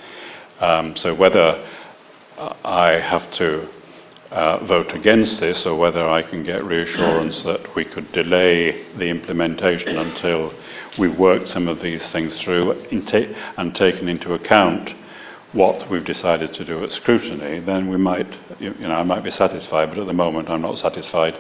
[0.61, 1.67] Um, so whether
[2.65, 3.69] I have to
[4.31, 9.07] uh, vote against this or whether I can get reassurance that we could delay the
[9.07, 10.53] implementation until
[10.99, 14.95] we've worked some of these things through and taken into account
[15.53, 18.27] what we've decided to do at scrutiny, then we might,
[18.61, 21.39] you, know, I might be satisfied, but at the moment I'm not satisfied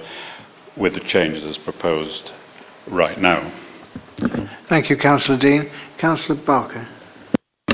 [0.76, 2.32] with the changes as proposed
[2.86, 3.52] right now.
[4.68, 5.70] Thank you, Councillor Dean.
[5.98, 6.88] Councillor Barker.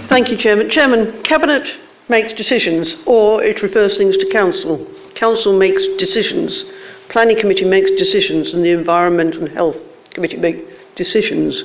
[0.08, 0.70] Thank you, Chairman.
[0.70, 1.78] Chairman, Cabinet
[2.08, 4.86] makes decisions or it refers things to Council.
[5.14, 6.64] Council makes decisions.
[7.08, 9.76] Planning Committee makes decisions and the Environment and Health
[10.10, 10.64] Committee make
[10.96, 11.62] decisions.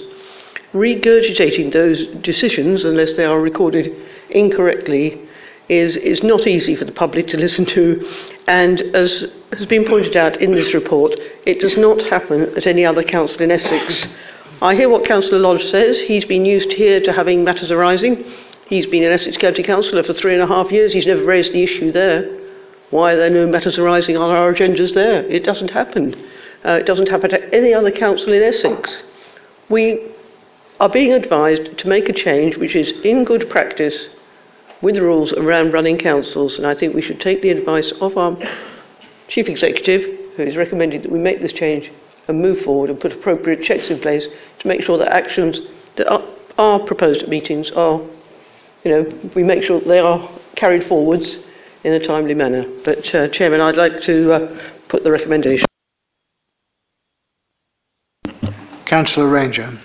[0.73, 3.91] Regurgitating those decisions, unless they are recorded
[4.29, 5.19] incorrectly
[5.67, 8.07] is, is not easy for the public to listen to.
[8.47, 12.85] And as has been pointed out in this report, it does not happen at any
[12.85, 14.05] other council in Essex.
[14.61, 15.99] I hear what Councillor Lodge says.
[16.01, 18.25] He's been used here to having matters arising.
[18.67, 20.93] He's been an Essex County Councillor for three and a half years.
[20.93, 22.38] He's never raised the issue there.
[22.91, 25.23] Why are there no matters arising on our agendas there?
[25.23, 26.15] It doesn't happen.
[26.65, 29.03] Uh, it doesn't happen at any other council in Essex.
[29.69, 30.11] We
[30.79, 34.07] are being advised to make a change which is in good practice
[34.81, 38.17] with the rules around running councils, and I think we should take the advice of
[38.17, 38.37] our
[39.27, 41.91] chief executive, who is recommending that we make this change
[42.27, 44.25] and move forward and put appropriate checks in place
[44.59, 45.59] to make sure that actions
[45.97, 46.23] that are,
[46.57, 47.99] are proposed at meetings are,
[48.83, 51.39] you know, we make sure they are carried forwards
[51.83, 52.65] in a timely manner.
[52.83, 55.65] But, uh, Chairman, I'd like to uh, put the recommendation.
[58.85, 59.79] Councillor Ranger.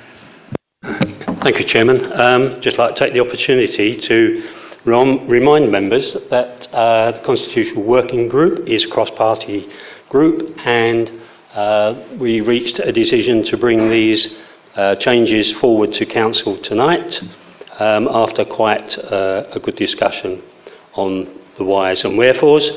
[0.82, 2.10] Thank you, Chairman.
[2.12, 4.50] Um, just like to take the opportunity to
[4.86, 9.68] remind members that uh, the Constitutional Working Group is a cross-party
[10.08, 11.20] group and
[11.52, 14.34] uh, we reached a decision to bring these
[14.74, 17.22] uh, changes forward to Council tonight
[17.78, 20.42] um, after quite uh, a good discussion
[20.94, 22.70] on the whys and wherefores.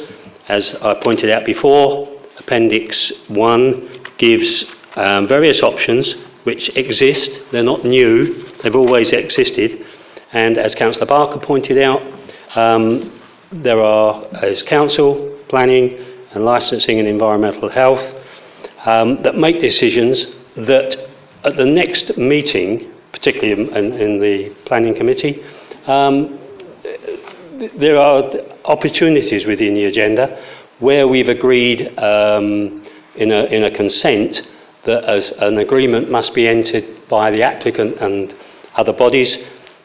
[0.47, 7.29] As I pointed out before, Appendix 1 gives um, various options which exist.
[7.51, 9.85] They're not new, they've always existed.
[10.31, 12.01] And as Councillor Barker pointed out,
[12.55, 13.21] um,
[13.51, 15.93] there are, as council, planning
[16.31, 18.03] and licensing and environmental health,
[18.85, 20.25] um, that make decisions
[20.55, 20.97] that
[21.43, 25.43] at the next meeting, particularly in, in the planning committee,
[25.85, 26.39] um,
[27.57, 28.31] there are
[28.65, 30.43] opportunities within the agenda
[30.79, 32.85] where we've agreed um,
[33.15, 34.47] in, a, in a consent
[34.85, 38.35] that as an agreement must be entered by the applicant and
[38.75, 39.37] other bodies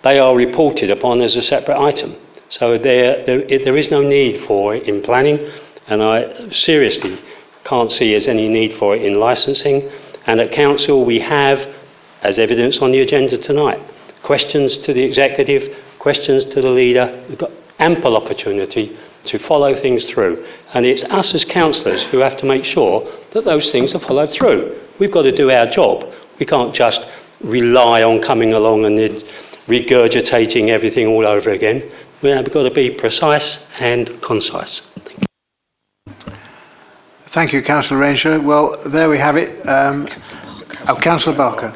[0.03, 2.17] they are reported upon as a separate item.
[2.49, 5.39] So there, there, there is no need for it in planning,
[5.87, 7.19] and I seriously
[7.65, 9.91] can't see there's any need for it in licensing.
[10.27, 11.67] And at council, we have,
[12.21, 13.81] as evidence on the agenda tonight,
[14.23, 17.25] questions to the executive, questions to the leader.
[17.29, 20.47] We've got ample opportunity to follow things through.
[20.73, 24.31] And it's us as councillors who have to make sure that those things are followed
[24.31, 24.79] through.
[24.99, 26.05] We've got to do our job.
[26.39, 27.07] We can't just
[27.41, 28.99] rely on coming along and
[29.67, 31.91] regurgitating everything all over again.
[32.23, 34.83] We've got to be precise and concise.
[34.95, 36.37] Thank you,
[37.33, 38.41] Thank you Councillor Ranger.
[38.41, 39.67] Well, there we have it.
[39.69, 40.09] Um,
[40.87, 41.75] oh, Councillor Barker.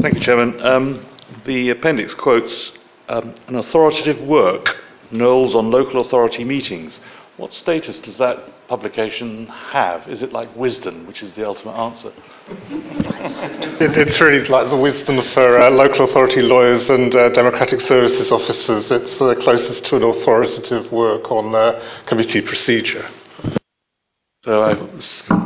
[0.00, 0.58] Thank you, Chairman.
[0.64, 1.06] Um,
[1.44, 2.72] the appendix quotes
[3.10, 4.76] um, an authoritative work
[5.10, 7.00] Knowles on local authority meetings.
[7.36, 10.08] What status does that publication have?
[10.08, 12.12] Is it like Wisden, which is the ultimate answer?
[13.80, 18.30] It, it's really like the Wisden for uh, local authority lawyers and uh, democratic services
[18.30, 18.90] officers.
[18.90, 23.08] It's the closest to an authoritative work on uh, committee procedure.
[24.44, 24.74] So, I,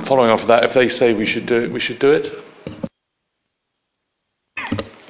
[0.04, 2.32] following on from that, if they say we should do it, we should do it.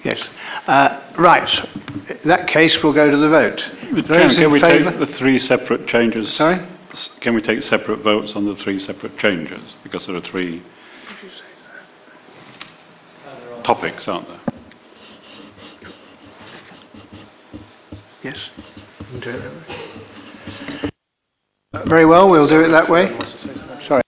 [0.04, 0.22] Yes.
[0.66, 1.64] Uh, right.
[2.08, 3.70] In that case, we'll go to the vote.
[4.08, 4.90] Those can in we favour?
[4.90, 6.32] take the three separate changes?
[6.34, 6.66] Sorry?
[7.20, 9.60] Can we take separate votes on the three separate changes?
[9.82, 10.62] Because there are three
[13.64, 14.40] topics, aren't there?
[18.22, 18.38] Yes.
[19.00, 20.90] We can do it that way.
[21.74, 23.18] Uh, Very well, we'll do it that way.
[23.86, 24.02] Sorry.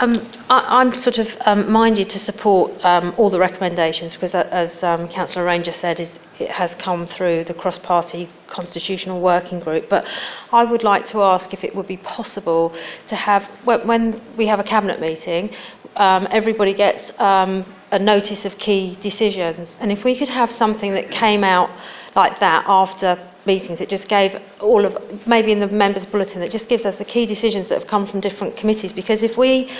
[0.00, 4.48] Um, I, I'm sort of um, minded to support um, all the recommendations because, uh,
[4.50, 6.08] as um, Councillor Ranger said, is,
[6.38, 9.88] it has come through the cross-party constitutional working group.
[9.88, 10.04] But
[10.52, 12.74] I would like to ask if it would be possible
[13.08, 15.54] to have, when, when we have a cabinet meeting,
[15.96, 20.92] um, everybody gets um, a notice of key decisions, and if we could have something
[20.94, 21.70] that came out
[22.16, 26.50] like that after meetings, it just gave all of, maybe in the members' bulletin, it
[26.50, 28.92] just gives us the key decisions that have come from different committees.
[28.92, 29.70] Because if we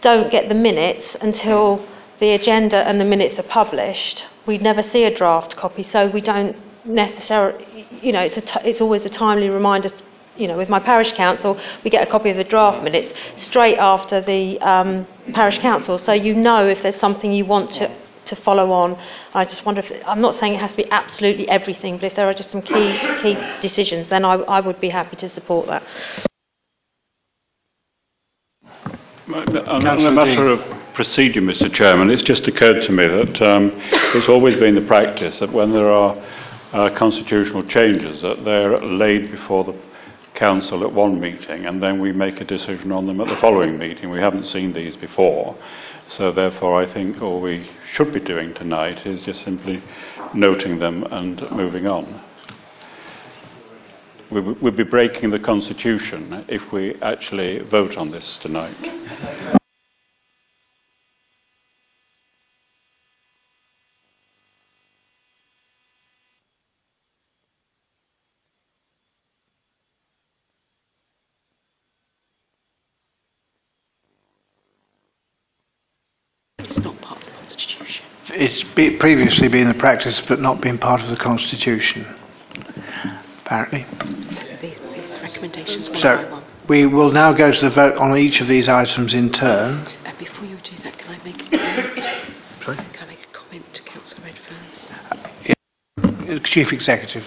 [0.00, 1.86] don't get the minutes until
[2.20, 6.20] the agenda and the minutes are published, we never see a draft copy, so we
[6.20, 9.90] don't necessarily, you know, it's, a t- it's always a timely reminder.
[10.36, 13.78] You know, with my parish council, we get a copy of the draft minutes straight
[13.78, 17.88] after the um, parish council, so you know if there's something you want to,
[18.26, 18.98] to follow on.
[19.32, 22.16] I just wonder if, I'm not saying it has to be absolutely everything, but if
[22.16, 25.66] there are just some key, key decisions, then I, I would be happy to support
[25.66, 25.82] that.
[29.26, 30.60] On a matter of
[30.94, 31.72] procedure, Mr.
[31.72, 33.72] Chairman, it's just occurred to me that um,
[34.14, 36.14] it's always been the practice that when there are
[36.72, 39.74] uh, constitutional changes, that they're laid before the
[40.34, 43.78] council at one meeting, and then we make a decision on them at the following
[43.78, 44.10] meeting.
[44.10, 45.56] We haven't seen these before,
[46.06, 49.82] so therefore I think all we should be doing tonight is just simply
[50.34, 52.20] noting them and moving on.
[54.30, 58.76] We w- We'd be breaking the constitution if we actually vote on this tonight.
[76.58, 78.04] It's not part of the Constitution.
[78.28, 82.06] It's be, previously been the practice, but not been part of the Constitution,
[83.44, 83.86] apparently.
[84.60, 88.40] These, these recommendations one by So we will now go to the vote on each
[88.40, 89.86] of these items in turn.
[90.04, 92.34] Uh, before you do that, can I make a comment?
[92.64, 92.76] Sorry?
[92.76, 94.88] Can I make a comment to Councillor Redfern's?
[96.44, 97.24] Chief Executive.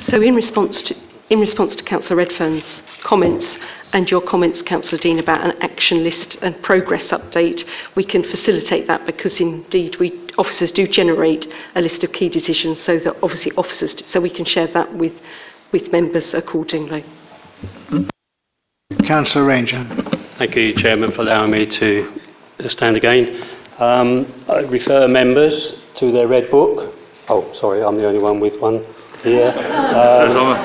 [0.00, 0.96] So in response to
[1.30, 2.66] in response to Councillor Redfern's
[3.02, 3.58] comments
[3.92, 8.86] and your comments, Councillor Dean, about an action list and progress update, we can facilitate
[8.86, 13.52] that because indeed we officers do generate a list of key decisions so that obviously
[13.52, 15.12] officers so we can share that with
[15.72, 17.04] with members accordingly.
[19.04, 19.84] Councillor Ranger.
[20.38, 22.20] Thank you, Chairman, for allowing me to
[22.68, 23.46] stand again.
[23.78, 26.94] Um, I refer members to their red book.
[27.28, 28.84] Oh, sorry, I'm the only one with one
[29.22, 29.48] here.
[29.48, 30.56] Um,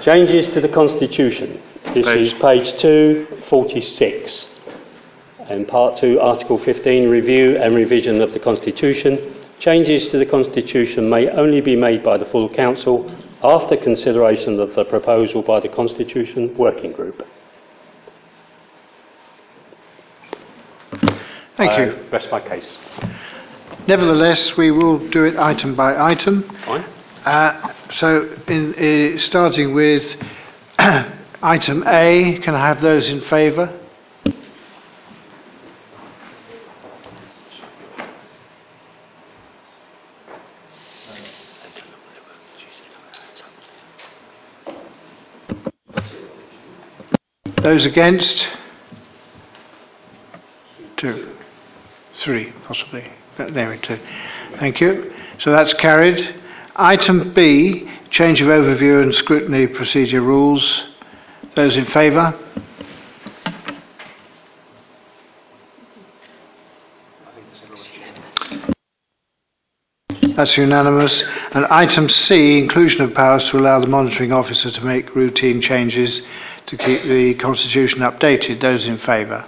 [0.02, 1.60] changes to the Constitution.
[1.94, 4.48] This is page 246.
[5.40, 9.34] And part 2, Article 15, review and revision of the Constitution.
[9.58, 13.10] Changes to the Constitution may only be made by the full Council
[13.42, 17.26] after consideration of the proposal by the Constitution Working Group.
[21.56, 21.98] Thank I you.
[22.10, 22.78] Rest my case.
[23.86, 26.42] Nevertheless, we will do it item by item.
[26.64, 26.84] Fine.
[27.24, 30.16] Uh, so, in, uh, starting with
[31.42, 33.76] item A, can I have those in favour?
[47.62, 48.48] Those against?
[50.96, 51.36] Two.
[52.16, 53.04] Three, possibly.
[53.48, 53.98] There we.
[54.58, 55.12] Thank you.
[55.38, 56.36] So that's carried.
[56.76, 60.84] Item B, change of overview and scrutiny procedure rules.
[61.54, 62.38] Those in favour?
[70.36, 71.22] That's unanimous.
[71.52, 76.22] And item C, inclusion of powers to allow the monitoring officer to make routine changes
[76.66, 78.60] to keep the constitution updated.
[78.60, 79.46] Those in favour?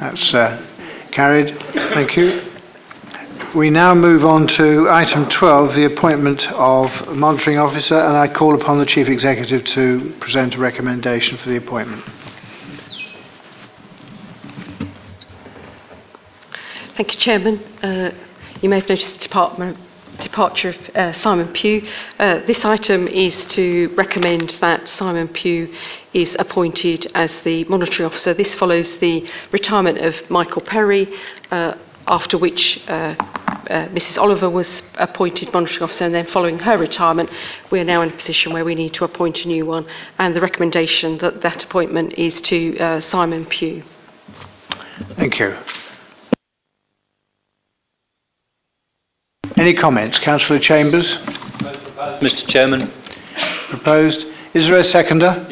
[0.00, 1.58] That's uh, carried.
[1.74, 2.52] Thank you.
[3.54, 8.28] We now move on to item 12, the appointment of a monitoring officer, and I
[8.28, 12.04] call upon the chief executive to present a recommendation for the appointment.
[16.96, 17.58] Thank you, Chairman.
[17.82, 18.12] Uh,
[18.60, 19.78] you may have noticed the department,
[20.20, 21.86] departure of uh, Simon Pugh.
[22.18, 25.72] Uh, this item is to recommend that Simon Pugh
[26.12, 28.34] is appointed as the monitoring officer.
[28.34, 31.08] This follows the retirement of Michael Perry,
[31.50, 31.74] uh,
[32.06, 33.14] after which uh,
[33.68, 37.28] uh, Mrs Oliver was appointed monitoring officer and then following her retirement
[37.70, 39.86] we are now in a position where we need to appoint a new one
[40.18, 43.82] and the recommendation that that appointment is to uh, Simon Pugh.
[45.16, 45.56] Thank you.
[49.66, 50.20] Any comments?
[50.20, 51.16] Councillor Chambers?
[52.22, 52.88] Mr Chairman.
[53.68, 54.24] Proposed.
[54.54, 55.44] Is there a seconder?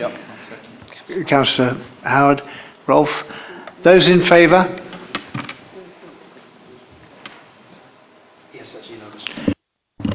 [1.08, 1.26] Yep.
[1.26, 2.40] Councillor Howard.
[2.86, 3.24] Rolfe?
[3.82, 4.68] Those in favour?
[8.52, 9.24] Yes, that's unanimous.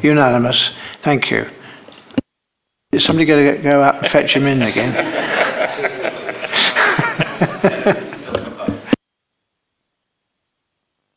[0.01, 0.71] Unanimous.
[1.03, 1.49] Thank you.
[2.93, 4.93] Is somebody going to go out and fetch him in again?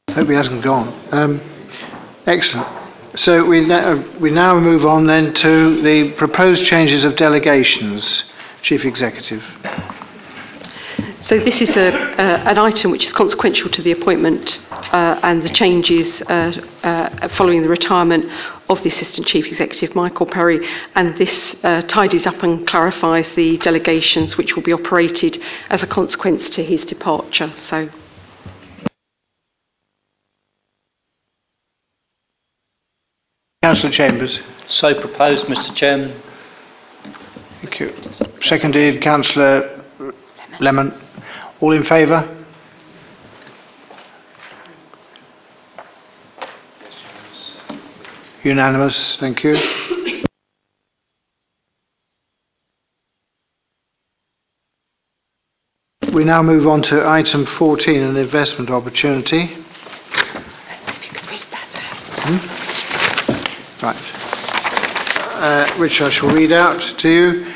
[0.17, 1.01] Hope he hasn't gone.
[1.13, 1.52] Um,
[2.27, 2.69] Excellent.
[3.17, 8.25] So we now, uh, we now move on then to the proposed changes of delegations.
[8.63, 9.43] Chief Executive.
[11.23, 15.43] So this is a, uh, an item which is consequential to the appointment uh, and
[15.43, 18.31] the changes uh, uh, following the retirement
[18.69, 23.59] of the Assistant Chief Executive, Michael Perry, and this uh, tidies up and clarifies the
[23.59, 27.53] delegations which will be operated as a consequence to his departure.
[27.69, 27.89] So
[33.63, 34.41] Councillor Chambers.
[34.67, 36.21] So proposed, Mr Chairman.
[37.61, 37.95] Thank you.
[38.41, 39.85] Seconded, Councillor
[40.59, 40.93] Lemon.
[41.61, 42.45] All in favour?
[48.43, 49.57] Unanimous, thank you.
[56.13, 59.55] We now move on to item 14, an investment opportunity.
[62.25, 62.62] Hmm?
[63.83, 63.97] Right.
[63.97, 67.53] Uh, which I shall read out to you.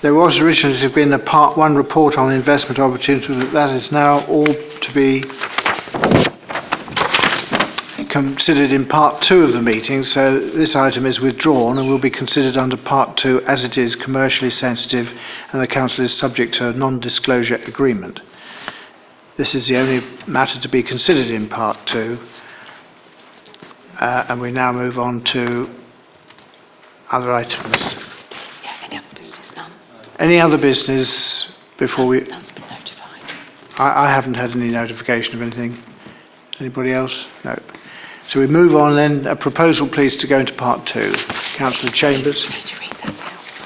[0.00, 3.70] There was originally to have been a part one report on investment opportunity, but that
[3.76, 5.22] is now all to be
[8.08, 12.08] considered in part two of the meeting, so this item is withdrawn and will be
[12.08, 15.06] considered under part two as it is commercially sensitive
[15.52, 18.20] and the Council is subject to a non-disclosure agreement.
[19.36, 22.18] This is the only matter to be considered in part two.
[23.98, 25.70] Uh, and we now move on to
[27.10, 27.76] other items.
[30.18, 32.30] Any other business before we...
[33.78, 35.82] I, I haven't had any notification of anything.
[36.58, 37.26] Anybody else?
[37.44, 37.58] No.
[38.28, 39.26] So we move on then.
[39.26, 41.14] A proposal, please, to go into part two.
[41.54, 42.44] Councillor Chambers.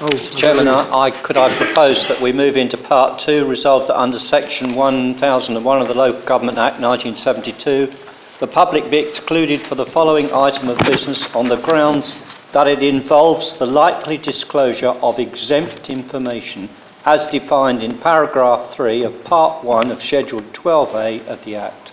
[0.01, 3.99] Oh, Chairman, I, I, could I propose that we move into part two, resolved that
[3.99, 7.93] under section 1001 of the Local Government Act 1972,
[8.41, 12.17] the public be excluded for the following item of business on the grounds
[12.53, 16.69] that it involves the likely disclosure of exempt information
[17.05, 21.93] as defined in paragraph 3 of part 1 of schedule 12A of the Act.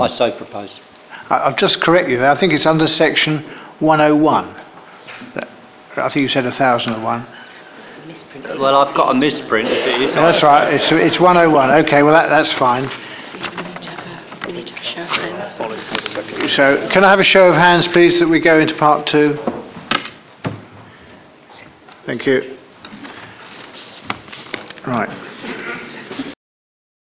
[0.00, 0.70] I so propose.
[1.28, 2.30] I- I'll just correct you there.
[2.30, 3.42] I think it's under section
[3.80, 4.54] 101.
[5.96, 7.26] I think you said 1001.
[8.58, 10.14] Well, I've got a misprint if it is.
[10.14, 10.74] That's right.
[10.74, 11.70] It's, it's 101.
[11.86, 12.84] Okay, well, that, that's fine.
[14.46, 15.35] we need to have a show of hands.
[15.56, 19.38] So, can I have a show of hands, please, that we go into part two?
[22.04, 22.58] Thank you.
[24.86, 25.25] Right.